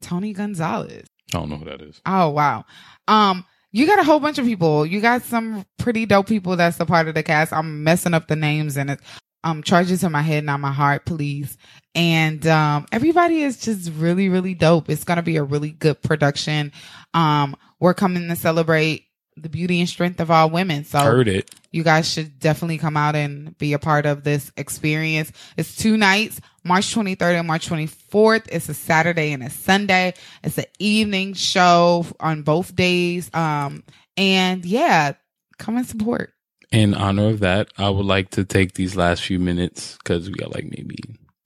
[0.00, 1.06] Tony Gonzalez.
[1.34, 2.00] I don't know who that is.
[2.06, 2.64] Oh wow.
[3.06, 4.86] Um you got a whole bunch of people.
[4.86, 7.52] You got some pretty dope people that's a part of the cast.
[7.52, 9.00] I'm messing up the names and it
[9.44, 11.56] um charges to my head, not my heart, please.
[11.98, 14.88] And um everybody is just really, really dope.
[14.88, 16.72] It's gonna be a really good production.
[17.12, 19.04] Um we're coming to celebrate
[19.36, 20.84] the beauty and strength of all women.
[20.84, 21.50] So Heard it.
[21.70, 25.32] you guys should definitely come out and be a part of this experience.
[25.56, 28.46] It's two nights, March 23rd and March 24th.
[28.50, 30.14] It's a Saturday and a Sunday.
[30.42, 33.30] It's an evening show on both days.
[33.32, 33.84] Um,
[34.16, 35.12] and yeah,
[35.58, 36.32] come and support.
[36.72, 40.34] In honor of that, I would like to take these last few minutes because we
[40.34, 40.98] got like maybe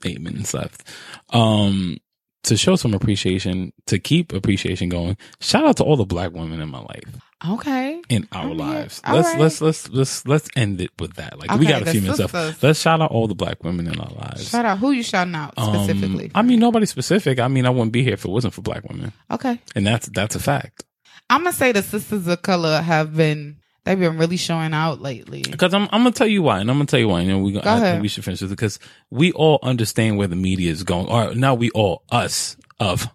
[0.06, 0.86] eight minutes left.
[1.30, 1.98] Um,
[2.44, 5.16] to show some appreciation, to keep appreciation going.
[5.40, 7.04] Shout out to all the black women in my life,
[7.48, 8.02] Okay.
[8.08, 9.00] in our lives.
[9.04, 9.38] All Let's right.
[9.40, 11.38] let's let's let's let's end it with that.
[11.38, 12.60] Like we got a few minutes left.
[12.62, 14.48] Let's shout out all the black women in our lives.
[14.48, 14.78] Shout out.
[14.80, 16.32] Who you shouting out Um, specifically?
[16.34, 17.38] I mean, nobody specific.
[17.38, 19.60] I mean, I wouldn't be here if it wasn't for black women, okay.
[19.76, 20.82] and that's that's a fact.
[21.30, 25.42] I'm to say the sisters of color have been, they've been really showing out lately.
[25.42, 27.20] Because I'm, I'm gonna tell you why, and I'm gonna tell you why.
[27.20, 28.02] and know, we Go I think ahead.
[28.02, 28.78] we should finish this because
[29.10, 33.06] we all understand where the media is going, or now we all us of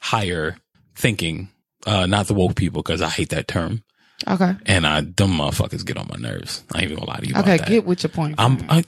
[0.00, 0.56] higher
[0.94, 1.48] thinking,
[1.86, 3.82] uh, not the woke people, because I hate that term,
[4.28, 4.54] Okay.
[4.66, 6.62] and I dumb motherfuckers get on my nerves.
[6.72, 7.34] I ain't even gonna lie to you.
[7.36, 7.58] Okay.
[7.66, 8.34] Get with your point.
[8.38, 8.58] I'm.
[8.68, 8.84] I,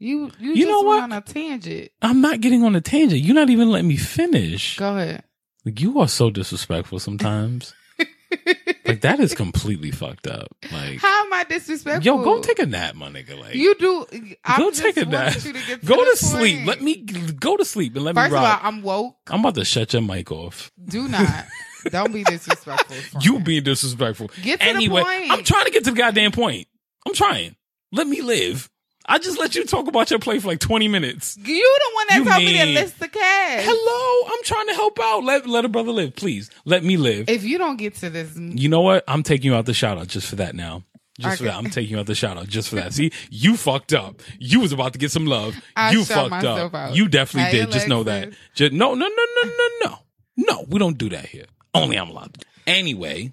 [0.00, 1.02] you, you, You just know what?
[1.04, 1.90] on a tangent.
[2.02, 3.22] I'm not getting on a tangent.
[3.22, 4.76] You're not even letting me finish.
[4.76, 5.22] Go ahead.
[5.64, 7.72] Like, you are so disrespectful sometimes.
[8.86, 10.48] like that is completely fucked up.
[10.72, 12.04] Like, How am I disrespectful?
[12.04, 13.38] yo, go take a nap, my nigga.
[13.40, 14.06] Like, You do.
[14.44, 15.32] I go take a nap.
[15.34, 16.56] to get Go to sleep.
[16.58, 16.66] point.
[16.68, 18.58] Let me go to sleep and let First me of all.
[18.62, 19.16] I'm woke.
[19.28, 20.70] I'm about to shut your mic off.
[20.84, 21.46] Do not.
[21.90, 23.20] Don't be disrespectful.
[23.22, 24.30] You being disrespectful.
[24.42, 25.06] Get to the point.
[25.30, 26.66] I'm trying to get to the goddamn point.
[27.06, 27.56] I'm trying.
[27.92, 28.70] Let me live.
[29.06, 31.36] I just let you talk about your play for like 20 minutes.
[31.36, 33.62] You the one that You told me to list the cash.
[33.66, 35.24] Hello, I'm trying to help out.
[35.24, 36.50] Let let a brother live, please.
[36.64, 37.28] Let me live.
[37.28, 39.04] If you don't get to this, You know what?
[39.06, 40.84] I'm taking you out the shout out just for that now.
[41.20, 41.52] Just for Okay.
[41.52, 41.58] that.
[41.58, 42.92] I'm taking you out the shout out just for that.
[42.92, 44.20] See, you fucked up.
[44.38, 45.54] You was about to get some love.
[45.76, 46.90] I you fucked myself up.
[46.90, 46.96] out.
[46.96, 47.72] You definitely Hey, did.
[47.72, 48.32] Just know that.
[48.54, 49.98] Just no, no, no, no, no, no.
[50.36, 51.44] No, we don't do that here.
[51.74, 52.34] Only I'm allowed.
[52.34, 52.46] to.
[52.66, 53.30] Anyway,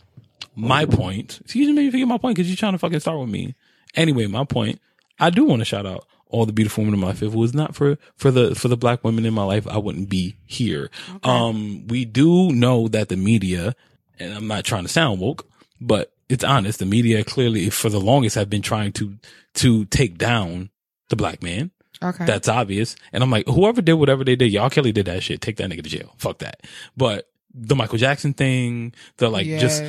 [0.56, 1.40] my point.
[1.44, 3.30] Excuse me, just made me forget my point because you're trying to fucking start with
[3.30, 3.56] me.
[3.96, 4.80] Anyway, my point.
[5.22, 7.22] I do want to shout out all the beautiful women in my life.
[7.22, 9.78] If it was not for for the for the black women in my life, I
[9.78, 10.90] wouldn't be here.
[11.24, 13.76] Um, we do know that the media,
[14.20, 15.48] and I'm not trying to sound woke,
[15.80, 16.80] but it's honest.
[16.80, 19.18] The media clearly, for the longest, have been trying to
[19.56, 20.70] to take down
[21.10, 21.72] the black man.
[22.02, 22.26] okay.
[22.26, 22.96] That's obvious.
[23.12, 24.70] And I'm like, whoever did whatever they did, R.
[24.70, 25.42] Kelly did that shit.
[25.42, 26.16] Take that nigga to jail.
[26.18, 26.62] Fuck that.
[26.96, 29.84] But the Michael Jackson thing, the like just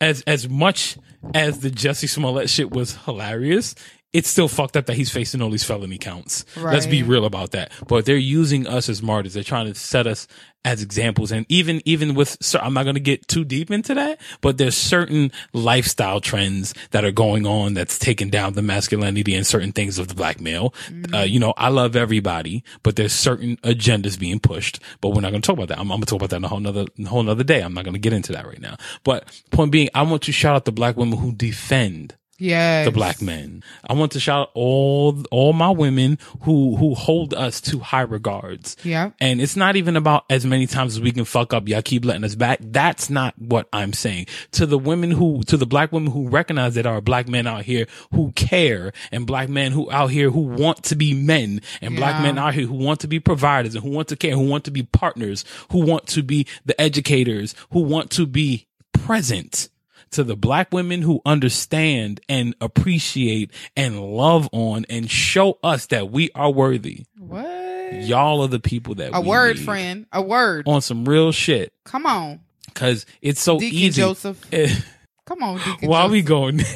[0.00, 0.96] as as much
[1.34, 3.74] as the Jussie Smollett shit was hilarious,
[4.12, 6.44] it's still fucked up that he's facing all these felony counts.
[6.72, 7.72] Let's be real about that.
[7.88, 9.34] But they're using us as martyrs.
[9.34, 10.26] They're trying to set us
[10.64, 11.32] as examples.
[11.32, 14.58] And even, even with, cer- I'm not going to get too deep into that, but
[14.58, 19.72] there's certain lifestyle trends that are going on that's taking down the masculinity and certain
[19.72, 20.72] things of the black male.
[21.12, 25.30] Uh, you know, I love everybody, but there's certain agendas being pushed, but we're not
[25.30, 25.78] going to talk about that.
[25.78, 27.60] I'm, I'm going to talk about that in a whole nother, whole nother day.
[27.60, 28.76] I'm not going to get into that right now.
[29.02, 32.86] But point being, I want to shout out the black women who defend Yes.
[32.86, 33.62] the black men.
[33.88, 38.02] I want to shout out all all my women who who hold us to high
[38.02, 38.76] regards.
[38.82, 39.12] Yeah.
[39.20, 41.68] And it's not even about as many times as we can fuck up.
[41.68, 42.58] Y'all keep letting us back.
[42.60, 44.26] That's not what I'm saying.
[44.52, 47.46] To the women who, to the black women who recognize that there are black men
[47.46, 51.60] out here who care and black men who out here who want to be men
[51.80, 54.34] and black men out here who want to be providers and who want to care,
[54.34, 58.66] who want to be partners, who want to be the educators, who want to be
[58.92, 59.68] present
[60.12, 66.10] to the black women who understand and appreciate and love on and show us that
[66.10, 67.04] we are worthy.
[67.18, 67.92] What?
[67.92, 70.06] Y'all are the people that A word, friend.
[70.12, 70.66] A word.
[70.66, 72.40] on some real shit Come on.
[72.66, 74.00] because it's so Deacon easy.
[74.02, 74.40] Joseph.
[75.26, 76.60] Come on, Deacon While we going,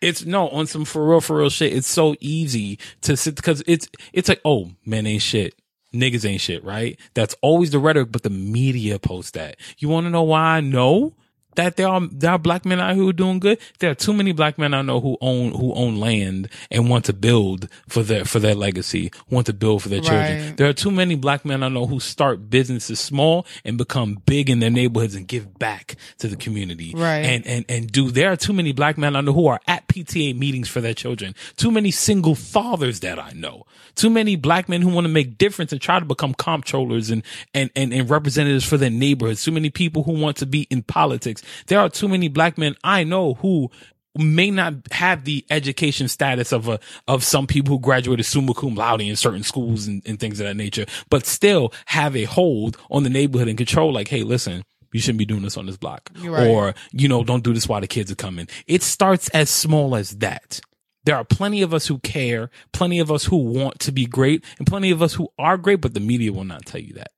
[0.00, 1.72] it's no on some for real, for real shit.
[1.72, 5.54] It's so easy to sit because it's it's like oh men ain't shit.
[5.94, 6.98] Niggas ain't shit, right?
[7.14, 9.56] That's always the rhetoric, but the media posts that.
[9.78, 11.14] You want to know why I know
[11.54, 13.58] that there are there are black men out here who are doing good?
[13.78, 17.04] There are too many black men I know who own who own land and want
[17.06, 20.46] to build for their for their legacy, want to build for their children.
[20.46, 20.56] Right.
[20.56, 24.50] There are too many black men I know who start businesses small and become big
[24.50, 26.92] in their neighborhoods and give back to the community.
[26.94, 27.24] Right.
[27.24, 29.88] And and and do there are too many black men I know who are at
[29.88, 31.34] PTA meetings for their children.
[31.56, 33.66] Too many single fathers that I know.
[33.94, 37.22] Too many black men who want to make difference and try to become comptrollers and
[37.52, 39.44] and and, and representatives for their neighborhoods.
[39.44, 41.41] Too many people who want to be in politics.
[41.66, 43.70] There are too many black men I know who
[44.18, 46.78] may not have the education status of a
[47.08, 50.46] of some people who graduated summa cum laude in certain schools and, and things of
[50.46, 53.92] that nature, but still have a hold on the neighborhood and control.
[53.92, 56.46] Like, hey, listen, you shouldn't be doing this on this block, right.
[56.46, 58.48] or you know, don't do this while the kids are coming.
[58.66, 60.60] It starts as small as that.
[61.04, 64.44] There are plenty of us who care, plenty of us who want to be great,
[64.58, 67.10] and plenty of us who are great, but the media will not tell you that.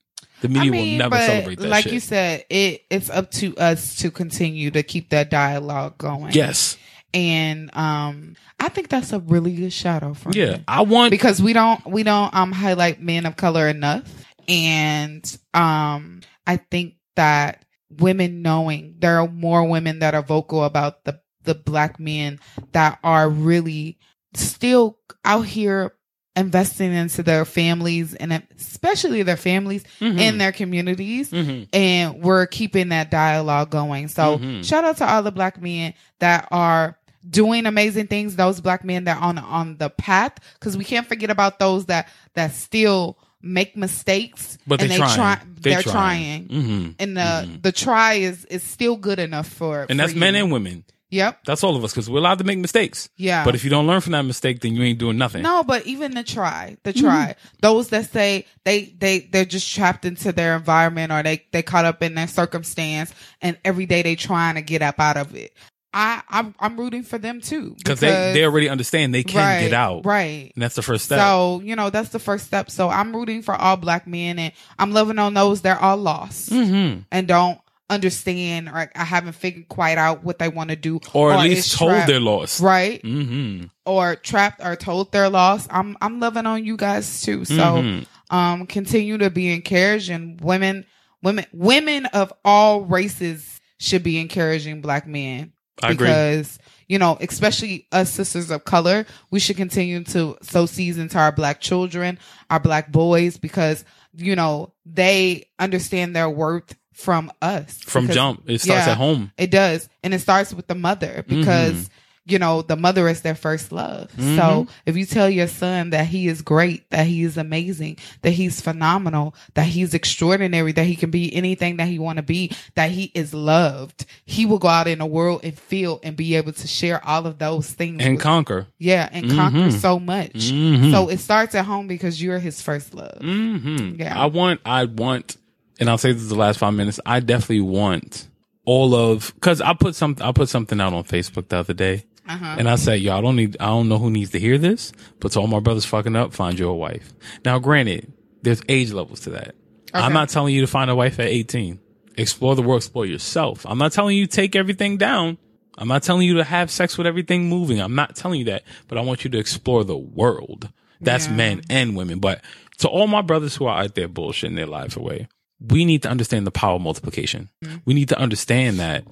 [0.45, 1.93] The media will never but celebrate that like shit.
[1.95, 6.33] you said, it it's up to us to continue to keep that dialogue going.
[6.33, 6.77] yes.
[7.15, 10.59] and um, I think that's a really good shout out for Yeah.
[10.69, 14.05] I want because we don't we don't um highlight men of color enough,
[14.47, 21.05] and um, I think that women knowing there are more women that are vocal about
[21.05, 22.39] the the black men
[22.73, 23.99] that are really
[24.35, 25.95] still out here
[26.36, 30.19] investing into their families and especially their families Mhm.
[30.19, 31.69] in their communities Mhm.
[31.73, 34.09] and we're keeping that dialogue going.
[34.09, 34.65] So Mhm.
[34.65, 36.97] shout out to all the black men that are
[37.28, 38.36] doing amazing things.
[38.36, 41.86] Those black men that are on on the path, because we can't forget about those
[41.86, 45.16] that that still make mistakes, But and they're they trying.
[45.16, 45.39] try.
[45.61, 46.48] They're They're, trying.
[46.48, 46.94] trying, Mhm.
[46.98, 47.62] and the Mhm.
[47.62, 49.82] the try is is still good enough for.
[49.82, 50.85] and for that's men and women.
[51.10, 51.44] Yep.
[51.44, 53.09] That's all of us because we're allowed to make mistakes.
[53.16, 53.44] Yeah.
[53.44, 55.43] But if you don't learn from that mistake, then you ain't doing nothing.
[55.43, 57.06] No, but even the try, the Mm-hmm.
[57.06, 61.62] try, those that say they they they're just trapped into their environment or they they
[61.62, 63.12] caught up in their circumstance
[63.43, 65.52] and every day they trying to get up out of it.
[65.93, 69.60] I I'm I'm rooting for them too because they, they already understand they can right,
[69.60, 70.05] get out.
[70.05, 70.51] right.
[70.56, 71.20] And that's the first step.
[71.20, 72.68] So you know that's the first step.
[72.70, 76.51] So I'm rooting for all black men and I'm loving on those that are lost
[76.51, 77.60] hmm and don't
[77.90, 81.56] understand or I haven't figured quite out what they want to do Or at is
[81.56, 82.61] least told trapped, they're lost.
[82.61, 85.69] right hmm or trapped or told they're lost.
[85.70, 87.44] I'm I'm loving on you guys too.
[87.44, 88.06] So Mhm.
[88.31, 90.86] um continue to be encouraged and women
[91.23, 95.52] women women of all races should be encouraging black men
[95.82, 96.06] I agree.
[96.09, 96.59] because
[96.89, 101.32] you know especially us sisters of color we should continue to sow seeds into our
[101.32, 103.85] black children our black boys because
[104.16, 108.93] you know they understand their worth from us From Because- jump, it starts yeah.
[108.93, 109.31] at home.
[109.37, 109.89] it does.
[110.03, 111.93] And it starts with the mother because, Mm-hmm.
[112.27, 114.11] you know, the mother is their first love.
[114.16, 114.37] Mhm.
[114.37, 118.31] So if you tell your son that he is great, that he is amazing, that
[118.31, 122.51] he's phenomenal, that he's extraordinary, that he can be anything that he want to be,
[122.77, 126.35] that he is loved, he will go out in the world and feel and be
[126.37, 128.01] able to share all of those things.
[128.03, 128.69] And with- conquer.
[128.79, 129.73] yeah, and conquer Mhm.
[129.81, 130.33] so much.
[130.33, 130.93] Mhm.
[130.93, 133.19] So it starts at home because you're his first love.
[133.21, 134.19] hmm Yeah.
[134.19, 135.37] I want, I want,
[135.80, 137.01] and I'll say this is the last five minutes.
[137.05, 138.28] I definitely want
[138.64, 142.05] all of, cause I put something, I put something out on Facebook the other day.
[142.26, 142.56] Uh-huh.
[142.59, 145.32] And I said, "Y'all don't need, I don't know who needs to hear this, but
[145.32, 147.12] to all my brothers fucking up, find you a wife.
[147.44, 148.10] Now, granted,
[148.40, 149.55] there's age levels to that.
[149.92, 151.78] I'm not telling you to find a wife at 18.
[152.16, 153.66] Explore the world, explore yourself.
[153.68, 155.36] I'm not telling you take everything down.
[155.76, 157.78] I'm not telling you to have sex with everything moving.
[157.80, 160.70] I'm not telling you that, but I want you to explore the world.
[161.02, 161.34] That's Yeah.
[161.34, 162.20] men and women.
[162.20, 162.40] But
[162.78, 165.28] to all my brothers who are out there bullshitting their lives away,
[165.60, 167.48] we need to understand the power of multiplication.
[167.85, 169.05] We need to understand that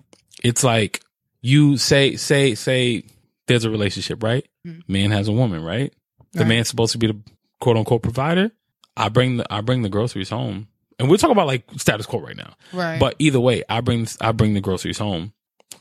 [0.43, 1.03] it's like
[1.41, 3.05] you say, say, say
[3.47, 4.47] there's a relationship, right?
[4.87, 5.93] Man has a woman, right?
[6.33, 6.49] The Right.
[6.49, 7.19] man's supposed to be the
[7.61, 8.51] quote unquote provider.
[8.97, 10.69] I bring the, I bring the groceries home.
[10.99, 12.55] And we're talking about like status quo right now.
[12.73, 13.01] Right.
[13.01, 15.33] But either way, I bring I bring the groceries home.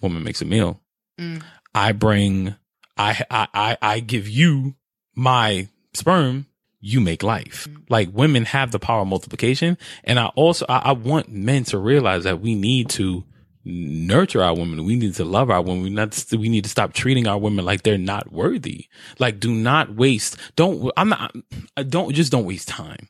[0.01, 0.81] Woman makes a meal.
[1.19, 1.43] Mm.
[1.75, 2.55] I bring
[2.97, 4.75] I I I, I give you
[5.15, 6.47] my sperm.
[6.81, 7.67] You make life.
[7.69, 7.83] Mm-hmm.
[7.89, 11.77] Like women have the power of multiplication, and I also I, I want men to
[11.77, 13.23] realize that we need to
[13.63, 14.83] nurture our women.
[14.83, 15.83] We need to love our women.
[15.83, 18.87] We not we need to stop treating our women like they're not worthy.
[19.19, 20.37] Like do not waste.
[20.55, 21.35] Don't I'm not.
[21.77, 23.07] I don't just don't waste time.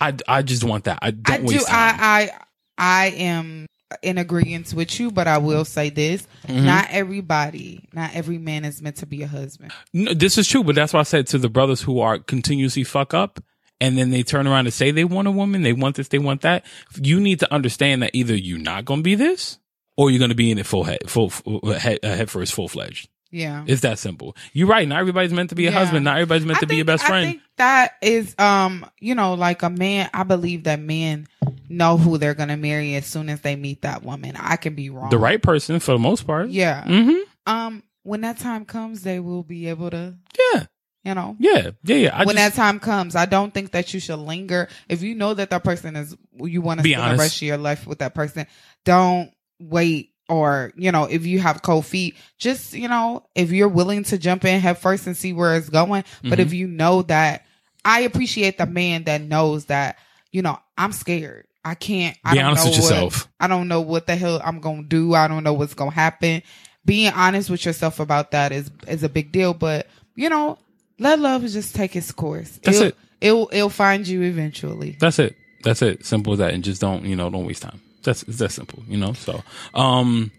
[0.00, 0.98] I I just want that.
[1.02, 1.58] I don't I do.
[1.58, 1.66] time.
[1.68, 2.30] I, I
[2.78, 3.66] I am
[4.02, 6.64] in agreement with you, but I will say this: Mm-hmm.
[6.64, 9.72] not everybody, not every man is meant to be a husband.
[9.92, 12.84] No, this is true, but that's why I said to the brothers who are continuously
[12.84, 13.40] fuck up
[13.80, 16.18] and then they turn around and say they want a woman, they want this, they
[16.18, 16.64] want that.
[17.00, 19.58] You need to understand that either you're not going to be this
[19.96, 22.54] or you're going to be in it full head, full, full head, uh, head first,
[22.54, 23.08] full fledged.
[23.30, 23.64] Yeah.
[23.66, 24.36] It's that simple.
[24.52, 24.86] You're right.
[24.86, 25.78] Not everybody's meant to be a Yeah.
[25.78, 26.04] husband.
[26.04, 27.26] Not everybody's meant I to be a best friend.
[27.26, 30.08] I think that is, um, you know, like a man.
[30.14, 31.26] I believe that men
[31.68, 34.36] know who they're gonna marry as soon as they meet that woman.
[34.38, 35.10] I can be wrong.
[35.10, 36.48] the right person for the most part.
[36.50, 36.84] Yeah.
[36.84, 37.52] Mm-hmm.
[37.52, 37.82] Um.
[38.04, 40.14] When that time comes, they will be able to.
[40.54, 40.66] Yeah.
[41.04, 41.36] You know.
[41.40, 41.70] Yeah.
[41.82, 41.96] Yeah.
[41.96, 42.10] Yeah.
[42.16, 44.68] I when just, that time comes, I don't think that you should linger.
[44.88, 47.20] If you know that that person is, you want to Be spend the honest.
[47.20, 48.46] rest of your life with that person,
[48.84, 50.12] don't wait.
[50.28, 54.18] Or, you know, if you have cold feet, just, you know, if you're willing to
[54.18, 56.02] jump in head first and see where it's going.
[56.22, 56.40] But Mm-hmm.
[56.40, 57.46] if you know that,
[57.84, 59.98] I appreciate the man that knows that,
[60.32, 61.46] you know, I'm scared.
[61.64, 62.16] I can't.
[62.24, 63.28] I Be don't honest know with what- yourself.
[63.40, 65.14] I don't know what the hell I'm gonna do.
[65.14, 66.42] I don't know what's gonna happen.
[66.84, 69.52] Being honest with yourself about that is is a big deal.
[69.54, 70.58] But you know,
[71.00, 72.58] let love just take its course.
[72.62, 72.96] That's it'll, it.
[73.20, 74.96] It'll it'll find you eventually.
[75.00, 75.36] That's it.
[75.64, 76.06] That's it.
[76.06, 76.54] Simple as that.
[76.54, 77.80] And just don't, you know, don't waste time.
[78.06, 79.12] That's, it's that simple, you know?
[79.12, 79.42] So,
[79.74, 80.32] um,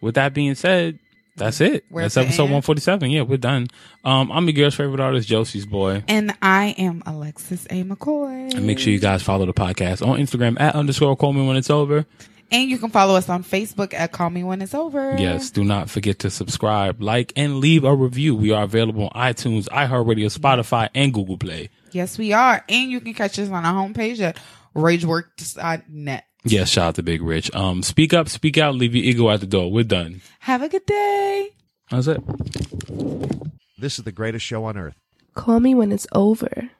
[0.00, 0.98] with that being said,
[1.36, 1.84] that's it.
[1.88, 3.10] Where's that's episode 147.
[3.10, 3.68] Yeah, we're done.
[4.04, 6.04] Um, I'm your girl's favorite artist, Josie's boy.
[6.06, 7.84] And I am Alexis A.
[7.84, 8.54] McCoy.
[8.54, 11.56] And make sure you guys follow the podcast on Instagram at underscore call me when
[11.56, 12.04] it's over.
[12.52, 15.16] And you can follow us on Facebook at Call Me When It's Over.
[15.16, 18.36] Yes, do not forget to subscribe, like, and leave a review.
[18.36, 21.70] We are available on iTunes, iHeartRadio, Spotify, and Google Play.
[21.92, 22.62] Yes, we are.
[22.68, 24.38] And you can catch us on our homepage at
[24.76, 26.24] rageworks.net.
[26.44, 27.54] Yes, shout out to Big Rich.
[27.54, 29.70] Um, speak up, speak out, leave your ego at the door.
[29.70, 30.22] We're done.
[30.40, 31.50] Have a good day.
[31.90, 32.20] That's it.
[33.78, 34.96] This is the greatest show on earth.
[35.34, 36.70] Call me when it's over.